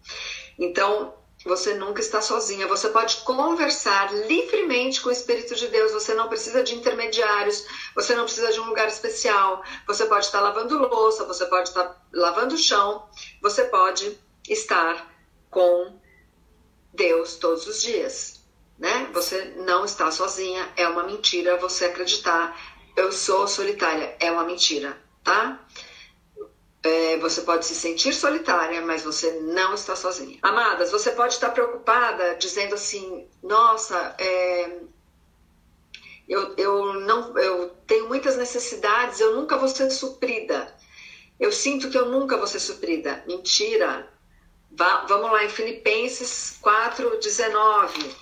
Então, 0.60 1.16
você 1.46 1.74
nunca 1.76 2.00
está 2.00 2.22
sozinha. 2.22 2.68
Você 2.68 2.90
pode 2.90 3.18
conversar 3.18 4.14
livremente 4.14 5.02
com 5.02 5.10
o 5.10 5.12
Espírito 5.12 5.56
de 5.56 5.68
Deus. 5.68 5.92
Você 5.92 6.14
não 6.14 6.30
precisa 6.30 6.64
de 6.64 6.76
intermediários. 6.76 7.66
Você 7.96 8.16
não 8.16 8.24
precisa 8.24 8.52
de 8.52 8.60
um 8.60 8.66
lugar 8.66 8.88
especial. 8.88 9.64
Você 9.88 10.06
pode 10.06 10.26
estar 10.26 10.42
lavando 10.42 10.78
louça. 10.78 11.26
Você 11.26 11.46
pode 11.46 11.70
estar 11.70 12.02
lavando 12.14 12.56
o 12.56 12.58
chão. 12.58 13.08
Você 13.42 13.66
pode 13.66 14.18
estar 14.48 15.12
com 15.50 16.00
Deus 16.94 17.36
todos 17.36 17.68
os 17.68 17.82
dias 17.82 18.44
né? 18.78 19.10
Você 19.14 19.56
não 19.66 19.86
está 19.86 20.12
sozinha, 20.12 20.70
é 20.76 20.88
uma 20.88 21.04
mentira 21.04 21.58
você 21.58 21.86
acreditar. 21.86 22.54
Eu 22.96 23.12
sou 23.12 23.48
solitária, 23.48 24.16
é 24.20 24.32
uma 24.32 24.44
mentira, 24.44 24.98
tá? 25.24 25.63
É, 26.84 27.18
você 27.18 27.42
pode 27.42 27.66
se 27.66 27.74
sentir 27.74 28.14
solitária, 28.14 28.82
mas 28.82 29.04
você 29.04 29.32
não 29.40 29.74
está 29.74 29.96
sozinha. 29.96 30.38
Amadas, 30.42 30.92
você 30.92 31.12
pode 31.12 31.34
estar 31.34 31.52
preocupada 31.52 32.36
dizendo 32.36 32.76
assim: 32.76 33.26
nossa, 33.42 34.16
é, 34.20 34.80
eu, 36.28 36.54
eu, 36.58 36.94
não, 37.02 37.38
eu 37.38 37.70
tenho 37.88 38.08
muitas 38.08 38.38
necessidades, 38.38 39.20
eu 39.20 39.36
nunca 39.36 39.58
vou 39.58 39.68
ser 39.68 39.90
suprida. 39.92 40.74
Eu 41.40 41.52
sinto 41.52 41.90
que 41.90 41.98
eu 41.98 42.10
nunca 42.10 42.38
vou 42.38 42.48
ser 42.48 42.60
suprida. 42.60 43.24
Mentira. 43.28 44.08
Vamos 44.72 45.32
lá 45.32 45.44
em 45.44 45.50
Filipenses 45.50 46.58
4, 46.62 47.20
19. 47.20 48.16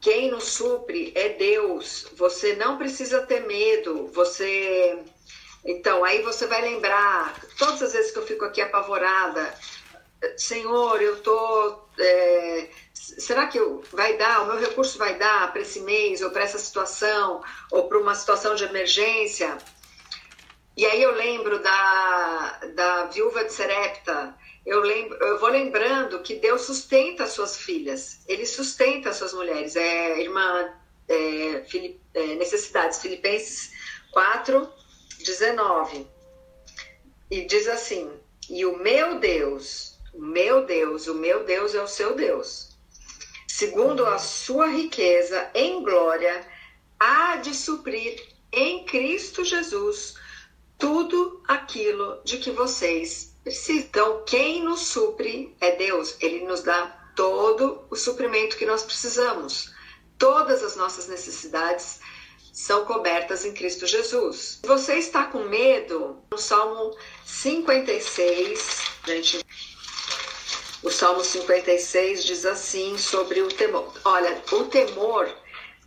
Quem 0.00 0.30
nos 0.30 0.44
supre 0.44 1.12
é 1.14 1.30
Deus. 1.30 2.06
Você 2.14 2.54
não 2.56 2.78
precisa 2.78 3.20
ter 3.22 3.46
medo. 3.46 4.06
Você. 4.08 4.98
Então, 5.64 6.04
aí 6.04 6.22
você 6.22 6.46
vai 6.46 6.62
lembrar, 6.62 7.38
todas 7.58 7.82
as 7.82 7.92
vezes 7.92 8.12
que 8.12 8.18
eu 8.18 8.26
fico 8.26 8.44
aqui 8.44 8.60
apavorada, 8.60 9.54
Senhor, 10.36 11.00
eu 11.00 11.20
tô. 11.22 11.78
É, 11.98 12.68
será 12.94 13.46
que 13.46 13.58
vai 13.92 14.16
dar? 14.16 14.42
O 14.42 14.46
meu 14.46 14.58
recurso 14.58 14.98
vai 14.98 15.16
dar 15.18 15.52
para 15.52 15.62
esse 15.62 15.80
mês, 15.80 16.22
ou 16.22 16.30
para 16.30 16.42
essa 16.42 16.58
situação, 16.58 17.42
ou 17.70 17.88
para 17.88 17.98
uma 17.98 18.14
situação 18.14 18.54
de 18.54 18.64
emergência? 18.64 19.56
E 20.76 20.86
aí 20.86 21.02
eu 21.02 21.12
lembro 21.12 21.58
da, 21.62 22.60
da 22.74 23.04
viúva 23.06 23.44
de 23.44 23.52
Serepta, 23.52 24.34
eu, 24.64 24.80
lembro, 24.80 25.16
eu 25.22 25.38
vou 25.38 25.48
lembrando 25.48 26.22
que 26.22 26.36
Deus 26.36 26.62
sustenta 26.62 27.24
as 27.24 27.30
suas 27.30 27.56
filhas, 27.56 28.20
Ele 28.26 28.46
sustenta 28.46 29.10
as 29.10 29.16
suas 29.16 29.32
mulheres. 29.32 29.74
É, 29.76 30.20
irmã 30.20 30.72
é, 31.08 31.64
Filip, 31.68 32.00
é, 32.14 32.34
Necessidades, 32.36 33.00
Filipenses 33.00 33.72
4, 34.12 34.70
19. 35.22 36.06
E 37.30 37.44
diz 37.44 37.68
assim: 37.68 38.10
E 38.48 38.64
o 38.64 38.78
meu 38.78 39.18
Deus, 39.18 39.98
o 40.12 40.20
meu 40.20 40.66
Deus, 40.66 41.06
o 41.06 41.14
meu 41.14 41.44
Deus 41.44 41.74
é 41.74 41.82
o 41.82 41.88
seu 41.88 42.14
Deus, 42.14 42.76
segundo 43.48 44.06
a 44.06 44.18
sua 44.18 44.66
riqueza 44.66 45.50
em 45.54 45.82
glória, 45.82 46.46
há 46.98 47.36
de 47.36 47.54
suprir 47.54 48.20
em 48.52 48.84
Cristo 48.84 49.44
Jesus 49.44 50.14
tudo 50.78 51.42
aquilo 51.46 52.20
de 52.24 52.38
que 52.38 52.50
vocês 52.50 53.30
então, 53.68 54.22
quem 54.26 54.62
nos 54.62 54.80
supre 54.80 55.56
é 55.60 55.74
Deus. 55.76 56.16
Ele 56.20 56.44
nos 56.44 56.62
dá 56.62 56.86
todo 57.16 57.86
o 57.90 57.96
suprimento 57.96 58.56
que 58.56 58.66
nós 58.66 58.82
precisamos. 58.82 59.72
Todas 60.18 60.62
as 60.62 60.76
nossas 60.76 61.08
necessidades 61.08 62.00
são 62.52 62.84
cobertas 62.84 63.44
em 63.44 63.52
Cristo 63.52 63.86
Jesus. 63.86 64.60
Se 64.62 64.66
você 64.66 64.94
está 64.94 65.24
com 65.24 65.44
medo, 65.44 66.18
no 66.30 66.38
Salmo 66.38 66.96
56, 67.24 68.80
gente, 69.06 69.44
o 70.82 70.90
Salmo 70.90 71.22
56 71.22 72.24
diz 72.24 72.46
assim 72.46 72.96
sobre 72.98 73.42
o 73.42 73.48
temor. 73.48 73.92
Olha, 74.04 74.42
o 74.52 74.64
temor 74.64 75.30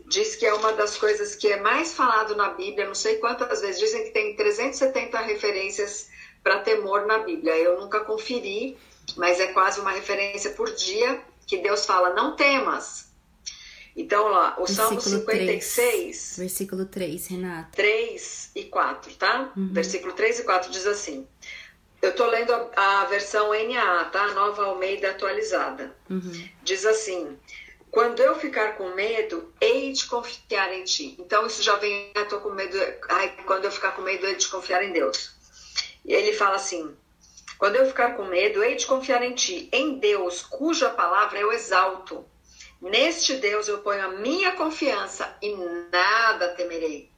diz 0.06 0.36
que 0.36 0.46
é 0.46 0.54
uma 0.54 0.74
das 0.74 0.98
coisas 0.98 1.36
que 1.36 1.52
é 1.52 1.60
mais 1.60 1.94
falado 1.94 2.36
na 2.36 2.50
Bíblia, 2.50 2.88
não 2.88 2.96
sei 2.96 3.18
quantas 3.18 3.62
vezes, 3.62 3.80
dizem 3.80 4.04
que 4.06 4.12
tem 4.12 4.36
370 4.36 5.20
referências 5.22 6.10
para 6.44 6.60
temor 6.60 7.06
na 7.06 7.20
Bíblia. 7.20 7.56
Eu 7.56 7.80
nunca 7.80 8.02
conferi, 8.02 8.78
mas 9.16 9.40
é 9.40 9.48
quase 9.48 9.80
uma 9.80 9.92
referência 9.92 10.52
por 10.52 10.72
dia 10.72 11.22
que 11.48 11.58
Deus 11.58 11.86
fala: 11.86 12.14
não 12.14 12.36
temas. 12.36 13.13
Então, 13.96 14.28
lá, 14.28 14.56
o 14.58 14.66
versículo 14.66 15.02
Salmo 15.02 15.02
56. 15.02 15.76
3, 15.76 16.36
versículo 16.38 16.86
3, 16.86 17.28
Renata. 17.28 17.70
3 17.76 18.52
e 18.56 18.64
4, 18.64 19.14
tá? 19.16 19.52
Uhum. 19.56 19.70
Versículo 19.72 20.14
3 20.14 20.40
e 20.40 20.44
4 20.44 20.72
diz 20.72 20.88
assim. 20.88 21.28
Eu 22.02 22.10
estou 22.10 22.28
lendo 22.28 22.52
a, 22.52 22.70
a, 22.76 23.06
versão 23.06 23.52
NA, 23.54 24.06
tá? 24.06 24.24
A 24.24 24.34
nova 24.34 24.66
Almeida 24.66 25.12
atualizada. 25.12 25.96
Uhum. 26.10 26.50
Diz 26.62 26.86
assim: 26.86 27.40
Quando 27.90 28.20
eu 28.20 28.36
ficar 28.36 28.76
com 28.76 28.94
medo, 28.94 29.54
hei 29.62 29.94
de 29.94 30.06
confiar 30.06 30.74
em 30.74 30.84
ti. 30.84 31.16
Então, 31.18 31.46
isso 31.48 31.64
já 31.64 31.76
vem, 31.78 32.12
eu 32.14 32.28
tô 32.28 32.42
com 32.42 32.50
medo. 32.50 32.78
Ai, 33.08 33.34
quando 33.46 33.66
eu 33.66 33.72
ficar 33.72 33.92
com 33.92 34.02
medo, 34.02 34.28
hei 34.28 34.36
de 34.36 34.50
confiar 34.50 34.84
em 34.84 34.92
Deus. 34.92 35.32
E 36.04 36.14
ele 36.14 36.34
fala 36.34 36.56
assim: 36.56 36.94
Quando 37.58 37.78
eu 37.78 37.86
ficar 37.86 38.18
com 38.18 38.26
medo, 38.26 38.62
hei 38.62 38.76
de 38.76 38.86
confiar 38.86 39.24
em 39.24 39.34
ti, 39.34 39.70
em 39.72 39.98
Deus, 40.00 40.42
cuja 40.42 40.90
palavra 40.90 41.40
eu 41.40 41.54
exalto. 41.54 42.26
Neste 42.84 43.36
Deus 43.38 43.68
eu 43.68 43.80
ponho 43.80 44.04
a 44.06 44.10
minha 44.10 44.52
confiança 44.52 45.36
e 45.42 45.56
nada 45.92 46.50
temerei. 46.50 47.12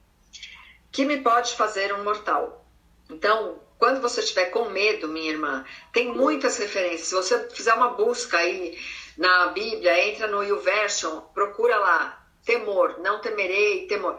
Que 0.92 1.06
me 1.06 1.22
pode 1.22 1.56
fazer 1.56 1.94
um 1.94 2.04
mortal? 2.04 2.66
Então, 3.10 3.62
quando 3.78 4.02
você 4.02 4.22
estiver 4.22 4.46
com 4.46 4.70
medo, 4.70 5.08
minha 5.08 5.32
irmã, 5.32 5.66
tem 5.92 6.14
muitas 6.14 6.58
referências. 6.58 7.08
Se 7.10 7.16
você 7.16 7.50
fizer 7.50 7.74
uma 7.74 7.90
busca 7.90 8.38
aí 8.38 8.80
na 9.18 9.48
Bíblia, 9.48 10.08
entra 10.08 10.28
no 10.28 10.44
YouVersion, 10.44 11.22
procura 11.34 11.78
lá, 11.78 12.26
temor, 12.46 13.00
não 13.00 13.20
temerei, 13.20 13.88
temor 13.88 14.18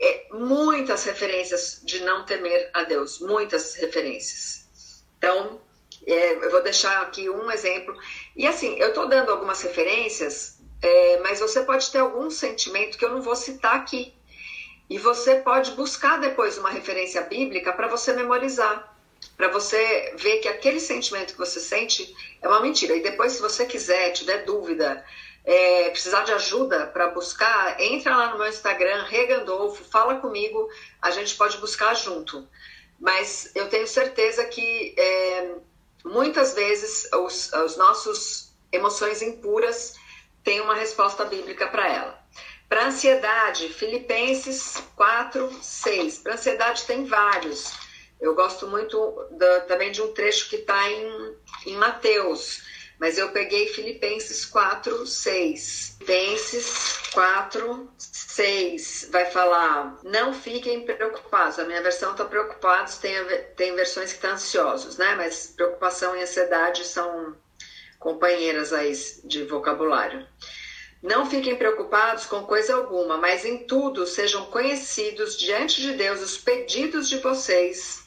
é, 0.00 0.26
muitas 0.32 1.04
referências 1.04 1.80
de 1.84 2.00
não 2.00 2.24
temer 2.24 2.70
a 2.72 2.84
Deus, 2.84 3.20
muitas 3.20 3.74
referências. 3.74 4.66
Então, 5.18 5.60
é, 6.06 6.34
eu 6.34 6.50
vou 6.50 6.62
deixar 6.62 7.02
aqui 7.02 7.28
um 7.30 7.50
exemplo. 7.50 7.96
E 8.34 8.46
assim, 8.46 8.76
eu 8.78 8.88
estou 8.88 9.08
dando 9.08 9.30
algumas 9.30 9.62
referências, 9.62 10.55
é, 10.86 11.18
mas 11.18 11.40
você 11.40 11.62
pode 11.62 11.90
ter 11.90 11.98
algum 11.98 12.30
sentimento 12.30 12.96
que 12.96 13.04
eu 13.04 13.10
não 13.10 13.20
vou 13.20 13.34
citar 13.34 13.74
aqui. 13.74 14.14
E 14.88 14.98
você 14.98 15.34
pode 15.40 15.72
buscar 15.72 16.20
depois 16.20 16.56
uma 16.58 16.70
referência 16.70 17.22
bíblica 17.22 17.72
para 17.72 17.88
você 17.88 18.12
memorizar, 18.12 18.96
para 19.36 19.48
você 19.48 20.14
ver 20.16 20.38
que 20.38 20.46
aquele 20.46 20.78
sentimento 20.78 21.32
que 21.32 21.38
você 21.38 21.58
sente 21.58 22.14
é 22.40 22.46
uma 22.46 22.60
mentira. 22.60 22.94
E 22.94 23.02
depois, 23.02 23.32
se 23.32 23.42
você 23.42 23.66
quiser, 23.66 24.12
tiver 24.12 24.44
dúvida, 24.44 25.04
é, 25.44 25.90
precisar 25.90 26.22
de 26.22 26.32
ajuda 26.32 26.86
para 26.86 27.08
buscar, 27.08 27.80
entra 27.80 28.16
lá 28.16 28.30
no 28.30 28.38
meu 28.38 28.46
Instagram, 28.46 29.02
Regandolfo, 29.08 29.82
fala 29.82 30.20
comigo, 30.20 30.68
a 31.02 31.10
gente 31.10 31.34
pode 31.34 31.58
buscar 31.58 31.94
junto. 31.94 32.48
Mas 33.00 33.50
eu 33.56 33.68
tenho 33.68 33.88
certeza 33.88 34.44
que 34.44 34.94
é, 34.96 35.54
muitas 36.04 36.54
vezes 36.54 37.10
os, 37.12 37.52
os 37.52 37.76
nossos 37.76 38.52
emoções 38.70 39.20
impuras 39.20 39.96
têm 40.46 40.60
uma 40.60 40.76
resposta 40.76 41.24
bíblica 41.24 41.66
para 41.66 41.92
ela. 41.92 42.24
Para 42.68 42.86
ansiedade, 42.86 43.68
Filipenses 43.68 44.80
4, 44.94 45.52
6. 45.60 46.18
Para 46.18 46.34
ansiedade 46.34 46.84
tem 46.84 47.04
vários. 47.04 47.72
Eu 48.20 48.32
gosto 48.36 48.68
muito 48.68 49.26
da, 49.32 49.60
também 49.62 49.90
de 49.90 50.00
um 50.00 50.12
trecho 50.12 50.48
que 50.48 50.56
está 50.56 50.88
em, 50.88 51.36
em 51.66 51.76
Mateus, 51.76 52.62
mas 52.98 53.18
eu 53.18 53.30
peguei 53.30 53.66
Filipenses 53.68 54.44
4, 54.44 55.04
6. 55.04 55.96
Filipenses 55.98 57.10
4, 57.12 57.90
6 57.98 59.08
vai 59.10 59.26
falar: 59.26 59.98
Não 60.04 60.32
fiquem 60.32 60.86
preocupados. 60.86 61.58
A 61.58 61.64
minha 61.64 61.82
versão 61.82 62.12
está 62.12 62.24
preocupados, 62.24 62.98
tem, 62.98 63.14
tem 63.56 63.74
versões 63.74 64.10
que 64.10 64.16
estão 64.16 64.30
tá 64.30 64.36
ansiosos, 64.36 64.96
né? 64.96 65.16
Mas 65.16 65.52
preocupação 65.56 66.16
e 66.16 66.22
ansiedade 66.22 66.84
são 66.84 67.36
companheiras 67.98 68.72
aí 68.72 68.92
de 69.24 69.44
vocabulário. 69.44 70.26
Não 71.02 71.26
fiquem 71.26 71.56
preocupados 71.56 72.26
com 72.26 72.44
coisa 72.44 72.74
alguma, 72.74 73.16
mas 73.16 73.44
em 73.44 73.58
tudo 73.58 74.06
sejam 74.06 74.46
conhecidos 74.46 75.36
diante 75.36 75.80
de 75.80 75.92
Deus 75.92 76.20
os 76.20 76.38
pedidos 76.38 77.08
de 77.08 77.18
vocês, 77.18 78.04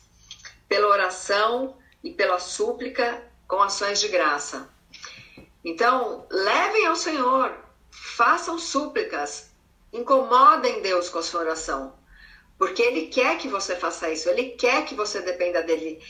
pela 0.67 0.87
oração 0.87 1.77
e 2.03 2.11
pela 2.11 2.39
súplica 2.39 3.23
com 3.47 3.61
ações 3.61 3.99
de 3.99 4.07
graça. 4.07 4.69
Então, 5.63 6.25
levem 6.29 6.87
ao 6.87 6.95
Senhor, 6.95 7.55
façam 7.91 8.57
súplicas, 8.57 9.51
incomodem 9.91 10.81
Deus 10.81 11.09
com 11.09 11.19
a 11.19 11.23
sua 11.23 11.41
oração, 11.41 11.93
porque 12.57 12.81
Ele 12.81 13.07
quer 13.07 13.37
que 13.37 13.47
você 13.47 13.75
faça 13.75 14.11
isso, 14.11 14.29
Ele 14.29 14.51
quer 14.51 14.85
que 14.85 14.95
você 14.95 15.21
dependa 15.21 15.61
dele. 15.61 16.01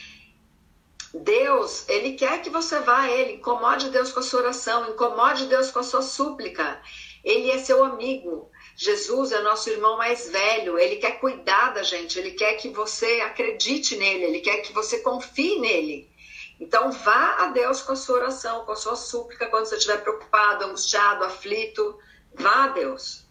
Deus, 1.12 1.88
Ele 1.88 2.12
quer 2.12 2.40
que 2.40 2.50
você 2.50 2.78
vá 2.80 3.00
a 3.00 3.10
Ele, 3.10 3.34
incomode 3.34 3.90
Deus 3.90 4.12
com 4.12 4.20
a 4.20 4.22
sua 4.22 4.40
oração, 4.40 4.90
incomode 4.90 5.46
Deus 5.46 5.70
com 5.70 5.80
a 5.80 5.82
sua 5.82 6.02
súplica. 6.02 6.80
Ele 7.24 7.50
é 7.50 7.58
seu 7.58 7.84
amigo. 7.84 8.50
Jesus 8.76 9.32
é 9.32 9.42
nosso 9.42 9.68
irmão 9.68 9.98
mais 9.98 10.30
velho, 10.30 10.78
ele 10.78 10.96
quer 10.96 11.20
cuidar 11.20 11.74
da 11.74 11.82
gente, 11.82 12.18
ele 12.18 12.30
quer 12.30 12.54
que 12.54 12.70
você 12.70 13.20
acredite 13.20 13.94
nele, 13.96 14.24
ele 14.24 14.40
quer 14.40 14.62
que 14.62 14.72
você 14.72 15.00
confie 15.00 15.58
nele. 15.58 16.08
Então, 16.58 16.90
vá 16.90 17.44
a 17.44 17.46
Deus 17.48 17.82
com 17.82 17.92
a 17.92 17.96
sua 17.96 18.16
oração, 18.16 18.64
com 18.64 18.72
a 18.72 18.76
sua 18.76 18.96
súplica, 18.96 19.48
quando 19.48 19.66
você 19.66 19.76
estiver 19.76 20.02
preocupado, 20.02 20.64
angustiado, 20.64 21.24
aflito, 21.24 21.98
vá 22.34 22.64
a 22.64 22.68
Deus. 22.68 23.26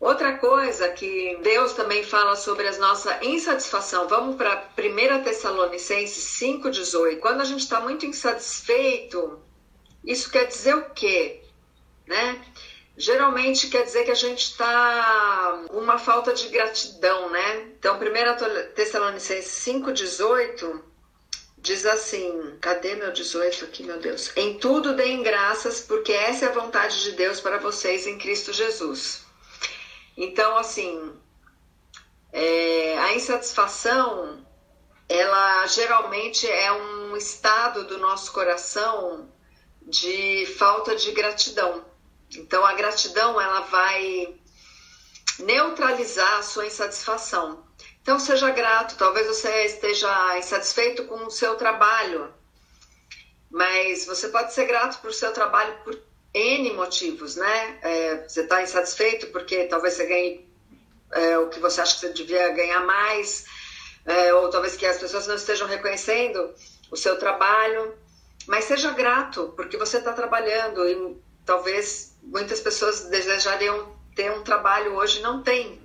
Outra 0.00 0.38
coisa 0.38 0.88
que 0.88 1.38
Deus 1.42 1.74
também 1.74 2.02
fala 2.02 2.34
sobre 2.34 2.66
a 2.66 2.78
nossa 2.78 3.22
insatisfação. 3.22 4.08
Vamos 4.08 4.36
para 4.36 4.70
1 4.78 5.22
Tessalonicenses 5.22 6.40
5,18. 6.40 7.18
Quando 7.18 7.42
a 7.42 7.44
gente 7.44 7.60
está 7.60 7.80
muito 7.80 8.06
insatisfeito, 8.06 9.38
isso 10.02 10.30
quer 10.30 10.46
dizer 10.46 10.74
o 10.74 10.88
quê? 10.94 11.42
Né? 12.06 12.42
Geralmente 12.96 13.68
quer 13.68 13.82
dizer 13.82 14.04
que 14.04 14.10
a 14.10 14.14
gente 14.14 14.40
está 14.40 15.64
com 15.68 15.76
uma 15.76 15.98
falta 15.98 16.32
de 16.32 16.48
gratidão, 16.48 17.28
né? 17.28 17.68
Então, 17.78 17.98
1 17.98 18.74
Tessalonicenses 18.74 19.52
5,18 19.66 20.80
diz 21.58 21.84
assim: 21.84 22.56
cadê 22.58 22.94
meu 22.94 23.12
18 23.12 23.66
aqui, 23.66 23.82
meu 23.82 23.98
Deus? 23.98 24.32
Em 24.34 24.58
tudo 24.58 24.94
deem 24.94 25.22
graças, 25.22 25.82
porque 25.82 26.12
essa 26.12 26.46
é 26.46 26.48
a 26.48 26.52
vontade 26.52 27.02
de 27.02 27.12
Deus 27.12 27.38
para 27.38 27.58
vocês 27.58 28.06
em 28.06 28.16
Cristo 28.16 28.50
Jesus. 28.50 29.28
Então, 30.22 30.58
assim, 30.58 31.18
é, 32.30 32.98
a 32.98 33.14
insatisfação, 33.14 34.46
ela 35.08 35.66
geralmente 35.66 36.46
é 36.46 36.70
um 36.70 37.16
estado 37.16 37.84
do 37.84 37.96
nosso 37.96 38.30
coração 38.30 39.32
de 39.80 40.44
falta 40.58 40.94
de 40.94 41.10
gratidão. 41.12 41.86
Então, 42.36 42.66
a 42.66 42.74
gratidão, 42.74 43.40
ela 43.40 43.60
vai 43.60 44.38
neutralizar 45.38 46.34
a 46.36 46.42
sua 46.42 46.66
insatisfação. 46.66 47.66
Então, 48.02 48.18
seja 48.18 48.50
grato. 48.50 48.98
Talvez 48.98 49.26
você 49.26 49.64
esteja 49.64 50.36
insatisfeito 50.36 51.06
com 51.06 51.24
o 51.24 51.30
seu 51.30 51.56
trabalho, 51.56 52.30
mas 53.50 54.04
você 54.04 54.28
pode 54.28 54.52
ser 54.52 54.66
grato 54.66 55.00
por 55.00 55.14
seu 55.14 55.32
trabalho 55.32 55.82
por 55.82 56.09
N 56.32 56.72
motivos, 56.74 57.36
né? 57.36 57.78
É, 57.82 58.28
você 58.28 58.42
está 58.42 58.62
insatisfeito 58.62 59.28
porque 59.28 59.64
talvez 59.64 59.94
você 59.94 60.06
ganhe 60.06 60.50
é, 61.12 61.38
o 61.38 61.48
que 61.48 61.58
você 61.58 61.80
acha 61.80 61.94
que 61.94 62.00
você 62.00 62.12
devia 62.12 62.48
ganhar 62.50 62.80
mais, 62.86 63.44
é, 64.06 64.32
ou 64.34 64.48
talvez 64.48 64.76
que 64.76 64.86
as 64.86 64.98
pessoas 64.98 65.26
não 65.26 65.34
estejam 65.34 65.66
reconhecendo 65.66 66.54
o 66.90 66.96
seu 66.96 67.18
trabalho, 67.18 67.94
mas 68.46 68.64
seja 68.64 68.92
grato 68.92 69.52
porque 69.56 69.76
você 69.76 69.98
está 69.98 70.12
trabalhando 70.12 70.88
e 70.88 71.16
talvez 71.44 72.16
muitas 72.22 72.60
pessoas 72.60 73.06
desejariam 73.06 73.92
ter 74.14 74.30
um 74.30 74.42
trabalho 74.42 74.94
hoje 74.94 75.20
não 75.20 75.42
tem. 75.42 75.80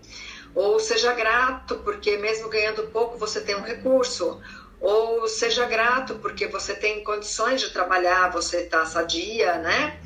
Ou 0.54 0.80
seja 0.80 1.12
grato 1.14 1.76
porque 1.84 2.18
mesmo 2.18 2.50
ganhando 2.50 2.88
pouco 2.88 3.18
você 3.18 3.42
tem 3.42 3.56
um 3.56 3.62
recurso, 3.62 4.42
ou 4.80 5.28
seja 5.28 5.66
grato 5.66 6.16
porque 6.16 6.48
você 6.48 6.76
tem 6.76 7.04
condições 7.04 7.62
de 7.62 7.72
trabalhar, 7.72 8.32
você 8.32 8.62
está 8.62 8.86
sadia, 8.86 9.58
né? 9.58 10.00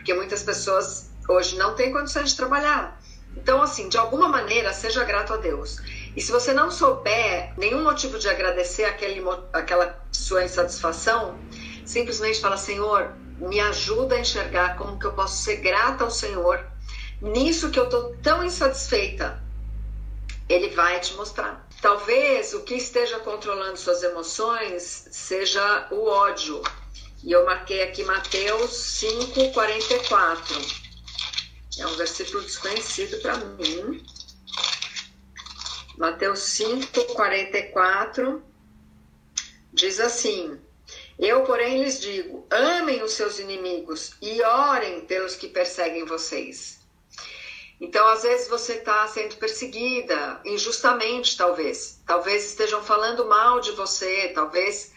Porque 0.00 0.14
muitas 0.14 0.42
pessoas 0.42 1.10
hoje 1.28 1.56
não 1.56 1.74
têm 1.74 1.92
condições 1.92 2.30
de 2.30 2.36
trabalhar. 2.36 2.98
Então, 3.36 3.62
assim, 3.62 3.88
de 3.88 3.98
alguma 3.98 4.28
maneira, 4.28 4.72
seja 4.72 5.04
grato 5.04 5.34
a 5.34 5.36
Deus. 5.36 5.78
E 6.16 6.20
se 6.20 6.32
você 6.32 6.52
não 6.52 6.70
souber 6.70 7.52
nenhum 7.56 7.84
motivo 7.84 8.18
de 8.18 8.28
agradecer 8.28 8.84
aquele, 8.84 9.22
aquela 9.52 10.02
sua 10.10 10.42
insatisfação, 10.42 11.38
simplesmente 11.84 12.40
fala: 12.40 12.56
Senhor, 12.56 13.12
me 13.38 13.60
ajuda 13.60 14.16
a 14.16 14.20
enxergar 14.20 14.76
como 14.76 14.98
que 14.98 15.06
eu 15.06 15.12
posso 15.12 15.42
ser 15.42 15.56
grata 15.56 16.02
ao 16.02 16.10
Senhor 16.10 16.64
nisso 17.20 17.70
que 17.70 17.78
eu 17.78 17.84
estou 17.84 18.16
tão 18.22 18.42
insatisfeita. 18.42 19.40
Ele 20.48 20.70
vai 20.70 20.98
te 20.98 21.14
mostrar. 21.14 21.68
Talvez 21.80 22.54
o 22.54 22.62
que 22.62 22.74
esteja 22.74 23.18
controlando 23.20 23.76
suas 23.76 24.02
emoções 24.02 25.06
seja 25.10 25.86
o 25.90 26.06
ódio, 26.06 26.60
e 27.22 27.32
eu 27.32 27.44
marquei 27.44 27.82
aqui 27.82 28.02
Mateus 28.04 28.70
5, 28.72 29.52
44. 29.52 30.56
É 31.78 31.86
um 31.86 31.96
versículo 31.96 32.42
desconhecido 32.42 33.20
para 33.20 33.36
mim. 33.36 34.04
Mateus 35.98 36.40
5, 36.40 37.04
44 37.14 38.42
diz 39.72 40.00
assim: 40.00 40.58
Eu, 41.18 41.44
porém, 41.44 41.82
lhes 41.82 42.00
digo: 42.00 42.46
amem 42.50 43.02
os 43.02 43.12
seus 43.12 43.38
inimigos 43.38 44.16
e 44.22 44.42
orem 44.42 45.02
pelos 45.02 45.36
que 45.36 45.48
perseguem 45.48 46.06
vocês. 46.06 46.80
Então, 47.78 48.06
às 48.08 48.22
vezes 48.22 48.48
você 48.48 48.74
está 48.74 49.06
sendo 49.08 49.36
perseguida 49.36 50.40
injustamente, 50.44 51.36
talvez. 51.36 52.00
Talvez 52.06 52.44
estejam 52.44 52.82
falando 52.82 53.26
mal 53.26 53.60
de 53.60 53.72
você, 53.72 54.28
talvez. 54.34 54.92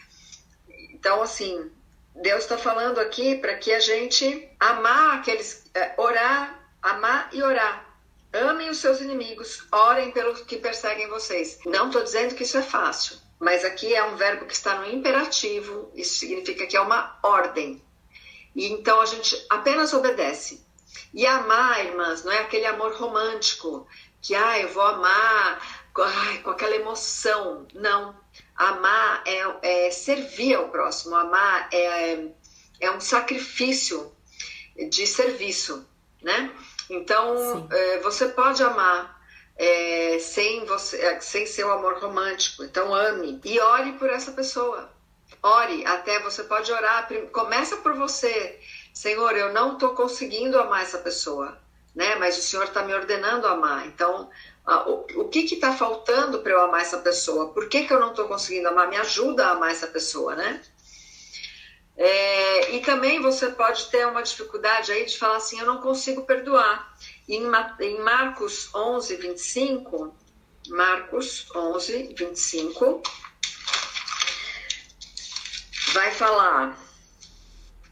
Então, 0.90 1.22
assim, 1.22 1.70
Deus 2.14 2.44
está 2.44 2.56
falando 2.56 3.00
aqui 3.00 3.36
para 3.36 3.56
que 3.56 3.72
a 3.72 3.80
gente 3.80 4.48
amar 4.60 5.18
aqueles, 5.18 5.68
é, 5.74 5.94
orar, 5.96 6.68
amar 6.80 7.28
e 7.32 7.42
orar. 7.42 7.84
Amem 8.32 8.70
os 8.70 8.78
seus 8.78 9.00
inimigos, 9.00 9.66
orem 9.72 10.10
pelos 10.12 10.40
que 10.42 10.56
perseguem 10.56 11.08
vocês. 11.08 11.58
Não 11.66 11.86
estou 11.86 12.02
dizendo 12.02 12.34
que 12.34 12.42
isso 12.42 12.58
é 12.58 12.62
fácil, 12.62 13.16
mas 13.38 13.64
aqui 13.64 13.94
é 13.94 14.02
um 14.04 14.16
verbo 14.16 14.46
que 14.46 14.54
está 14.54 14.76
no 14.76 14.86
imperativo, 14.86 15.90
isso 15.94 16.18
significa 16.18 16.66
que 16.66 16.76
é 16.76 16.80
uma 16.80 17.18
ordem. 17.22 17.82
E 18.54 18.66
então 18.72 19.00
a 19.00 19.06
gente 19.06 19.44
apenas 19.50 19.92
obedece. 19.92 20.64
E 21.12 21.26
amar, 21.26 21.84
irmãs, 21.84 22.24
não 22.24 22.32
é 22.32 22.38
aquele 22.38 22.66
amor 22.66 22.94
romântico, 22.94 23.86
que 24.20 24.34
ah, 24.34 24.58
eu 24.58 24.68
vou 24.68 24.82
amar 24.82 25.60
ai, 26.02 26.38
com 26.38 26.50
aquela 26.50 26.74
emoção. 26.74 27.66
Não. 27.74 28.14
Amar 28.56 29.22
é, 29.26 29.86
é 29.86 29.90
servir 29.90 30.54
ao 30.54 30.68
próximo, 30.68 31.16
amar 31.16 31.68
é, 31.72 32.28
é 32.80 32.90
um 32.90 33.00
sacrifício 33.00 34.12
de 34.90 35.06
serviço, 35.06 35.86
né? 36.22 36.52
Então, 36.88 37.68
é, 37.70 37.98
você 37.98 38.28
pode 38.28 38.62
amar 38.62 39.20
é, 39.56 40.18
sem, 40.18 40.64
você, 40.64 41.00
é, 41.00 41.20
sem 41.20 41.46
seu 41.46 41.72
amor 41.72 41.98
romântico. 41.98 42.64
Então, 42.64 42.94
ame 42.94 43.40
e 43.44 43.60
ore 43.60 43.92
por 43.92 44.10
essa 44.10 44.32
pessoa. 44.32 44.90
Ore, 45.42 45.84
até 45.86 46.20
você 46.20 46.44
pode 46.44 46.70
orar, 46.72 47.08
começa 47.32 47.76
por 47.78 47.94
você. 47.94 48.60
Senhor, 48.92 49.36
eu 49.36 49.52
não 49.52 49.74
estou 49.74 49.90
conseguindo 49.90 50.58
amar 50.58 50.82
essa 50.82 50.98
pessoa, 50.98 51.58
né? 51.94 52.14
Mas 52.16 52.38
o 52.38 52.42
Senhor 52.42 52.64
está 52.64 52.82
me 52.82 52.94
ordenando 52.94 53.46
amar. 53.46 53.86
Então, 53.86 54.30
o, 54.66 55.20
o 55.20 55.28
que 55.28 55.40
está 55.40 55.72
faltando 55.72 56.40
para 56.40 56.52
eu 56.52 56.60
amar 56.62 56.80
essa 56.80 56.98
pessoa? 56.98 57.52
Por 57.52 57.68
que, 57.68 57.86
que 57.86 57.92
eu 57.92 58.00
não 58.00 58.10
estou 58.10 58.26
conseguindo 58.26 58.68
amar? 58.68 58.88
Me 58.88 58.96
ajuda 58.96 59.46
a 59.46 59.50
amar 59.50 59.70
essa 59.70 59.86
pessoa, 59.86 60.34
né? 60.34 60.62
É, 61.96 62.74
e 62.74 62.80
também 62.80 63.20
você 63.20 63.50
pode 63.50 63.88
ter 63.88 64.06
uma 64.06 64.22
dificuldade 64.22 64.90
aí 64.90 65.04
de 65.04 65.18
falar 65.18 65.36
assim: 65.36 65.60
eu 65.60 65.66
não 65.66 65.80
consigo 65.80 66.22
perdoar. 66.22 66.96
Em, 67.28 67.44
em 67.80 68.00
Marcos 68.00 68.74
11, 68.74 69.16
25, 69.16 70.16
Marcos 70.68 71.46
11, 71.54 72.14
25, 72.16 73.02
vai 75.92 76.10
falar: 76.10 76.76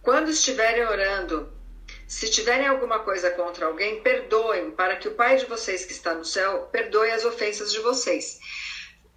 quando 0.02 0.30
estiverem 0.30 0.84
orando, 0.84 1.51
se 2.12 2.28
tiverem 2.28 2.66
alguma 2.66 2.98
coisa 2.98 3.30
contra 3.30 3.64
alguém, 3.64 4.02
perdoem, 4.02 4.70
para 4.70 4.96
que 4.96 5.08
o 5.08 5.14
Pai 5.14 5.38
de 5.38 5.46
vocês 5.46 5.86
que 5.86 5.92
está 5.92 6.12
no 6.12 6.26
céu 6.26 6.68
perdoe 6.70 7.10
as 7.10 7.24
ofensas 7.24 7.72
de 7.72 7.80
vocês. 7.80 8.38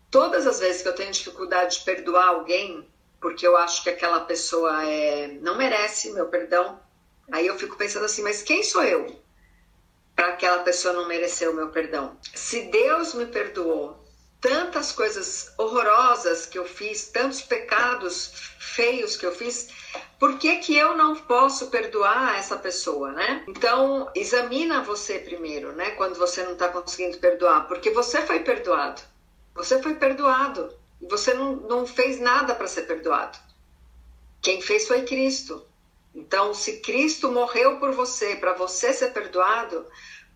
Todas 0.09 0.47
as 0.47 0.61
vezes 0.61 0.81
que 0.81 0.87
eu 0.87 0.95
tenho 0.95 1.11
dificuldade 1.11 1.79
de 1.79 1.83
perdoar 1.83 2.29
alguém, 2.29 2.89
porque 3.19 3.45
eu 3.45 3.57
acho 3.57 3.83
que 3.83 3.89
aquela 3.89 4.21
pessoa 4.21 4.89
é, 4.89 5.27
não 5.41 5.57
merece 5.57 6.13
meu 6.13 6.27
perdão, 6.27 6.79
aí 7.29 7.45
eu 7.45 7.59
fico 7.59 7.75
pensando 7.75 8.05
assim: 8.05 8.23
mas 8.23 8.41
quem 8.41 8.63
sou 8.63 8.81
eu 8.81 9.21
para 10.15 10.27
aquela 10.27 10.63
pessoa 10.63 10.93
não 10.93 11.05
merecer 11.05 11.49
o 11.49 11.53
meu 11.53 11.67
perdão? 11.71 12.17
Se 12.33 12.61
Deus 12.71 13.13
me 13.13 13.25
perdoou 13.25 14.04
tantas 14.45 14.91
coisas 14.91 15.51
horrorosas 15.57 16.45
que 16.45 16.59
eu 16.59 16.65
fiz, 16.65 17.07
tantos 17.07 17.41
pecados 17.41 18.51
feios 18.59 19.17
que 19.17 19.25
eu 19.25 19.31
fiz, 19.31 19.69
por 20.19 20.37
que, 20.37 20.57
que 20.57 20.77
eu 20.77 20.95
não 20.95 21.15
posso 21.15 21.71
perdoar 21.71 22.37
essa 22.37 22.55
pessoa, 22.55 23.11
né? 23.11 23.43
Então, 23.47 24.11
examina 24.13 24.83
você 24.83 25.17
primeiro, 25.17 25.71
né? 25.71 25.91
Quando 25.91 26.15
você 26.15 26.43
não 26.43 26.53
está 26.53 26.69
conseguindo 26.69 27.17
perdoar, 27.17 27.67
porque 27.67 27.89
você 27.89 28.21
foi 28.21 28.41
perdoado. 28.41 29.01
Você 29.55 29.81
foi 29.81 29.95
perdoado. 29.95 30.71
E 31.01 31.07
você 31.07 31.33
não, 31.33 31.55
não 31.55 31.87
fez 31.87 32.19
nada 32.19 32.53
para 32.53 32.67
ser 32.67 32.83
perdoado. 32.83 33.39
Quem 34.43 34.61
fez 34.61 34.87
foi 34.87 35.01
Cristo. 35.05 35.65
Então, 36.13 36.53
se 36.53 36.81
Cristo 36.81 37.31
morreu 37.31 37.79
por 37.79 37.93
você, 37.93 38.35
para 38.35 38.53
você 38.53 38.93
ser 38.93 39.11
perdoado, 39.11 39.87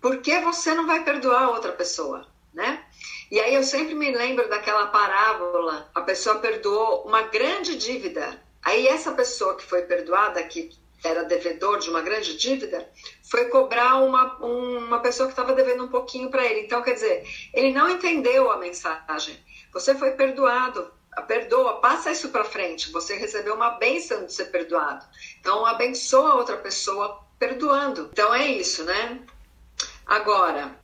por 0.01 0.17
que 0.17 0.39
você 0.39 0.73
não 0.73 0.87
vai 0.87 1.03
perdoar 1.03 1.49
outra 1.49 1.71
pessoa, 1.73 2.25
né? 2.51 2.83
E 3.31 3.39
aí 3.39 3.53
eu 3.53 3.63
sempre 3.63 3.93
me 3.93 4.11
lembro 4.11 4.49
daquela 4.49 4.87
parábola, 4.87 5.89
a 5.93 6.01
pessoa 6.01 6.39
perdoou 6.39 7.05
uma 7.05 7.23
grande 7.23 7.75
dívida 7.75 8.39
Aí 8.63 8.87
essa 8.87 9.11
pessoa 9.13 9.55
que 9.55 9.63
foi 9.63 9.83
perdoada, 9.83 10.43
que 10.43 10.69
era 11.03 11.23
devedor 11.23 11.79
de 11.79 11.89
uma 11.89 12.01
grande 12.01 12.37
dívida, 12.37 12.89
foi 13.29 13.45
cobrar 13.45 13.95
uma, 13.97 14.35
uma 14.35 14.99
pessoa 14.99 15.27
que 15.27 15.33
estava 15.33 15.53
devendo 15.53 15.85
um 15.85 15.87
pouquinho 15.87 16.29
para 16.29 16.45
ele. 16.45 16.61
Então, 16.61 16.81
quer 16.81 16.93
dizer, 16.93 17.25
ele 17.53 17.71
não 17.71 17.89
entendeu 17.89 18.51
a 18.51 18.57
mensagem. 18.57 19.39
Você 19.71 19.95
foi 19.95 20.11
perdoado, 20.11 20.91
perdoa, 21.25 21.79
passa 21.79 22.11
isso 22.11 22.29
para 22.29 22.43
frente. 22.43 22.91
Você 22.91 23.15
recebeu 23.15 23.55
uma 23.55 23.71
bênção 23.71 24.25
de 24.25 24.33
ser 24.33 24.45
perdoado. 24.45 25.05
Então, 25.39 25.65
abençoa 25.65 26.35
outra 26.35 26.57
pessoa 26.57 27.23
perdoando. 27.39 28.09
Então, 28.11 28.33
é 28.33 28.45
isso, 28.45 28.83
né? 28.83 29.21
Agora, 30.09 30.75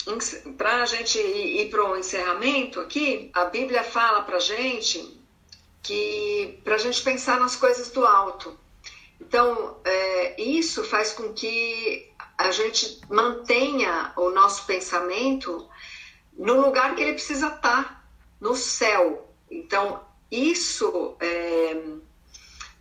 para 0.56 0.84
a 0.84 0.86
gente 0.86 1.18
ir 1.18 1.72
para 1.72 1.84
o 1.84 1.98
encerramento 1.98 2.80
aqui, 2.80 3.32
a 3.34 3.46
Bíblia 3.46 3.84
fala 3.84 4.22
para 4.22 4.38
gente 4.38 5.20
que 5.82 6.60
para 6.64 6.76
a 6.76 6.78
gente 6.78 7.02
pensar 7.02 7.40
nas 7.40 7.56
coisas 7.56 7.90
do 7.90 8.06
alto. 8.06 8.56
Então, 9.20 9.78
é, 9.84 10.40
isso 10.40 10.84
faz 10.84 11.12
com 11.12 11.34
que 11.34 12.08
a 12.38 12.52
gente 12.52 13.02
mantenha 13.10 14.14
o 14.16 14.30
nosso 14.30 14.64
pensamento 14.68 15.68
no 16.38 16.62
lugar 16.62 16.94
que 16.94 17.02
ele 17.02 17.14
precisa 17.14 17.48
estar, 17.48 17.84
tá, 17.84 18.04
no 18.40 18.56
céu. 18.56 19.34
Então, 19.50 20.06
isso 20.30 21.18
é, 21.20 21.84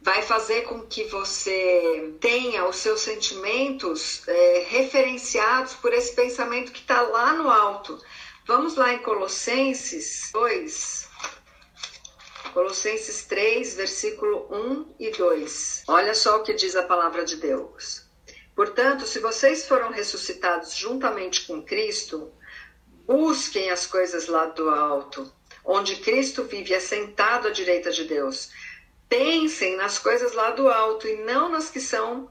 vai 0.04 0.20
fazer 0.20 0.64
com 0.64 0.82
que 0.82 1.04
você 1.04 2.14
tenha 2.20 2.68
os 2.68 2.76
seus 2.76 3.00
sentimentos 3.00 4.22
é, 4.28 4.66
referenciados 4.68 5.72
por 5.76 5.94
esse 5.94 6.14
pensamento 6.14 6.72
que 6.72 6.80
está 6.80 7.00
lá 7.00 7.32
no 7.32 7.48
alto. 7.48 7.98
Vamos 8.46 8.74
lá 8.74 8.92
em 8.92 8.98
Colossenses 8.98 10.28
2, 10.34 11.08
Colossenses 12.52 13.24
3, 13.24 13.74
versículo 13.76 14.46
1 14.50 14.94
e 15.00 15.10
2. 15.10 15.84
Olha 15.88 16.14
só 16.14 16.36
o 16.36 16.42
que 16.42 16.52
diz 16.52 16.76
a 16.76 16.82
palavra 16.82 17.24
de 17.24 17.36
Deus. 17.36 18.04
Portanto, 18.54 19.06
se 19.06 19.20
vocês 19.20 19.66
foram 19.66 19.90
ressuscitados 19.90 20.76
juntamente 20.76 21.46
com 21.46 21.62
Cristo, 21.62 22.30
busquem 23.06 23.70
as 23.70 23.86
coisas 23.86 24.26
lá 24.26 24.44
do 24.44 24.68
alto, 24.68 25.32
onde 25.64 25.96
Cristo 25.96 26.44
vive 26.44 26.74
assentado 26.74 27.48
à 27.48 27.50
direita 27.50 27.90
de 27.90 28.04
Deus. 28.04 28.50
Pensem 29.08 29.76
nas 29.76 29.98
coisas 29.98 30.32
lá 30.32 30.50
do 30.50 30.68
alto 30.68 31.06
e 31.06 31.16
não 31.24 31.48
nas 31.48 31.70
que 31.70 31.80
são 31.80 32.28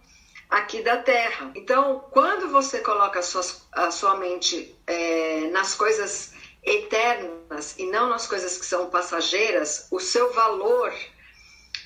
aqui 0.50 0.82
da 0.82 0.98
terra. 0.98 1.52
Então, 1.56 2.06
quando 2.12 2.50
você 2.50 2.80
coloca 2.80 3.20
a 3.20 3.24
sua, 3.24 3.44
a 3.72 3.92
sua 3.92 4.16
mente 4.18 4.76
é, 4.86 5.50
nas 5.52 5.74
coisas 5.76 6.34
eternas 6.64 7.76
e 7.78 7.86
não 7.88 8.10
nas 8.10 8.28
coisas 8.28 8.58
que 8.58 8.66
são 8.66 8.90
passageiras, 8.90 9.88
o 9.92 10.00
seu 10.00 10.32
valor, 10.34 10.94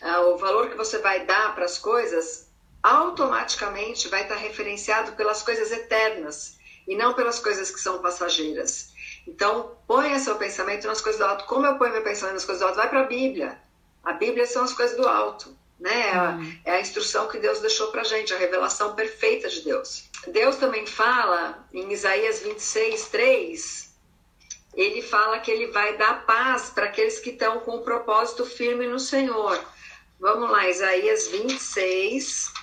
ah, 0.01 0.21
o 0.21 0.37
valor 0.37 0.69
que 0.69 0.75
você 0.75 0.99
vai 0.99 1.25
dar 1.25 1.55
para 1.55 1.65
as 1.65 1.77
coisas, 1.77 2.47
automaticamente 2.83 4.07
vai 4.07 4.23
estar 4.23 4.35
referenciado 4.35 5.13
pelas 5.13 5.41
coisas 5.41 5.71
eternas 5.71 6.57
e 6.87 6.95
não 6.95 7.13
pelas 7.13 7.39
coisas 7.39 7.71
que 7.71 7.79
são 7.79 8.01
passageiras. 8.01 8.93
Então, 9.27 9.77
ponha 9.87 10.19
seu 10.19 10.35
pensamento 10.35 10.87
nas 10.87 11.01
coisas 11.01 11.19
do 11.19 11.25
alto. 11.25 11.45
Como 11.45 11.65
eu 11.65 11.77
ponho 11.77 11.91
meu 11.91 12.03
pensamento 12.03 12.35
nas 12.35 12.45
coisas 12.45 12.61
do 12.61 12.67
alto? 12.67 12.77
Vai 12.77 12.89
para 12.89 13.01
a 13.01 13.07
Bíblia. 13.07 13.61
A 14.07 14.13
Bíblia 14.13 14.45
são 14.45 14.63
as 14.63 14.71
coisas 14.71 14.95
do 14.95 15.05
alto. 15.05 15.53
Né? 15.77 16.13
Hum. 16.13 16.59
É 16.63 16.71
a 16.71 16.79
instrução 16.79 17.27
que 17.27 17.37
Deus 17.39 17.59
deixou 17.59 17.91
para 17.91 18.05
gente, 18.05 18.33
a 18.33 18.37
revelação 18.37 18.95
perfeita 18.95 19.49
de 19.49 19.61
Deus. 19.61 20.09
Deus 20.27 20.55
também 20.55 20.87
fala 20.87 21.67
em 21.73 21.91
Isaías 21.91 22.39
26, 22.39 23.09
3, 23.09 23.87
ele 24.73 25.01
fala 25.01 25.39
que 25.39 25.51
ele 25.51 25.67
vai 25.67 25.97
dar 25.97 26.25
paz 26.25 26.69
para 26.69 26.85
aqueles 26.85 27.19
que 27.19 27.31
estão 27.31 27.59
com 27.59 27.75
o 27.75 27.83
propósito 27.83 28.45
firme 28.45 28.87
no 28.87 28.99
Senhor. 28.99 29.61
Vamos 30.19 30.49
lá, 30.49 30.69
Isaías 30.69 31.27
26. 31.27 32.53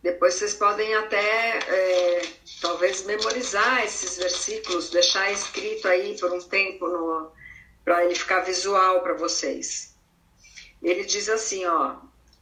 Depois 0.00 0.34
vocês 0.34 0.54
podem 0.54 0.94
até, 0.94 1.58
é, 1.58 2.22
talvez, 2.60 3.02
memorizar 3.04 3.84
esses 3.84 4.16
versículos, 4.16 4.90
deixar 4.90 5.32
escrito 5.32 5.88
aí 5.88 6.16
por 6.20 6.32
um 6.32 6.40
tempo 6.40 7.32
para 7.84 8.04
ele 8.04 8.14
ficar 8.14 8.40
visual 8.40 9.02
para 9.02 9.14
vocês. 9.14 9.89
Ele 10.82 11.04
diz 11.04 11.28
assim, 11.28 11.64
ó, 11.66 11.96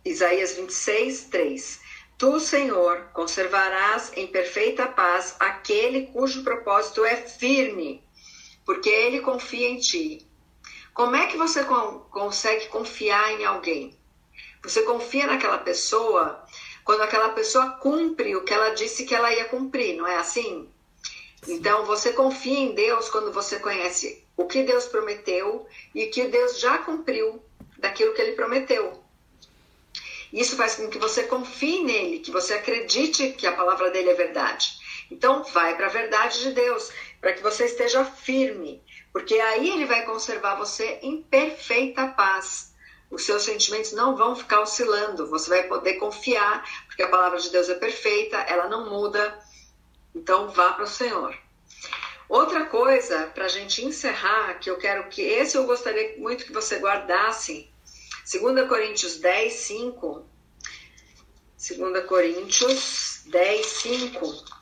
Isaías 0.04 0.54
26, 0.54 1.24
3. 1.24 1.80
Tu, 2.16 2.40
Senhor, 2.40 3.10
conservarás 3.12 4.12
em 4.16 4.26
perfeita 4.26 4.86
paz 4.86 5.36
aquele 5.38 6.06
cujo 6.06 6.42
propósito 6.42 7.04
é 7.04 7.16
firme 7.16 8.02
porque 8.68 8.90
ele 8.90 9.20
confia 9.20 9.66
em 9.66 9.78
ti. 9.78 10.26
Como 10.92 11.16
é 11.16 11.26
que 11.26 11.38
você 11.38 11.64
consegue 11.64 12.66
confiar 12.66 13.32
em 13.32 13.46
alguém? 13.46 13.96
Você 14.62 14.82
confia 14.82 15.26
naquela 15.26 15.56
pessoa 15.56 16.44
quando 16.84 17.00
aquela 17.00 17.30
pessoa 17.30 17.70
cumpre 17.80 18.36
o 18.36 18.44
que 18.44 18.52
ela 18.52 18.74
disse 18.74 19.06
que 19.06 19.14
ela 19.14 19.32
ia 19.32 19.46
cumprir, 19.46 19.96
não 19.96 20.06
é 20.06 20.16
assim? 20.16 20.68
Então 21.46 21.86
você 21.86 22.12
confia 22.12 22.58
em 22.58 22.74
Deus 22.74 23.08
quando 23.08 23.32
você 23.32 23.58
conhece 23.58 24.22
o 24.36 24.44
que 24.44 24.62
Deus 24.62 24.84
prometeu 24.84 25.66
e 25.94 26.04
o 26.04 26.10
que 26.10 26.26
Deus 26.26 26.60
já 26.60 26.76
cumpriu 26.76 27.42
daquilo 27.78 28.12
que 28.14 28.20
ele 28.20 28.32
prometeu. 28.32 29.02
Isso 30.32 30.56
faz 30.56 30.74
com 30.74 30.88
que 30.88 30.98
você 30.98 31.22
confie 31.24 31.82
nele, 31.82 32.18
que 32.18 32.30
você 32.30 32.54
acredite 32.54 33.30
que 33.30 33.46
a 33.46 33.52
palavra 33.52 33.90
dele 33.90 34.10
é 34.10 34.14
verdade. 34.14 34.76
Então, 35.10 35.42
vai 35.44 35.74
para 35.74 35.86
a 35.86 35.90
verdade 35.90 36.40
de 36.40 36.52
Deus 36.52 36.90
para 37.20 37.32
que 37.32 37.42
você 37.42 37.64
esteja 37.64 38.04
firme, 38.04 38.82
porque 39.12 39.34
aí 39.34 39.70
ele 39.70 39.86
vai 39.86 40.04
conservar 40.04 40.56
você 40.56 40.98
em 41.02 41.22
perfeita 41.22 42.08
paz. 42.08 42.74
Os 43.10 43.24
seus 43.24 43.42
sentimentos 43.42 43.92
não 43.92 44.14
vão 44.14 44.36
ficar 44.36 44.60
oscilando, 44.60 45.30
você 45.30 45.48
vai 45.48 45.62
poder 45.62 45.94
confiar, 45.94 46.62
porque 46.86 47.02
a 47.02 47.08
palavra 47.08 47.40
de 47.40 47.48
Deus 47.48 47.70
é 47.70 47.74
perfeita, 47.74 48.36
ela 48.36 48.68
não 48.68 48.90
muda. 48.90 49.38
Então, 50.14 50.48
vá 50.50 50.72
para 50.72 50.84
o 50.84 50.86
Senhor. 50.86 51.34
Outra 52.28 52.66
coisa, 52.66 53.26
para 53.34 53.46
a 53.46 53.48
gente 53.48 53.84
encerrar, 53.84 54.58
que 54.60 54.70
eu 54.70 54.76
quero 54.76 55.08
que 55.08 55.22
esse 55.22 55.56
eu 55.56 55.64
gostaria 55.64 56.18
muito 56.18 56.44
que 56.44 56.52
você 56.52 56.78
guardasse, 56.78 57.70
2 58.30 58.68
Coríntios 58.68 59.16
10, 59.18 59.52
5. 59.52 60.26
2 61.56 62.06
Coríntios 62.06 63.22
10, 63.26 63.66
5 63.66 64.58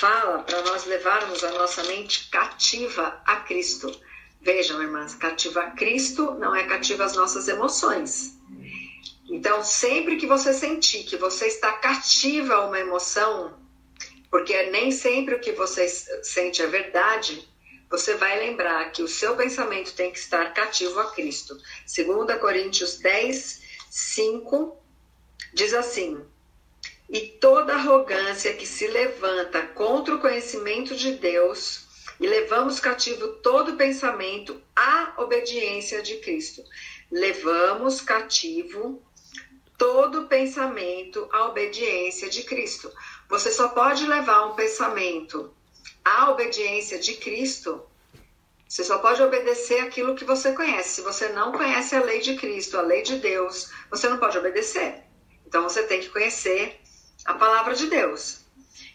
fala 0.00 0.42
para 0.44 0.62
nós 0.62 0.86
levarmos 0.86 1.44
a 1.44 1.50
nossa 1.52 1.82
mente 1.82 2.30
cativa 2.30 3.20
a 3.26 3.36
Cristo. 3.36 3.94
Vejam, 4.40 4.82
irmãs, 4.82 5.14
cativa 5.14 5.72
Cristo 5.72 6.32
não 6.38 6.56
é 6.56 6.64
cativa 6.64 7.04
as 7.04 7.14
nossas 7.14 7.48
emoções. 7.48 8.34
Então, 9.28 9.62
sempre 9.62 10.16
que 10.16 10.26
você 10.26 10.54
sentir 10.54 11.04
que 11.04 11.18
você 11.18 11.46
está 11.48 11.72
cativa 11.72 12.54
a 12.54 12.66
uma 12.66 12.80
emoção, 12.80 13.59
porque 14.30 14.62
nem 14.64 14.90
sempre 14.90 15.34
o 15.34 15.40
que 15.40 15.52
você 15.52 15.88
sente 15.88 16.62
é 16.62 16.66
verdade, 16.66 17.46
você 17.90 18.14
vai 18.14 18.38
lembrar 18.38 18.92
que 18.92 19.02
o 19.02 19.08
seu 19.08 19.36
pensamento 19.36 19.92
tem 19.94 20.12
que 20.12 20.18
estar 20.18 20.54
cativo 20.54 21.00
a 21.00 21.10
Cristo. 21.10 21.56
2 21.92 22.38
Coríntios 22.38 22.98
10, 22.98 23.62
5 23.90 24.78
diz 25.52 25.74
assim: 25.74 26.24
E 27.08 27.20
toda 27.40 27.74
arrogância 27.74 28.54
que 28.54 28.66
se 28.66 28.86
levanta 28.86 29.62
contra 29.62 30.14
o 30.14 30.20
conhecimento 30.20 30.94
de 30.94 31.12
Deus, 31.12 31.88
e 32.20 32.26
levamos 32.26 32.78
cativo 32.78 33.28
todo 33.42 33.76
pensamento 33.76 34.62
à 34.76 35.14
obediência 35.16 36.02
de 36.02 36.18
Cristo. 36.18 36.62
Levamos 37.10 38.02
cativo 38.02 39.02
todo 39.78 40.28
pensamento 40.28 41.26
à 41.32 41.46
obediência 41.46 42.28
de 42.28 42.42
Cristo. 42.44 42.92
Você 43.30 43.52
só 43.52 43.68
pode 43.68 44.04
levar 44.08 44.46
um 44.46 44.56
pensamento 44.56 45.54
à 46.04 46.30
obediência 46.30 46.98
de 46.98 47.14
Cristo. 47.14 47.80
Você 48.68 48.82
só 48.82 48.98
pode 48.98 49.22
obedecer 49.22 49.80
aquilo 49.82 50.16
que 50.16 50.24
você 50.24 50.52
conhece. 50.52 50.96
Se 50.96 51.00
você 51.00 51.28
não 51.28 51.52
conhece 51.52 51.94
a 51.94 52.02
lei 52.02 52.20
de 52.20 52.34
Cristo, 52.34 52.76
a 52.76 52.82
lei 52.82 53.02
de 53.02 53.18
Deus, 53.18 53.70
você 53.88 54.08
não 54.08 54.18
pode 54.18 54.36
obedecer. 54.36 55.04
Então 55.46 55.62
você 55.62 55.84
tem 55.84 56.00
que 56.00 56.08
conhecer 56.08 56.80
a 57.24 57.34
palavra 57.34 57.74
de 57.76 57.86
Deus. 57.86 58.40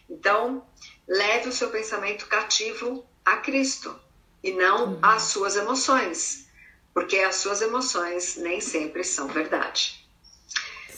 Então, 0.08 0.66
leve 1.08 1.48
o 1.48 1.52
seu 1.52 1.70
pensamento 1.70 2.26
cativo 2.26 3.08
a 3.24 3.38
Cristo 3.38 3.98
e 4.42 4.52
não 4.52 4.98
às 5.00 5.22
suas 5.22 5.56
emoções, 5.56 6.46
porque 6.92 7.18
as 7.18 7.36
suas 7.36 7.62
emoções 7.62 8.36
nem 8.36 8.60
sempre 8.60 9.02
são 9.02 9.28
verdade. 9.28 10.05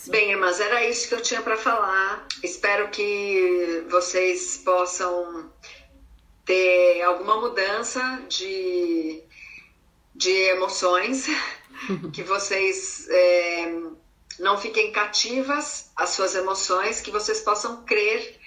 Bem, 0.09 0.30
irmãs, 0.30 0.59
era 0.59 0.84
isso 0.86 1.09
que 1.09 1.14
eu 1.14 1.22
tinha 1.22 1.42
para 1.42 1.56
falar. 1.56 2.26
Espero 2.42 2.88
que 2.90 3.84
vocês 3.88 4.59
possam 4.64 5.52
ter 6.44 7.02
alguma 7.02 7.40
mudança 7.40 8.00
de, 8.28 9.22
de 10.14 10.30
emoções, 10.30 11.26
que 12.12 12.22
vocês 12.22 13.06
é, 13.11 13.80
não 14.38 14.56
fiquem 14.59 14.92
cativas 14.92 15.90
às 15.94 16.11
suas 16.11 16.34
emoções, 16.34 17.00
que 17.00 17.11
vocês 17.11 17.40
possam 17.40 17.84
crer 17.84 18.38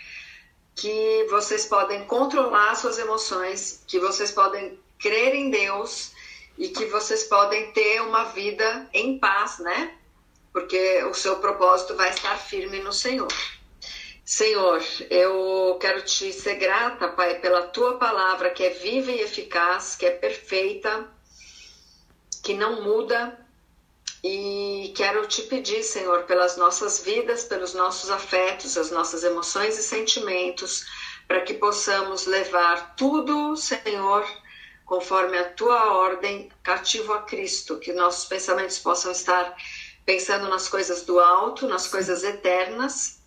que 0.75 1.27
vocês 1.29 1.65
podem 1.65 2.05
controlar 2.05 2.75
suas 2.75 2.97
emoções, 2.97 3.83
que 3.87 3.99
vocês 3.99 4.31
podem 4.31 4.79
crer 4.97 5.35
em 5.35 5.49
Deus 5.49 6.11
e 6.57 6.69
que 6.69 6.85
vocês 6.85 7.23
podem 7.23 7.71
ter 7.71 8.01
uma 8.01 8.23
vida 8.25 8.89
em 8.93 9.19
paz, 9.19 9.59
né? 9.59 9.95
Porque 10.51 11.03
o 11.05 11.13
seu 11.13 11.37
propósito 11.37 11.95
vai 11.95 12.09
estar 12.09 12.37
firme 12.37 12.79
no 12.79 12.91
Senhor. 12.91 13.31
Senhor, 14.23 14.81
eu 15.09 15.77
quero 15.81 16.03
te 16.03 16.31
ser 16.31 16.55
grata, 16.55 17.07
Pai, 17.09 17.39
pela 17.39 17.63
tua 17.63 17.97
palavra 17.97 18.49
que 18.49 18.63
é 18.63 18.69
viva 18.69 19.11
e 19.11 19.21
eficaz, 19.21 19.95
que 19.95 20.05
é 20.05 20.11
perfeita, 20.11 21.09
que 22.43 22.53
não 22.53 22.81
muda. 22.81 23.37
E 24.23 24.93
quero 24.95 25.27
te 25.27 25.41
pedir, 25.43 25.83
Senhor, 25.83 26.23
pelas 26.23 26.55
nossas 26.55 27.03
vidas, 27.03 27.43
pelos 27.43 27.73
nossos 27.73 28.11
afetos, 28.11 28.77
as 28.77 28.91
nossas 28.91 29.23
emoções 29.23 29.79
e 29.79 29.83
sentimentos, 29.83 30.85
para 31.27 31.41
que 31.41 31.55
possamos 31.55 32.27
levar 32.27 32.95
tudo, 32.95 33.57
Senhor, 33.57 34.23
conforme 34.85 35.37
a 35.39 35.49
tua 35.49 35.93
ordem, 35.93 36.51
cativo 36.61 37.13
a 37.13 37.23
Cristo, 37.23 37.79
que 37.79 37.93
nossos 37.93 38.25
pensamentos 38.25 38.77
possam 38.77 39.11
estar 39.11 39.55
pensando 40.05 40.49
nas 40.49 40.67
coisas 40.67 41.03
do 41.03 41.19
alto, 41.19 41.67
nas 41.67 41.87
coisas 41.87 42.23
eternas, 42.23 43.19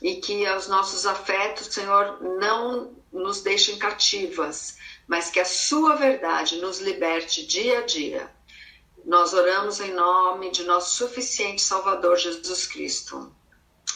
e 0.00 0.16
que 0.16 0.48
os 0.50 0.68
nossos 0.68 1.06
afetos, 1.06 1.68
Senhor, 1.68 2.20
não 2.38 2.92
nos 3.12 3.40
deixem 3.40 3.78
cativas, 3.78 4.76
mas 5.06 5.30
que 5.30 5.38
a 5.38 5.44
Sua 5.44 5.94
verdade 5.94 6.56
nos 6.56 6.80
liberte 6.80 7.46
dia 7.46 7.80
a 7.80 7.82
dia. 7.82 8.30
Nós 9.04 9.32
oramos 9.32 9.80
em 9.80 9.92
nome 9.92 10.50
de 10.50 10.64
nosso 10.64 10.96
suficiente 10.96 11.62
Salvador 11.62 12.16
Jesus 12.16 12.66
Cristo. 12.66 13.32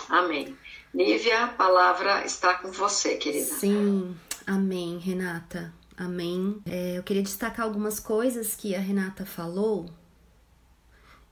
Amém. 0.08 0.56
Nívia, 0.92 1.44
a 1.44 1.48
palavra 1.48 2.24
está 2.24 2.54
com 2.54 2.70
você, 2.70 3.16
querida. 3.16 3.54
Sim, 3.54 4.16
amém, 4.46 4.98
Renata. 4.98 5.72
Amém. 5.96 6.60
É, 6.66 6.98
eu 6.98 7.02
queria 7.02 7.22
destacar 7.22 7.64
algumas 7.64 7.98
coisas 7.98 8.54
que 8.54 8.74
a 8.74 8.80
Renata 8.80 9.24
falou 9.24 9.88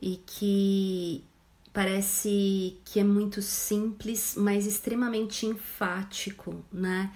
e 0.00 0.20
que 0.26 1.24
parece 1.72 2.78
que 2.84 3.00
é 3.00 3.04
muito 3.04 3.42
simples, 3.42 4.34
mas 4.36 4.66
extremamente 4.66 5.44
enfático, 5.46 6.64
né? 6.72 7.12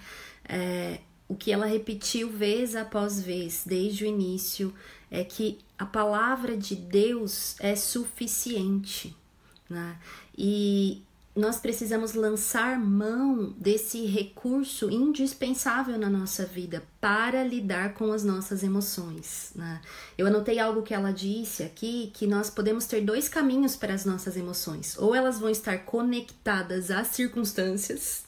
É, 0.47 0.99
o 1.27 1.35
que 1.35 1.51
ela 1.51 1.65
repetiu 1.65 2.29
vez 2.29 2.75
após 2.75 3.21
vez, 3.21 3.63
desde 3.65 4.03
o 4.03 4.07
início, 4.07 4.73
é 5.09 5.23
que 5.23 5.59
a 5.77 5.85
palavra 5.85 6.57
de 6.57 6.75
Deus 6.75 7.55
é 7.59 7.75
suficiente, 7.75 9.15
né? 9.69 9.97
E 10.37 11.03
nós 11.35 11.57
precisamos 11.57 12.13
lançar 12.13 12.79
mão 12.79 13.53
desse 13.57 14.05
recurso 14.05 14.89
indispensável 14.89 15.97
na 15.97 16.09
nossa 16.09 16.45
vida 16.45 16.83
para 16.99 17.43
lidar 17.43 17.93
com 17.93 18.11
as 18.11 18.23
nossas 18.23 18.63
emoções. 18.63 19.51
Né? 19.55 19.81
Eu 20.17 20.27
anotei 20.27 20.59
algo 20.59 20.81
que 20.81 20.93
ela 20.93 21.11
disse 21.11 21.63
aqui, 21.63 22.11
que 22.13 22.27
nós 22.27 22.49
podemos 22.49 22.85
ter 22.87 23.01
dois 23.01 23.29
caminhos 23.29 23.75
para 23.75 23.93
as 23.93 24.05
nossas 24.05 24.35
emoções. 24.35 24.97
Ou 24.97 25.13
elas 25.13 25.39
vão 25.39 25.49
estar 25.49 25.77
conectadas 25.85 26.91
às 26.91 27.07
circunstâncias, 27.07 28.23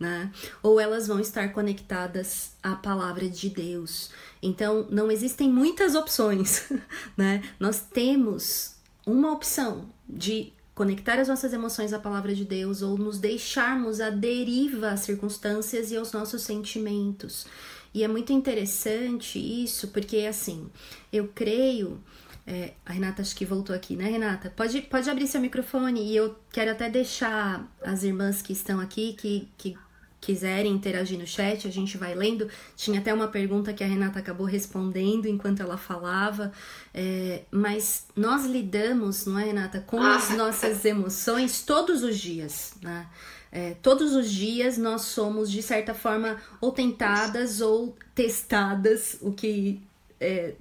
né? 0.00 0.32
Ou 0.62 0.78
elas 0.80 1.06
vão 1.06 1.18
estar 1.18 1.52
conectadas 1.52 2.52
à 2.62 2.74
palavra 2.76 3.28
de 3.28 3.50
Deus. 3.50 4.10
Então, 4.40 4.86
não 4.90 5.10
existem 5.10 5.50
muitas 5.50 5.94
opções, 5.94 6.70
né? 7.16 7.42
Nós 7.58 7.80
temos 7.80 8.76
uma 9.04 9.32
opção 9.32 9.90
de 10.08 10.52
conectar 10.78 11.18
as 11.18 11.26
nossas 11.26 11.52
emoções 11.52 11.92
à 11.92 11.98
palavra 11.98 12.32
de 12.32 12.44
Deus 12.44 12.82
ou 12.82 12.96
nos 12.96 13.18
deixarmos 13.18 14.00
à 14.00 14.10
deriva 14.10 14.90
às 14.90 15.00
circunstâncias 15.00 15.90
e 15.90 15.96
aos 15.96 16.12
nossos 16.12 16.42
sentimentos. 16.42 17.48
E 17.92 18.04
é 18.04 18.06
muito 18.06 18.32
interessante 18.32 19.40
isso, 19.40 19.88
porque 19.88 20.18
assim, 20.18 20.70
eu 21.12 21.26
creio. 21.34 22.00
É, 22.46 22.74
a 22.86 22.92
Renata 22.92 23.22
acho 23.22 23.34
que 23.34 23.44
voltou 23.44 23.74
aqui, 23.74 23.96
né, 23.96 24.08
Renata? 24.08 24.50
Pode, 24.50 24.80
pode 24.82 25.10
abrir 25.10 25.26
seu 25.26 25.40
microfone 25.40 26.00
e 26.00 26.16
eu 26.16 26.36
quero 26.52 26.70
até 26.70 26.88
deixar 26.88 27.68
as 27.82 28.04
irmãs 28.04 28.40
que 28.40 28.52
estão 28.52 28.78
aqui, 28.78 29.14
que, 29.14 29.48
que 29.58 29.76
quiserem 30.20 30.72
interagir 30.72 31.18
no 31.18 31.26
chat, 31.26 31.66
a 31.66 31.70
gente 31.70 31.96
vai 31.96 32.14
lendo. 32.14 32.48
Tinha 32.76 33.00
até 33.00 33.12
uma 33.12 33.28
pergunta 33.28 33.72
que 33.72 33.84
a 33.84 33.86
Renata 33.86 34.18
acabou 34.18 34.46
respondendo 34.46 35.26
enquanto 35.26 35.60
ela 35.60 35.76
falava, 35.76 36.52
é, 36.92 37.42
mas 37.50 38.06
nós 38.16 38.44
lidamos, 38.44 39.26
não 39.26 39.38
é, 39.38 39.44
Renata, 39.44 39.80
com 39.80 40.00
as 40.00 40.30
ah. 40.30 40.36
nossas 40.36 40.84
emoções 40.84 41.62
todos 41.62 42.02
os 42.02 42.18
dias, 42.18 42.74
né? 42.82 43.06
É, 43.50 43.74
todos 43.82 44.14
os 44.14 44.30
dias 44.30 44.76
nós 44.76 45.02
somos, 45.02 45.50
de 45.50 45.62
certa 45.62 45.94
forma, 45.94 46.36
ou 46.60 46.70
tentadas 46.70 47.62
ou 47.62 47.96
testadas, 48.14 49.16
o 49.22 49.32
que 49.32 49.80
é, 50.20 50.54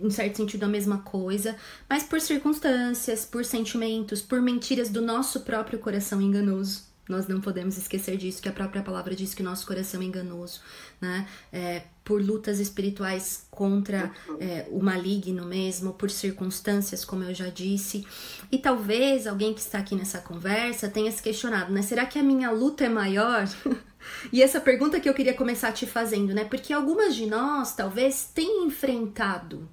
em 0.00 0.10
certo 0.10 0.36
sentido, 0.36 0.64
a 0.64 0.68
mesma 0.68 0.98
coisa, 0.98 1.56
mas 1.88 2.04
por 2.04 2.20
circunstâncias, 2.20 3.24
por 3.24 3.44
sentimentos, 3.44 4.22
por 4.22 4.40
mentiras 4.40 4.88
do 4.88 5.02
nosso 5.02 5.40
próprio 5.40 5.78
coração 5.78 6.20
enganoso. 6.20 6.91
Nós 7.08 7.26
não 7.26 7.40
podemos 7.40 7.76
esquecer 7.76 8.16
disso, 8.16 8.40
que 8.40 8.48
a 8.48 8.52
própria 8.52 8.82
palavra 8.82 9.14
diz 9.14 9.34
que 9.34 9.42
nosso 9.42 9.66
coração 9.66 10.00
é 10.00 10.04
enganoso, 10.04 10.60
né? 11.00 11.26
É, 11.52 11.82
por 12.04 12.22
lutas 12.22 12.60
espirituais 12.60 13.46
contra 13.50 14.12
é, 14.40 14.66
o 14.70 14.80
maligno 14.80 15.44
mesmo, 15.44 15.92
por 15.94 16.10
circunstâncias, 16.10 17.04
como 17.04 17.24
eu 17.24 17.34
já 17.34 17.48
disse. 17.48 18.06
E 18.50 18.58
talvez 18.58 19.26
alguém 19.26 19.52
que 19.52 19.60
está 19.60 19.78
aqui 19.78 19.96
nessa 19.96 20.18
conversa 20.18 20.88
tenha 20.88 21.10
se 21.10 21.22
questionado, 21.22 21.72
né? 21.72 21.82
Será 21.82 22.06
que 22.06 22.18
a 22.18 22.22
minha 22.22 22.50
luta 22.50 22.84
é 22.84 22.88
maior? 22.88 23.48
e 24.32 24.40
essa 24.40 24.60
pergunta 24.60 25.00
que 25.00 25.08
eu 25.08 25.14
queria 25.14 25.34
começar 25.34 25.72
te 25.72 25.86
fazendo, 25.86 26.32
né? 26.32 26.44
Porque 26.44 26.72
algumas 26.72 27.16
de 27.16 27.26
nós 27.26 27.74
talvez 27.74 28.30
tenham 28.32 28.66
enfrentado 28.66 29.68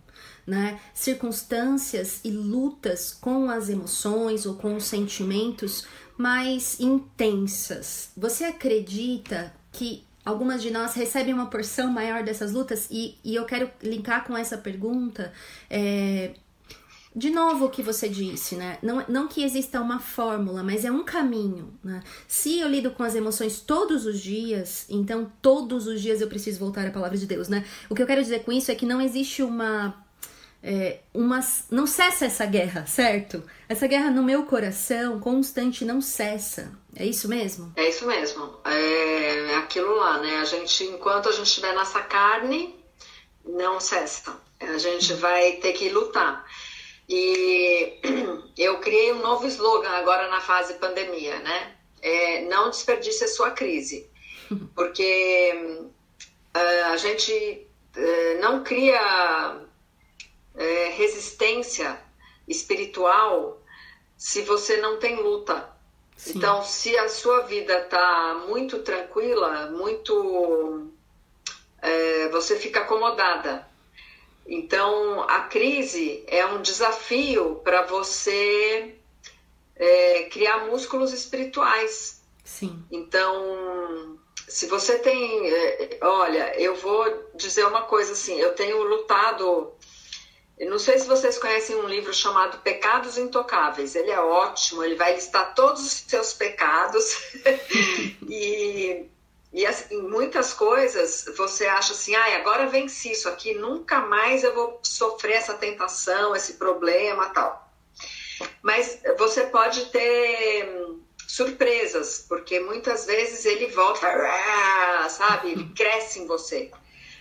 né, 0.49 0.79
circunstâncias 0.95 2.21
e 2.23 2.31
lutas 2.31 3.13
com 3.13 3.51
as 3.51 3.69
emoções 3.69 4.47
ou 4.47 4.55
com 4.55 4.75
os 4.75 4.85
sentimentos 4.85 5.85
mais 6.19 6.77
intensas. 6.81 8.11
Você 8.17 8.43
acredita 8.43 9.53
que 9.71 10.03
algumas 10.25 10.61
de 10.61 10.69
nós 10.69 10.93
recebem 10.93 11.33
uma 11.33 11.45
porção 11.45 11.89
maior 11.89 12.23
dessas 12.23 12.51
lutas? 12.51 12.89
E, 12.91 13.17
e 13.23 13.35
eu 13.35 13.45
quero 13.45 13.71
linkar 13.81 14.25
com 14.25 14.37
essa 14.37 14.57
pergunta. 14.57 15.31
É, 15.69 16.33
de 17.15 17.29
novo 17.29 17.67
o 17.67 17.69
que 17.69 17.81
você 17.81 18.09
disse, 18.09 18.57
né? 18.57 18.77
Não, 18.83 19.05
não 19.07 19.27
que 19.29 19.41
exista 19.41 19.79
uma 19.79 19.97
fórmula, 19.97 20.61
mas 20.61 20.83
é 20.83 20.91
um 20.91 21.05
caminho, 21.05 21.73
né? 21.81 22.03
Se 22.27 22.59
eu 22.59 22.67
lido 22.67 22.91
com 22.91 23.01
as 23.01 23.15
emoções 23.15 23.61
todos 23.61 24.05
os 24.05 24.19
dias, 24.19 24.85
então 24.89 25.31
todos 25.41 25.87
os 25.87 26.01
dias 26.01 26.19
eu 26.19 26.27
preciso 26.27 26.59
voltar 26.59 26.85
à 26.85 26.91
palavra 26.91 27.17
de 27.17 27.25
Deus, 27.25 27.47
né? 27.47 27.65
O 27.89 27.95
que 27.95 28.03
eu 28.03 28.07
quero 28.07 28.21
dizer 28.21 28.43
com 28.43 28.51
isso 28.51 28.69
é 28.69 28.75
que 28.75 28.85
não 28.85 28.99
existe 28.99 29.41
uma 29.41 29.95
é, 30.61 30.99
uma, 31.13 31.39
não 31.71 31.87
cessa 31.87 32.25
essa 32.25 32.45
guerra, 32.45 32.85
certo? 32.85 33.43
Essa 33.67 33.87
guerra 33.87 34.11
no 34.11 34.21
meu 34.21 34.43
coração, 34.43 35.19
constante, 35.19 35.85
não 35.85 36.01
cessa. 36.01 36.71
É 36.95 37.05
isso 37.05 37.29
mesmo? 37.29 37.71
É 37.75 37.87
isso 37.87 38.05
mesmo. 38.05 38.59
É 38.65 39.55
aquilo 39.55 39.95
lá, 39.95 40.19
né? 40.19 40.37
A 40.37 40.45
gente, 40.45 40.83
enquanto 40.83 41.29
a 41.29 41.31
gente 41.31 41.47
estiver 41.47 41.73
nessa 41.73 42.01
carne, 42.01 42.75
não 43.45 43.79
cessa. 43.79 44.37
A 44.59 44.77
gente 44.77 45.13
vai 45.13 45.53
ter 45.53 45.73
que 45.73 45.89
lutar. 45.89 46.45
E 47.07 47.99
eu 48.57 48.79
criei 48.79 49.13
um 49.13 49.21
novo 49.21 49.47
slogan 49.47 49.89
agora 49.89 50.29
na 50.29 50.41
fase 50.41 50.73
pandemia, 50.75 51.39
né? 51.39 51.75
É, 52.01 52.41
não 52.45 52.69
desperdice 52.69 53.23
a 53.23 53.27
sua 53.27 53.51
crise. 53.51 54.09
Porque 54.75 55.81
uh, 56.55 56.91
a 56.91 56.97
gente 56.97 57.67
uh, 57.95 58.41
não 58.41 58.63
cria 58.63 59.68
é, 60.59 60.89
resistência 60.89 61.99
espiritual 62.45 63.61
se 64.17 64.41
você 64.41 64.77
não 64.77 64.99
tem 64.99 65.15
luta. 65.15 65.69
Sim. 66.17 66.33
Então, 66.35 66.61
se 66.61 66.97
a 66.97 67.07
sua 67.07 67.43
vida 67.43 67.79
está 67.79 68.43
muito 68.45 68.79
tranquila, 68.79 69.71
muito. 69.71 70.91
É, 71.81 72.27
você 72.27 72.57
fica 72.57 72.81
acomodada. 72.81 73.65
Então, 74.45 75.21
a 75.29 75.41
crise 75.41 76.25
é 76.27 76.45
um 76.45 76.61
desafio 76.61 77.61
para 77.63 77.83
você 77.83 78.95
é, 79.77 80.23
criar 80.23 80.65
músculos 80.65 81.13
espirituais. 81.13 82.21
Sim. 82.43 82.83
Então, 82.91 84.19
se 84.45 84.67
você 84.67 84.99
tem. 84.99 85.49
É, 85.49 85.99
olha, 86.01 86.59
eu 86.59 86.75
vou 86.75 87.31
dizer 87.35 87.65
uma 87.65 87.83
coisa 87.83 88.11
assim: 88.11 88.37
eu 88.37 88.53
tenho 88.55 88.83
lutado 88.83 89.71
não 90.67 90.77
sei 90.77 90.99
se 90.99 91.07
vocês 91.07 91.37
conhecem 91.37 91.77
um 91.77 91.87
livro 91.87 92.13
chamado 92.13 92.57
Pecados 92.59 93.17
Intocáveis. 93.17 93.95
Ele 93.95 94.11
é 94.11 94.19
ótimo, 94.19 94.83
ele 94.83 94.95
vai 94.95 95.15
listar 95.15 95.55
todos 95.55 95.81
os 95.81 95.91
seus 96.05 96.33
pecados 96.33 97.17
e, 98.27 99.05
e 99.53 99.65
assim, 99.65 100.01
muitas 100.01 100.53
coisas 100.53 101.25
você 101.37 101.65
acha 101.65 101.93
assim, 101.93 102.13
ah, 102.13 102.35
agora 102.35 102.67
venci 102.67 103.11
isso 103.11 103.29
aqui, 103.29 103.53
nunca 103.53 104.01
mais 104.01 104.43
eu 104.43 104.53
vou 104.53 104.79
sofrer 104.83 105.37
essa 105.37 105.53
tentação, 105.53 106.35
esse 106.35 106.55
problema, 106.55 107.29
tal. 107.29 107.71
Mas 108.61 108.99
você 109.17 109.45
pode 109.45 109.85
ter 109.85 110.97
surpresas, 111.25 112.25
porque 112.27 112.59
muitas 112.59 113.05
vezes 113.05 113.45
ele 113.45 113.67
volta, 113.67 114.07
sabe? 115.09 115.51
Ele 115.51 115.69
cresce 115.73 116.19
em 116.19 116.27
você. 116.27 116.69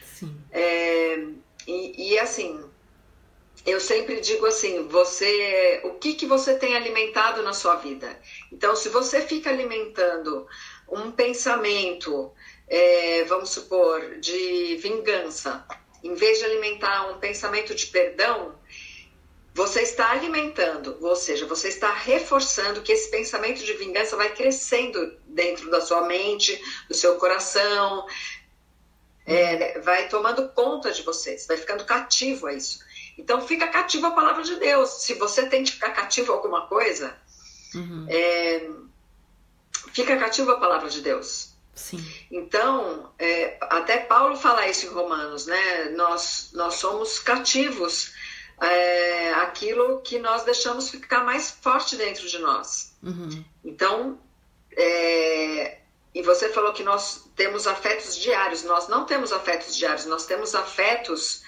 Sim. 0.03 0.37
É, 0.51 1.25
e, 1.67 2.13
e 2.13 2.19
assim, 2.19 2.68
eu 3.71 3.81
sempre 3.81 4.21
digo 4.21 4.47
assim, 4.47 4.87
você, 4.89 5.81
o 5.85 5.95
que 5.95 6.15
que 6.15 6.27
você 6.27 6.55
tem 6.57 6.77
alimentado 6.77 7.43
na 7.43 7.53
sua 7.53 7.77
vida? 7.77 8.21
Então, 8.53 8.77
se 8.77 8.89
você 8.89 9.21
fica 9.23 9.51
alimentando 9.51 10.47
um 10.89 11.11
pensamento, 11.11 12.33
é, 12.69 13.25
vamos 13.25 13.51
supor, 13.51 14.19
de 14.21 14.77
vingança, 14.77 15.67
em 16.03 16.15
vez 16.15 16.39
de 16.39 16.45
alimentar 16.45 17.11
um 17.11 17.19
pensamento 17.19 17.75
de 17.75 17.87
perdão, 17.87 18.55
você 19.53 19.83
está 19.83 20.13
alimentando, 20.13 20.97
ou 21.01 21.17
seja, 21.17 21.45
você 21.45 21.67
está 21.67 21.93
reforçando 21.93 22.81
que 22.81 22.93
esse 22.93 23.11
pensamento 23.11 23.65
de 23.65 23.73
vingança 23.73 24.17
vai 24.17 24.33
crescendo 24.33 25.19
dentro 25.27 25.69
da 25.69 25.81
sua 25.81 26.03
mente, 26.03 26.63
do 26.89 26.95
seu 26.95 27.17
coração, 27.17 28.07
é, 29.27 29.81
vai 29.81 30.09
tomando 30.09 30.49
conta 30.51 30.93
de 30.93 31.03
você, 31.03 31.37
você 31.37 31.47
vai 31.49 31.57
ficando 31.57 31.85
cativo 31.85 32.47
a 32.47 32.53
isso. 32.53 32.87
Então 33.19 33.41
fica 33.41 33.67
cativo 33.67 34.07
a 34.07 34.13
palavra 34.13 34.43
de 34.45 34.57
Deus. 34.57 34.89
Se 35.03 35.15
você 35.15 35.47
tem 35.47 35.65
que 35.65 35.73
ficar 35.73 35.91
cativo 35.91 36.33
a 36.33 36.37
alguma 36.37 36.67
coisa, 36.67 37.15
uhum. 37.75 38.07
é, 38.09 38.71
fica 39.93 40.17
cativo 40.17 40.53
a 40.53 40.61
palavra 40.61 40.89
de 40.89 41.03
Deus. 41.03 41.55
Sim. 41.75 42.05
Então, 42.31 43.13
é, 43.19 43.57
até 43.61 43.99
Paulo 43.99 44.37
fala 44.37 44.67
isso 44.69 44.87
em 44.87 44.91
Romanos, 44.91 45.47
né? 45.47 45.91
Nós, 45.97 46.51
nós 46.53 46.75
somos 46.75 47.19
cativos 47.19 48.13
é, 48.61 49.33
aquilo 49.35 50.01
que 50.01 50.19
nós 50.19 50.43
deixamos 50.45 50.91
ficar 50.91 51.25
mais 51.25 51.51
forte 51.51 51.97
dentro 51.97 52.27
de 52.29 52.39
nós. 52.39 52.97
Uhum. 53.03 53.45
Então, 53.65 54.19
é, 54.77 55.79
e 56.15 56.23
você 56.23 56.49
falou 56.49 56.73
que 56.73 56.83
nós 56.83 57.31
temos 57.37 57.67
afetos 57.67 58.17
diários. 58.17 58.65
Nós 58.65 58.89
não 58.89 59.05
temos 59.05 59.33
afetos 59.33 59.77
diários, 59.77 60.07
nós 60.07 60.27
temos 60.27 60.55
afetos 60.55 61.43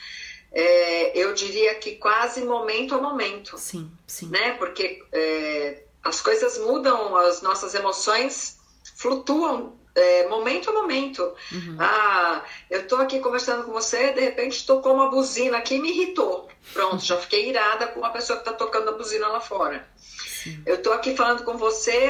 é, 0.52 1.16
eu 1.16 1.32
diria 1.32 1.74
que 1.76 1.96
quase 1.96 2.42
momento 2.42 2.94
a 2.94 2.98
momento. 3.00 3.56
Sim, 3.56 3.90
sim. 4.06 4.28
Né? 4.28 4.52
Porque 4.52 5.02
é, 5.12 5.82
as 6.02 6.20
coisas 6.20 6.58
mudam, 6.58 7.16
as 7.16 7.40
nossas 7.42 7.74
emoções 7.74 8.58
flutuam 8.96 9.78
é, 9.94 10.28
momento 10.28 10.70
a 10.70 10.72
momento. 10.72 11.22
Uhum. 11.52 11.76
Ah, 11.78 12.44
eu 12.68 12.86
tô 12.86 12.96
aqui 12.96 13.20
conversando 13.20 13.64
com 13.64 13.72
você, 13.72 14.12
de 14.12 14.20
repente 14.20 14.66
tocou 14.66 14.94
uma 14.94 15.10
buzina 15.10 15.58
aqui 15.58 15.76
e 15.76 15.80
me 15.80 15.90
irritou. 15.90 16.48
Pronto, 16.72 17.04
já 17.04 17.16
fiquei 17.16 17.48
irada 17.48 17.86
com 17.88 18.00
uma 18.00 18.10
pessoa 18.10 18.38
que 18.38 18.44
tá 18.44 18.52
tocando 18.52 18.90
a 18.90 18.92
buzina 18.92 19.28
lá 19.28 19.40
fora. 19.40 19.88
Sim. 19.96 20.62
Eu 20.64 20.82
tô 20.82 20.92
aqui 20.92 21.16
falando 21.16 21.44
com 21.44 21.56
você, 21.56 22.08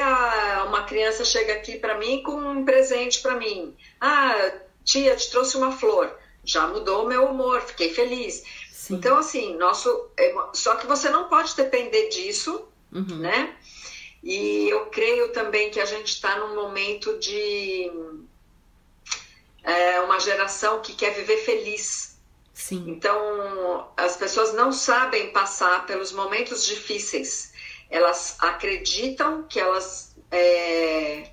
uma 0.67 0.83
criança 0.83 1.25
chega 1.25 1.53
aqui 1.53 1.77
para 1.77 1.97
mim 1.97 2.23
com 2.23 2.33
um 2.33 2.63
presente 2.63 3.21
para 3.21 3.35
mim. 3.35 3.75
Ah, 3.99 4.51
tia, 4.83 5.15
te 5.15 5.29
trouxe 5.29 5.57
uma 5.57 5.71
flor 5.71 6.20
já 6.43 6.67
mudou 6.67 7.05
o 7.05 7.07
meu 7.07 7.25
humor, 7.25 7.61
fiquei 7.61 7.93
feliz. 7.93 8.43
Sim. 8.71 8.95
Então, 8.95 9.17
assim, 9.17 9.55
nosso. 9.57 10.09
É, 10.17 10.33
só 10.53 10.75
que 10.75 10.87
você 10.87 11.09
não 11.09 11.29
pode 11.29 11.55
depender 11.55 12.09
disso, 12.09 12.67
uhum. 12.91 13.17
né? 13.17 13.55
E 14.23 14.69
eu 14.69 14.87
creio 14.87 15.31
também 15.31 15.71
que 15.71 15.79
a 15.79 15.85
gente 15.85 16.13
está 16.13 16.37
num 16.37 16.55
momento 16.55 17.17
de 17.17 17.91
é, 19.63 19.99
uma 20.01 20.19
geração 20.19 20.81
que 20.81 20.93
quer 20.93 21.11
viver 21.13 21.37
feliz. 21.37 22.19
Sim. 22.53 22.85
Então, 22.87 23.91
as 23.97 24.15
pessoas 24.15 24.53
não 24.53 24.71
sabem 24.71 25.31
passar 25.31 25.85
pelos 25.85 26.11
momentos 26.11 26.65
difíceis. 26.65 27.53
Elas 27.89 28.37
acreditam 28.39 29.43
que 29.43 29.59
elas 29.59 30.15
é, 30.29 31.31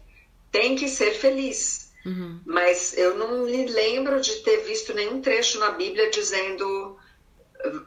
têm 0.51 0.75
que 0.75 0.89
ser 0.89 1.13
felizes. 1.13 1.88
Uhum. 2.05 2.40
Mas 2.46 2.96
eu 2.96 3.16
não 3.16 3.44
me 3.44 3.66
lembro 3.66 4.20
de 4.20 4.36
ter 4.36 4.59
visto 4.59 4.94
nenhum 4.94 5.20
trecho 5.20 5.59
na 5.59 5.72
Bíblia 5.72 6.11
dizendo 6.11 6.96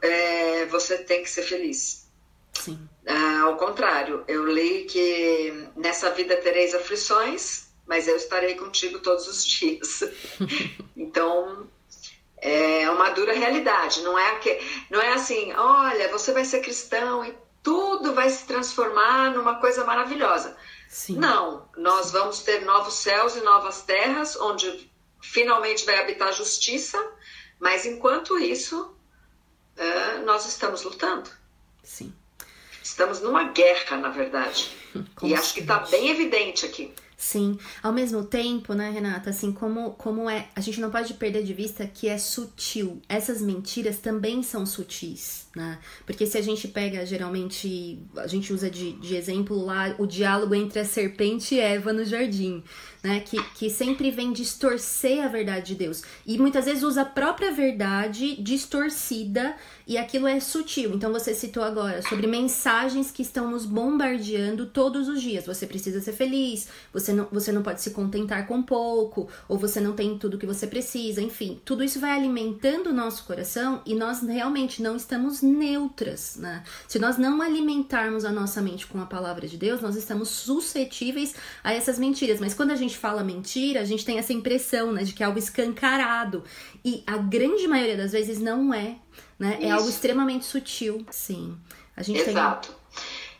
é, 0.00 0.66
você 0.66 0.98
tem 0.98 1.22
que 1.22 1.30
ser 1.30 1.42
feliz. 1.42 2.08
Sim. 2.52 2.88
Ah, 3.06 3.42
ao 3.42 3.56
contrário, 3.56 4.22
eu 4.28 4.46
li 4.46 4.84
que 4.84 5.68
nessa 5.74 6.10
vida 6.10 6.36
tereis 6.36 6.74
aflições, 6.74 7.68
mas 7.86 8.06
eu 8.06 8.16
estarei 8.16 8.54
contigo 8.54 9.00
todos 9.00 9.26
os 9.26 9.44
dias. 9.44 10.04
então 10.96 11.68
é 12.36 12.88
uma 12.90 13.10
dura 13.10 13.32
realidade. 13.32 14.02
Não 14.02 14.18
é 14.18 14.36
que, 14.36 14.58
não 14.90 15.00
é 15.00 15.14
assim, 15.14 15.52
olha, 15.54 16.08
você 16.08 16.32
vai 16.32 16.44
ser 16.44 16.60
cristão 16.60 17.24
e 17.24 17.34
tudo 17.62 18.12
vai 18.12 18.28
se 18.28 18.46
transformar 18.46 19.30
numa 19.30 19.56
coisa 19.56 19.84
maravilhosa. 19.84 20.56
Sim. 20.92 21.16
Não, 21.16 21.66
nós 21.74 22.10
vamos 22.10 22.40
ter 22.40 22.66
novos 22.66 22.92
céus 22.92 23.34
e 23.34 23.40
novas 23.40 23.80
terras, 23.80 24.36
onde 24.36 24.90
finalmente 25.22 25.86
vai 25.86 25.98
habitar 25.98 26.28
a 26.28 26.32
justiça, 26.32 27.02
mas 27.58 27.86
enquanto 27.86 28.38
isso, 28.38 28.94
é, 29.74 30.18
nós 30.18 30.44
estamos 30.46 30.82
lutando. 30.82 31.30
Sim. 31.82 32.12
Estamos 32.82 33.22
numa 33.22 33.44
guerra, 33.44 33.96
na 33.96 34.10
verdade. 34.10 34.70
e 35.22 35.34
acho 35.34 35.54
que 35.54 35.60
está 35.60 35.78
bem 35.78 36.10
evidente 36.10 36.66
aqui. 36.66 36.92
Sim, 37.16 37.58
ao 37.82 37.92
mesmo 37.92 38.26
tempo, 38.26 38.74
né, 38.74 38.90
Renata, 38.90 39.30
assim, 39.30 39.50
como, 39.50 39.92
como 39.92 40.28
é, 40.28 40.50
a 40.54 40.60
gente 40.60 40.78
não 40.78 40.90
pode 40.90 41.14
perder 41.14 41.42
de 41.42 41.54
vista 41.54 41.86
que 41.86 42.06
é 42.06 42.18
sutil. 42.18 43.00
Essas 43.08 43.40
mentiras 43.40 43.96
também 43.96 44.42
são 44.42 44.66
sutis, 44.66 45.41
né? 45.54 45.78
Porque 46.06 46.26
se 46.26 46.38
a 46.38 46.42
gente 46.42 46.68
pega, 46.68 47.04
geralmente, 47.04 48.00
a 48.16 48.26
gente 48.26 48.52
usa 48.52 48.70
de, 48.70 48.92
de 48.92 49.14
exemplo 49.16 49.62
lá 49.64 49.94
o 49.98 50.06
diálogo 50.06 50.54
entre 50.54 50.80
a 50.80 50.84
serpente 50.84 51.54
e 51.54 51.60
Eva 51.60 51.92
no 51.92 52.04
jardim 52.04 52.62
né? 53.02 53.20
Que, 53.20 53.42
que 53.54 53.68
sempre 53.68 54.10
vem 54.10 54.32
distorcer 54.32 55.24
a 55.24 55.28
verdade 55.28 55.66
de 55.66 55.74
Deus. 55.74 56.02
E 56.24 56.38
muitas 56.38 56.66
vezes 56.66 56.82
usa 56.82 57.02
a 57.02 57.04
própria 57.04 57.50
verdade 57.50 58.40
distorcida 58.40 59.56
e 59.86 59.98
aquilo 59.98 60.28
é 60.28 60.38
sutil. 60.38 60.94
Então 60.94 61.12
você 61.12 61.34
citou 61.34 61.64
agora 61.64 62.00
sobre 62.02 62.26
mensagens 62.26 63.10
que 63.10 63.22
estão 63.22 63.50
nos 63.50 63.66
bombardeando 63.66 64.66
todos 64.66 65.08
os 65.08 65.20
dias. 65.20 65.44
Você 65.46 65.66
precisa 65.66 66.00
ser 66.00 66.12
feliz, 66.12 66.68
você 66.92 67.12
não 67.12 67.26
você 67.32 67.50
não 67.50 67.62
pode 67.62 67.80
se 67.80 67.90
contentar 67.90 68.46
com 68.46 68.62
pouco, 68.62 69.28
ou 69.48 69.58
você 69.58 69.80
não 69.80 69.94
tem 69.94 70.16
tudo 70.18 70.38
que 70.38 70.46
você 70.46 70.66
precisa, 70.66 71.20
enfim, 71.20 71.60
tudo 71.64 71.82
isso 71.82 71.98
vai 71.98 72.12
alimentando 72.12 72.90
o 72.90 72.92
nosso 72.92 73.24
coração 73.24 73.80
e 73.86 73.94
nós 73.94 74.22
realmente 74.22 74.82
não 74.82 74.96
estamos 74.96 75.41
neutras, 75.42 76.36
né? 76.36 76.62
Se 76.88 76.98
nós 76.98 77.18
não 77.18 77.42
alimentarmos 77.42 78.24
a 78.24 78.30
nossa 78.30 78.62
mente 78.62 78.86
com 78.86 79.00
a 79.00 79.06
palavra 79.06 79.46
de 79.46 79.56
Deus, 79.56 79.80
nós 79.80 79.96
estamos 79.96 80.28
suscetíveis 80.28 81.34
a 81.62 81.72
essas 81.72 81.98
mentiras. 81.98 82.40
Mas 82.40 82.54
quando 82.54 82.70
a 82.70 82.76
gente 82.76 82.96
fala 82.96 83.22
mentira, 83.22 83.80
a 83.80 83.84
gente 83.84 84.04
tem 84.04 84.18
essa 84.18 84.32
impressão, 84.32 84.92
né, 84.92 85.04
de 85.04 85.12
que 85.12 85.22
é 85.22 85.26
algo 85.26 85.38
escancarado. 85.38 86.44
E 86.84 87.02
a 87.06 87.16
grande 87.16 87.66
maioria 87.68 87.96
das 87.96 88.12
vezes 88.12 88.40
não 88.40 88.72
é, 88.72 88.96
né? 89.38 89.56
Isso. 89.58 89.66
É 89.66 89.70
algo 89.70 89.88
extremamente 89.88 90.44
sutil, 90.44 91.04
sim. 91.10 91.56
A 91.96 92.02
gente 92.02 92.20
Exato. 92.20 92.68
Tem... 92.68 92.82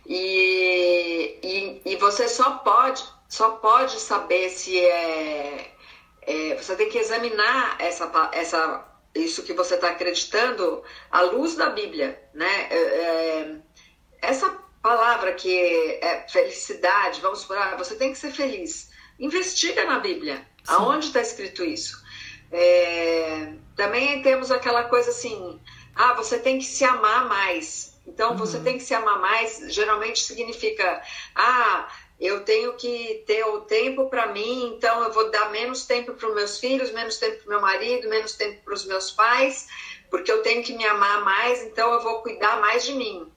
E, 0.07 1.38
e, 1.42 1.92
e 1.92 1.96
você 1.96 2.28
só 2.28 2.59
pode, 2.59 3.03
só 3.28 3.50
pode 3.53 3.98
saber 4.00 4.50
se 4.50 4.78
é, 4.78 5.74
é 6.22 6.57
você 6.57 6.74
tem 6.76 6.88
que 6.88 6.98
examinar 6.98 7.76
essa, 7.78 8.11
essa, 8.32 8.84
isso 9.14 9.42
que 9.42 9.52
você 9.52 9.74
está 9.74 9.90
acreditando 9.90 10.82
à 11.10 11.20
luz 11.22 11.54
da 11.54 11.70
Bíblia, 11.70 12.20
né? 12.32 12.68
É, 12.70 12.76
é, 12.76 13.56
essa 14.20 14.50
palavra 14.82 15.32
que 15.32 15.54
é 16.00 16.26
felicidade, 16.28 17.20
vamos 17.20 17.40
supor, 17.40 17.58
ah, 17.58 17.76
você 17.76 17.94
tem 17.94 18.12
que 18.12 18.18
ser 18.18 18.32
feliz. 18.32 18.90
Investiga 19.18 19.84
na 19.84 20.00
Bíblia, 20.00 20.36
Sim. 20.64 20.72
aonde 20.74 21.06
está 21.06 21.20
escrito 21.20 21.64
isso. 21.64 22.02
É, 22.50 23.54
também 23.76 24.22
temos 24.22 24.50
aquela 24.50 24.84
coisa 24.84 25.10
assim, 25.10 25.60
ah, 25.94 26.14
você 26.14 26.38
tem 26.38 26.58
que 26.58 26.64
se 26.64 26.84
amar 26.84 27.28
mais. 27.28 27.92
Então, 28.06 28.32
uhum. 28.32 28.36
você 28.36 28.58
tem 28.58 28.78
que 28.78 28.82
se 28.82 28.94
amar 28.94 29.20
mais, 29.20 29.72
geralmente 29.72 30.24
significa, 30.24 31.00
ah, 31.36 31.88
eu 32.24 32.44
tenho 32.44 32.74
que 32.74 33.22
ter 33.26 33.44
o 33.44 33.62
tempo 33.62 34.08
para 34.08 34.26
mim, 34.28 34.74
então 34.76 35.02
eu 35.02 35.12
vou 35.12 35.30
dar 35.30 35.50
menos 35.50 35.86
tempo 35.86 36.14
para 36.14 36.28
os 36.28 36.34
meus 36.34 36.58
filhos, 36.58 36.92
menos 36.92 37.16
tempo 37.16 37.38
para 37.38 37.46
o 37.46 37.48
meu 37.50 37.60
marido, 37.60 38.08
menos 38.08 38.32
tempo 38.34 38.62
para 38.64 38.74
os 38.74 38.84
meus 38.84 39.10
pais, 39.10 39.68
porque 40.10 40.30
eu 40.30 40.42
tenho 40.42 40.62
que 40.62 40.72
me 40.72 40.84
amar 40.84 41.24
mais, 41.24 41.62
então 41.62 41.92
eu 41.92 42.00
vou 42.00 42.22
cuidar 42.22 42.60
mais 42.60 42.84
de 42.84 42.92
mim. 42.92 43.30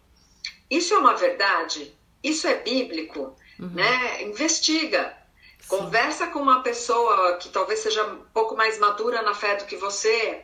Isso 0.70 0.94
é 0.94 0.98
uma 0.98 1.16
verdade? 1.16 1.96
Isso 2.24 2.48
é 2.48 2.56
bíblico? 2.56 3.36
Uhum. 3.60 3.70
Né? 3.70 4.24
Investiga. 4.24 5.16
Sim. 5.60 5.68
Conversa 5.68 6.28
com 6.28 6.40
uma 6.40 6.62
pessoa 6.62 7.38
que 7.38 7.50
talvez 7.50 7.80
seja 7.80 8.04
um 8.04 8.26
pouco 8.34 8.56
mais 8.56 8.78
madura 8.78 9.22
na 9.22 9.34
fé 9.34 9.56
do 9.56 9.66
que 9.66 9.76
você. 9.76 10.44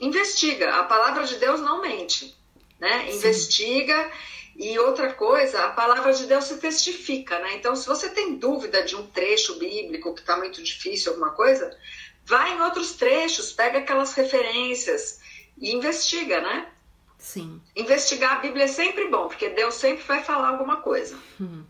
Investiga. 0.00 0.76
A 0.76 0.84
palavra 0.84 1.24
de 1.24 1.36
Deus 1.36 1.60
não 1.60 1.80
mente 1.80 2.36
né? 2.78 3.06
Sim. 3.06 3.16
Investiga. 3.16 4.10
E 4.58 4.78
outra 4.78 5.12
coisa, 5.12 5.66
a 5.66 5.70
palavra 5.70 6.12
de 6.12 6.24
Deus 6.26 6.44
se 6.44 6.56
testifica, 6.56 7.38
né? 7.38 7.56
Então, 7.56 7.76
se 7.76 7.86
você 7.86 8.08
tem 8.08 8.36
dúvida 8.36 8.82
de 8.84 8.96
um 8.96 9.06
trecho 9.06 9.58
bíblico 9.58 10.14
que 10.14 10.20
está 10.20 10.36
muito 10.36 10.62
difícil, 10.62 11.12
alguma 11.12 11.30
coisa, 11.30 11.76
vai 12.24 12.56
em 12.56 12.60
outros 12.62 12.92
trechos, 12.92 13.52
pega 13.52 13.78
aquelas 13.78 14.14
referências 14.14 15.20
e 15.58 15.74
investiga, 15.74 16.40
né? 16.40 16.68
Sim. 17.18 17.60
Investigar 17.74 18.36
a 18.36 18.40
Bíblia 18.40 18.64
é 18.64 18.68
sempre 18.68 19.08
bom, 19.08 19.28
porque 19.28 19.50
Deus 19.50 19.74
sempre 19.74 20.04
vai 20.04 20.22
falar 20.22 20.48
alguma 20.48 20.76
coisa. 20.76 21.18
Hum. 21.40 21.64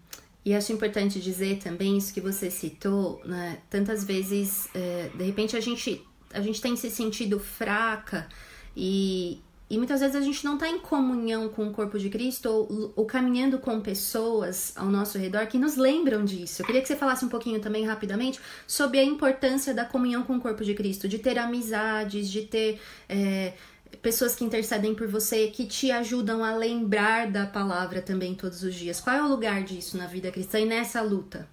E 0.44 0.54
acho 0.54 0.72
importante 0.72 1.20
dizer 1.20 1.58
também 1.58 1.98
isso 1.98 2.14
que 2.14 2.20
você 2.20 2.52
citou, 2.52 3.20
né? 3.24 3.60
Tantas 3.68 4.04
vezes, 4.04 4.68
é, 4.72 5.10
de 5.12 5.24
repente, 5.24 5.56
a 5.56 5.60
gente, 5.60 6.06
a 6.32 6.40
gente 6.40 6.60
tem 6.60 6.76
se 6.76 6.88
sentido 6.88 7.40
fraca 7.40 8.28
e, 8.76 9.40
e 9.68 9.76
muitas 9.76 10.00
vezes 10.00 10.14
a 10.14 10.20
gente 10.20 10.44
não 10.44 10.54
está 10.54 10.68
em 10.68 10.78
comunhão 10.78 11.48
com 11.48 11.66
o 11.66 11.72
corpo 11.72 11.98
de 11.98 12.08
Cristo 12.08 12.48
ou, 12.48 12.92
ou, 12.94 13.04
caminhando 13.04 13.58
com 13.58 13.80
pessoas 13.80 14.72
ao 14.76 14.86
nosso 14.86 15.18
redor 15.18 15.46
que 15.48 15.58
nos 15.58 15.76
lembram 15.76 16.24
disso. 16.24 16.62
Eu 16.62 16.66
queria 16.66 16.80
que 16.80 16.86
você 16.86 16.94
falasse 16.94 17.24
um 17.24 17.28
pouquinho 17.28 17.60
também 17.60 17.84
rapidamente 17.84 18.38
sobre 18.64 19.00
a 19.00 19.04
importância 19.04 19.74
da 19.74 19.84
comunhão 19.84 20.22
com 20.22 20.36
o 20.36 20.40
corpo 20.40 20.64
de 20.64 20.72
Cristo, 20.72 21.08
de 21.08 21.18
ter 21.18 21.36
amizades, 21.36 22.30
de 22.30 22.42
ter 22.42 22.80
é, 23.08 23.54
pessoas 24.00 24.36
que 24.36 24.44
intercedem 24.44 24.94
por 24.94 25.08
você, 25.08 25.48
que 25.48 25.66
te 25.66 25.90
ajudam 25.90 26.44
a 26.44 26.54
lembrar 26.54 27.28
da 27.28 27.44
palavra 27.44 28.00
também 28.00 28.36
todos 28.36 28.62
os 28.62 28.72
dias. 28.72 29.00
Qual 29.00 29.16
é 29.16 29.22
o 29.22 29.28
lugar 29.28 29.64
disso 29.64 29.96
na 29.96 30.06
vida 30.06 30.30
cristã 30.30 30.60
e 30.60 30.64
nessa 30.64 31.02
luta? 31.02 31.48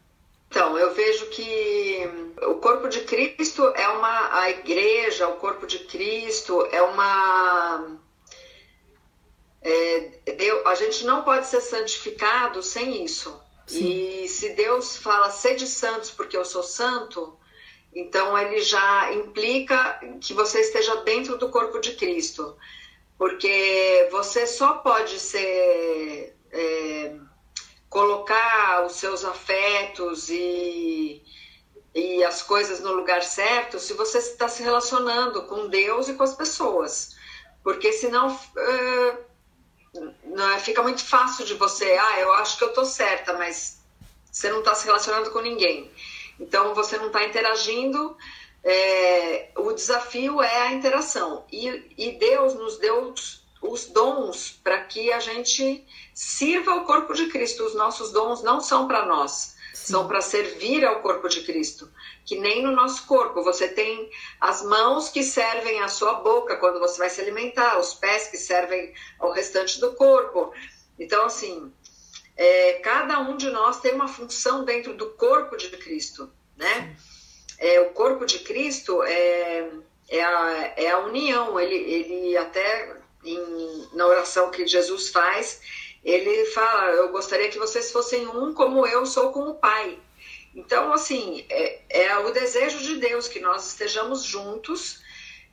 Então, 0.50 0.78
eu 0.78 0.94
vejo 0.94 1.32
que 1.32 2.08
o 2.44 2.54
corpo 2.56 2.88
de 2.88 3.00
Cristo 3.00 3.74
é 3.76 3.88
uma. 3.88 4.40
A 4.40 4.52
igreja, 4.52 5.28
o 5.28 5.38
corpo 5.38 5.66
de 5.66 5.80
Cristo 5.80 6.68
é 6.72 6.80
uma 6.80 8.03
é, 9.64 10.34
Deus, 10.34 10.66
a 10.66 10.76
gente 10.76 11.06
não 11.06 11.24
pode 11.24 11.48
ser 11.48 11.62
santificado 11.62 12.62
sem 12.62 13.04
isso. 13.04 13.42
Sim. 13.66 14.24
E 14.24 14.28
se 14.28 14.50
Deus 14.50 14.98
fala 14.98 15.30
sede 15.30 15.66
santos 15.66 16.12
porque 16.12 16.36
eu 16.36 16.44
sou 16.44 16.64
santo, 16.64 17.38
então 17.96 18.38
ele 18.38 18.62
já 18.62 19.14
implica 19.14 20.00
que 20.20 20.34
você 20.34 20.60
esteja 20.60 20.98
dentro 20.98 21.38
do 21.38 21.50
corpo 21.50 21.80
de 21.80 21.94
Cristo. 21.94 22.58
Porque 23.18 24.10
você 24.12 24.46
só 24.46 24.76
pode 24.76 25.20
ser. 25.20 26.36
É, 26.52 27.16
colocar 27.90 28.84
os 28.88 28.94
seus 28.94 29.24
afetos 29.24 30.28
e, 30.28 31.22
e 31.94 32.24
as 32.24 32.42
coisas 32.42 32.80
no 32.80 32.92
lugar 32.92 33.22
certo 33.22 33.80
se 33.80 33.94
você 33.94 34.18
está 34.18 34.48
se 34.48 34.64
relacionando 34.64 35.44
com 35.44 35.68
Deus 35.68 36.10
e 36.10 36.16
com 36.16 36.24
as 36.24 36.34
pessoas. 36.34 37.16
Porque 37.64 37.94
senão. 37.94 38.36
Uh, 38.36 39.33
não, 40.24 40.60
fica 40.60 40.82
muito 40.82 41.04
fácil 41.04 41.46
de 41.46 41.54
você, 41.54 41.86
ah, 41.86 42.20
eu 42.20 42.34
acho 42.34 42.58
que 42.58 42.64
eu 42.64 42.74
tô 42.74 42.84
certa, 42.84 43.34
mas 43.34 43.80
você 44.32 44.50
não 44.50 44.60
está 44.60 44.74
se 44.74 44.86
relacionando 44.86 45.30
com 45.32 45.40
ninguém. 45.40 45.92
Então 46.40 46.74
você 46.74 46.98
não 46.98 47.08
está 47.08 47.24
interagindo. 47.24 48.18
É, 48.64 49.52
o 49.58 49.72
desafio 49.74 50.42
é 50.42 50.62
a 50.64 50.74
interação. 50.74 51.46
E, 51.52 51.94
e 51.98 52.12
Deus 52.14 52.56
nos 52.56 52.78
deu 52.80 53.14
os, 53.62 53.86
dons 53.88 54.60
para 54.64 54.82
que 54.86 55.12
a 55.12 55.20
gente 55.20 55.86
sirva 56.14 56.76
o 56.76 56.86
corpo 56.86 57.14
de 57.14 57.28
Cristo. 57.28 57.64
Os 57.64 57.76
nossos 57.76 58.12
dons 58.12 58.42
não 58.42 58.60
são 58.60 58.88
para 58.88 59.06
nós, 59.06 59.56
Sim. 59.74 59.94
são 59.94 60.08
para 60.08 60.22
servir 60.22 60.84
ao 60.86 61.02
corpo 61.02 61.28
de 61.28 61.42
Cristo 61.44 61.92
que 62.26 62.38
nem 62.38 62.64
no 62.64 62.72
nosso 62.72 63.06
corpo. 63.06 63.44
Você 63.44 63.68
tem 63.68 64.10
as 64.40 64.64
mãos 64.64 65.10
que 65.10 65.24
servem 65.24 65.82
à 65.82 65.88
sua 65.88 66.16
boca 66.16 66.58
quando 66.58 66.80
você 66.80 66.98
vai 66.98 67.10
se 67.10 67.22
alimentar, 67.22 67.78
os 67.80 67.94
pés 67.94 68.28
que 68.28 68.38
servem 68.38 68.94
ao 69.20 69.32
restante 69.32 69.80
do 69.80 69.94
corpo. 69.94 70.54
Então, 70.98 71.26
assim, 71.26 71.72
é, 72.36 72.74
cada 72.74 73.20
um 73.20 73.38
de 73.38 73.50
nós 73.50 73.80
tem 73.80 73.94
uma 73.94 74.08
função 74.08 74.64
dentro 74.64 74.94
do 74.94 75.12
corpo 75.12 75.56
de 75.58 75.70
Cristo, 75.70 76.32
né? 76.58 76.96
É, 77.60 77.80
o 77.82 77.92
corpo 77.92 78.26
de 78.26 78.40
Cristo 78.40 79.04
é, 79.04 79.70
é, 80.10 80.24
a, 80.24 80.74
é 80.78 80.92
a 80.92 81.00
união. 81.00 81.60
Ele, 81.60 81.76
ele 81.76 82.38
até 82.38 82.98
em, 83.24 83.88
na 83.94 84.06
oração 84.08 84.50
que 84.50 84.66
Jesus 84.66 85.10
faz, 85.10 85.62
ele 86.04 86.46
fala: 86.48 86.92
Eu 86.92 87.10
gostaria 87.10 87.50
que 87.50 87.60
vocês 87.60 87.92
fossem 87.92 88.28
um 88.28 88.54
como 88.54 88.86
eu 88.86 89.06
sou 89.06 89.32
com 89.32 89.50
o 89.50 89.56
Pai. 89.56 90.00
Então, 90.56 90.94
assim, 90.94 91.46
é, 91.50 91.82
é 91.90 92.18
o 92.18 92.32
desejo 92.32 92.80
de 92.80 92.98
Deus 92.98 93.28
que 93.28 93.40
nós 93.40 93.68
estejamos 93.68 94.24
juntos 94.24 95.02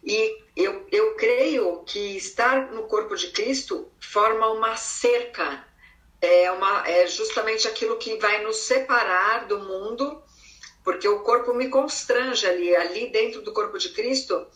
e 0.02 0.42
eu, 0.56 0.86
eu 0.90 1.14
creio 1.14 1.82
que 1.84 2.16
estar 2.16 2.72
no 2.72 2.84
corpo 2.84 3.16
de 3.16 3.28
Cristo 3.28 3.90
forma 4.00 4.48
uma 4.48 4.76
cerca, 4.76 5.64
é, 6.20 6.50
uma, 6.50 6.88
é 6.88 7.06
justamente 7.06 7.66
aquilo 7.66 7.96
que 7.96 8.16
vai 8.16 8.42
nos 8.42 8.56
separar 8.56 9.46
do 9.46 9.58
mundo, 9.60 10.22
porque 10.82 11.08
o 11.08 11.20
corpo 11.20 11.54
me 11.54 11.68
constrange 11.68 12.46
ali, 12.46 12.74
ali 12.74 13.10
dentro 13.10 13.42
do 13.42 13.52
corpo 13.52 13.78
de 13.78 13.90
Cristo, 13.90 14.46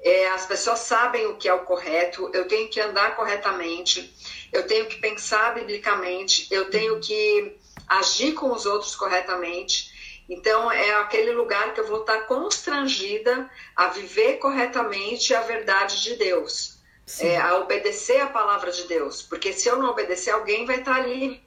é, 0.00 0.28
as 0.28 0.46
pessoas 0.46 0.80
sabem 0.80 1.26
o 1.26 1.36
que 1.36 1.48
é 1.48 1.54
o 1.54 1.64
correto, 1.64 2.30
eu 2.34 2.46
tenho 2.46 2.68
que 2.68 2.80
andar 2.80 3.14
corretamente, 3.14 4.14
eu 4.52 4.66
tenho 4.66 4.86
que 4.86 4.98
pensar 5.00 5.54
biblicamente, 5.54 6.48
eu 6.50 6.70
tenho 6.70 7.00
que 7.00 7.56
agir 7.88 8.32
com 8.32 8.52
os 8.52 8.66
outros 8.66 8.94
corretamente. 8.96 10.22
Então, 10.28 10.70
é 10.70 10.92
aquele 10.94 11.32
lugar 11.32 11.74
que 11.74 11.80
eu 11.80 11.86
vou 11.86 12.00
estar 12.00 12.22
constrangida 12.22 13.50
a 13.76 13.88
viver 13.88 14.38
corretamente 14.38 15.34
a 15.34 15.42
verdade 15.42 16.00
de 16.02 16.14
Deus, 16.16 16.78
é, 17.20 17.36
a 17.38 17.56
obedecer 17.56 18.20
a 18.20 18.28
palavra 18.28 18.70
de 18.70 18.84
Deus. 18.84 19.20
Porque 19.22 19.52
se 19.52 19.68
eu 19.68 19.76
não 19.76 19.90
obedecer, 19.90 20.30
alguém 20.30 20.64
vai 20.64 20.78
estar 20.78 20.96
ali 20.96 21.42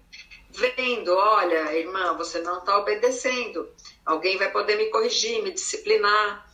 vendo: 0.50 1.16
olha, 1.16 1.74
irmã, 1.74 2.16
você 2.16 2.40
não 2.40 2.60
está 2.60 2.78
obedecendo. 2.78 3.70
Alguém 4.06 4.38
vai 4.38 4.52
poder 4.52 4.78
me 4.78 4.86
corrigir, 4.86 5.42
me 5.42 5.52
disciplinar. 5.52 6.46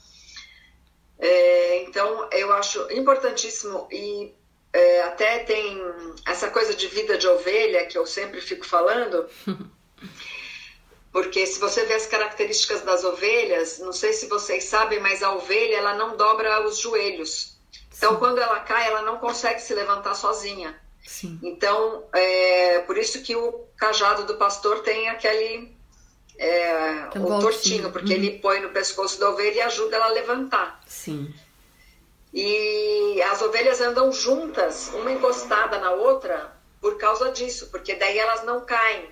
É, 1.19 1.84
então, 1.84 2.30
eu 2.31 2.52
acho 2.53 2.91
importantíssimo 2.91 3.88
e 3.91 4.34
é, 4.73 5.02
até 5.03 5.39
tem 5.39 5.81
essa 6.26 6.49
coisa 6.49 6.73
de 6.73 6.88
vida 6.88 7.18
de 7.18 7.27
ovelha 7.27 7.85
que 7.85 7.98
eu 7.98 8.06
sempre 8.06 8.39
fico 8.41 8.65
falando. 8.65 9.27
Porque 11.11 11.45
se 11.45 11.60
você 11.60 11.85
vê 11.85 11.95
as 11.95 12.06
características 12.06 12.81
das 12.84 13.03
ovelhas, 13.03 13.80
não 13.80 13.91
sei 13.91 14.14
se 14.14 14.27
vocês 14.27 14.64
sabem, 14.64 14.99
mas 14.99 15.22
a 15.22 15.34
ovelha 15.34 15.76
ela 15.76 15.93
não 15.95 16.15
dobra 16.15 16.65
os 16.65 16.80
joelhos. 16.80 17.57
Então, 17.98 18.14
Sim. 18.14 18.19
quando 18.19 18.39
ela 18.39 18.61
cai, 18.61 18.88
ela 18.88 19.02
não 19.02 19.18
consegue 19.18 19.61
se 19.61 19.73
levantar 19.73 20.15
sozinha. 20.15 20.80
Sim. 21.06 21.38
Então, 21.43 22.06
é 22.14 22.80
por 22.80 22.98
isso 22.98 23.22
que 23.22 23.35
o 23.35 23.65
cajado 23.76 24.23
do 24.23 24.38
pastor 24.38 24.80
tem 24.84 25.10
aquele 25.10 25.76
é, 26.38 27.10
o 27.15 27.39
tortinho, 27.39 27.91
porque 27.91 28.14
uhum. 28.14 28.19
ele 28.19 28.39
põe 28.39 28.61
no 28.61 28.69
pescoço 28.69 29.19
da 29.19 29.30
ovelha 29.30 29.57
e 29.57 29.61
ajuda 29.61 29.98
ela 29.98 30.06
a 30.06 30.11
levantar. 30.11 30.81
Sim. 30.88 31.34
E 32.34 33.22
as 33.24 33.41
ovelhas 33.41 33.82
andam 33.82 34.12
juntas, 34.12 34.90
uma 34.94 35.12
encostada 35.12 35.80
na 35.80 35.91
outra, 35.91 36.56
por 36.80 36.98
causa 36.98 37.32
disso, 37.32 37.70
porque 37.70 37.95
daí 37.95 38.18
elas 38.18 38.44
não 38.44 38.66
caem. 38.66 39.10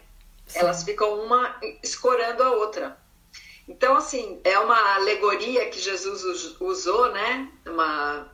Sim. 0.48 0.60
Elas 0.60 0.84
ficam 0.84 1.20
uma 1.20 1.60
escorando 1.84 2.44
a 2.44 2.52
outra. 2.52 2.98
Então, 3.68 3.96
assim, 3.96 4.42
é 4.44 4.58
uma 4.58 4.96
alegoria 4.96 5.70
que 5.70 5.80
Jesus 5.80 6.56
usou, 6.60 7.12
né? 7.12 7.52
Uma 7.68 8.32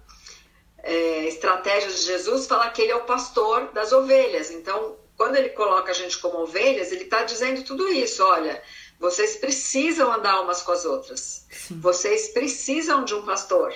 é, 0.81 1.25
estratégia 1.27 1.89
de 1.89 1.97
Jesus, 1.97 2.47
falar 2.47 2.69
que 2.69 2.81
ele 2.81 2.91
é 2.91 2.95
o 2.95 3.03
pastor 3.03 3.71
das 3.73 3.91
ovelhas. 3.91 4.49
Então, 4.49 4.97
quando 5.17 5.35
ele 5.35 5.49
coloca 5.49 5.91
a 5.91 5.95
gente 5.95 6.17
como 6.19 6.39
ovelhas, 6.39 6.91
ele 6.91 7.03
está 7.03 7.23
dizendo 7.23 7.63
tudo 7.63 7.89
isso. 7.89 8.23
Olha, 8.23 8.61
vocês 8.97 9.35
precisam 9.35 10.11
andar 10.13 10.41
umas 10.41 10.61
com 10.61 10.71
as 10.71 10.85
outras. 10.85 11.45
Sim. 11.51 11.79
Vocês 11.81 12.29
precisam 12.29 13.03
de 13.03 13.13
um 13.13 13.25
pastor. 13.25 13.73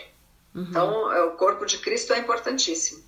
Uhum. 0.54 0.64
Então, 0.70 1.12
é, 1.14 1.24
o 1.24 1.32
corpo 1.32 1.66
de 1.66 1.78
Cristo 1.78 2.14
é 2.14 2.20
importantíssimo. 2.20 3.04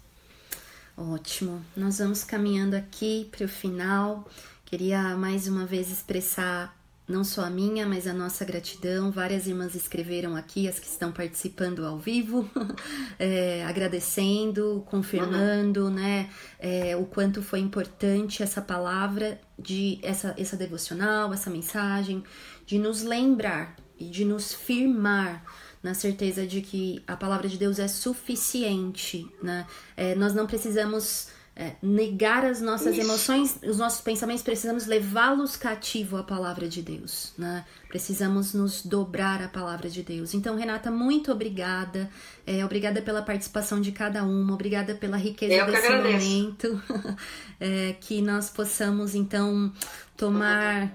Ótimo. 0.97 1.63
Nós 1.75 1.99
vamos 1.99 2.23
caminhando 2.23 2.75
aqui 2.75 3.27
para 3.31 3.45
o 3.45 3.49
final. 3.49 4.27
Queria 4.65 5.15
mais 5.15 5.47
uma 5.47 5.65
vez 5.65 5.89
expressar 5.91 6.77
não 7.07 7.23
só 7.23 7.43
a 7.43 7.49
minha, 7.49 7.85
mas 7.85 8.07
a 8.07 8.13
nossa 8.13 8.45
gratidão. 8.45 9.11
Várias 9.11 9.47
irmãs 9.47 9.75
escreveram 9.75 10.35
aqui, 10.35 10.67
as 10.67 10.79
que 10.79 10.87
estão 10.87 11.11
participando 11.11 11.85
ao 11.85 11.97
vivo, 11.97 12.49
é, 13.19 13.65
agradecendo, 13.65 14.83
confirmando, 14.89 15.85
uhum. 15.85 15.93
né, 15.93 16.29
é, 16.59 16.95
o 16.95 17.05
quanto 17.05 17.41
foi 17.41 17.59
importante 17.59 18.41
essa 18.41 18.61
palavra 18.61 19.39
de 19.59 19.99
essa, 20.01 20.33
essa 20.37 20.55
devocional, 20.55 21.33
essa 21.33 21.49
mensagem, 21.49 22.23
de 22.65 22.79
nos 22.79 23.03
lembrar 23.03 23.75
e 23.99 24.05
de 24.05 24.23
nos 24.23 24.53
firmar 24.53 25.43
na 25.83 25.93
certeza 25.93 26.45
de 26.45 26.61
que 26.61 27.01
a 27.07 27.15
palavra 27.15 27.47
de 27.47 27.57
Deus 27.57 27.79
é 27.79 27.87
suficiente, 27.87 29.27
né? 29.41 29.65
É, 29.97 30.15
nós 30.15 30.33
não 30.33 30.45
precisamos 30.45 31.29
é, 31.55 31.73
negar 31.81 32.45
as 32.45 32.61
nossas 32.61 32.95
Isso. 32.95 33.05
emoções, 33.05 33.59
os 33.63 33.77
nossos 33.77 33.99
pensamentos, 33.99 34.41
precisamos 34.41 34.85
levá-los 34.85 35.57
cativo 35.57 36.15
à 36.17 36.23
palavra 36.23 36.67
de 36.67 36.81
Deus, 36.81 37.33
né? 37.37 37.65
Precisamos 37.89 38.53
nos 38.53 38.85
dobrar 38.85 39.41
à 39.41 39.47
palavra 39.49 39.89
de 39.89 40.01
Deus. 40.01 40.33
Então, 40.33 40.55
Renata, 40.55 40.89
muito 40.89 41.31
obrigada. 41.31 42.09
É, 42.47 42.63
obrigada 42.63 43.01
pela 43.01 43.21
participação 43.21 43.81
de 43.81 43.91
cada 43.91 44.23
uma, 44.23 44.53
obrigada 44.53 44.95
pela 44.95 45.17
riqueza 45.17 45.53
Eu 45.53 45.65
desse 45.65 45.89
momento. 45.89 46.81
é, 47.59 47.95
que 47.99 48.21
nós 48.21 48.49
possamos, 48.49 49.13
então, 49.13 49.73
tomar, 50.15 50.89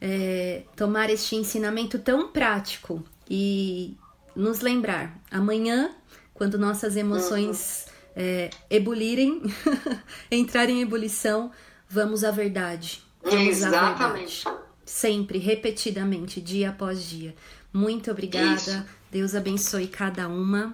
é, 0.00 0.62
tomar 0.74 1.10
este 1.10 1.36
ensinamento 1.36 1.98
tão 1.98 2.32
prático 2.32 3.04
e 3.28 3.94
nos 4.38 4.60
lembrar 4.60 5.20
amanhã, 5.30 5.90
quando 6.32 6.56
nossas 6.56 6.96
emoções 6.96 7.86
uhum. 7.88 8.12
é, 8.14 8.50
ebulirem, 8.70 9.42
entrarem 10.30 10.78
em 10.78 10.82
ebulição, 10.82 11.50
vamos 11.88 12.22
à 12.22 12.30
verdade. 12.30 13.02
Vamos 13.22 13.48
Exatamente. 13.48 14.46
À 14.46 14.50
verdade. 14.50 14.68
Sempre, 14.84 15.38
repetidamente, 15.38 16.40
dia 16.40 16.70
após 16.70 17.02
dia. 17.04 17.34
Muito 17.72 18.10
obrigada. 18.10 18.54
Isso. 18.54 18.84
Deus 19.10 19.34
abençoe 19.34 19.88
cada 19.88 20.28
uma. 20.28 20.72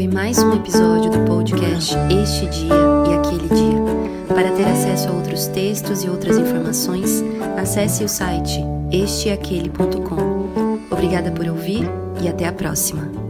Foi 0.00 0.08
mais 0.08 0.38
um 0.38 0.54
episódio 0.54 1.10
do 1.10 1.18
podcast 1.26 1.94
Este 2.08 2.46
Dia 2.46 2.74
e 3.06 3.12
Aquele 3.18 3.48
Dia. 3.48 4.34
Para 4.34 4.50
ter 4.52 4.64
acesso 4.64 5.10
a 5.10 5.12
outros 5.12 5.46
textos 5.48 6.02
e 6.02 6.08
outras 6.08 6.38
informações, 6.38 7.22
acesse 7.60 8.02
o 8.02 8.08
site 8.08 8.64
esteaquele.com. 8.90 10.78
Obrigada 10.90 11.30
por 11.30 11.46
ouvir 11.46 11.84
e 12.22 12.28
até 12.30 12.46
a 12.46 12.52
próxima. 12.52 13.29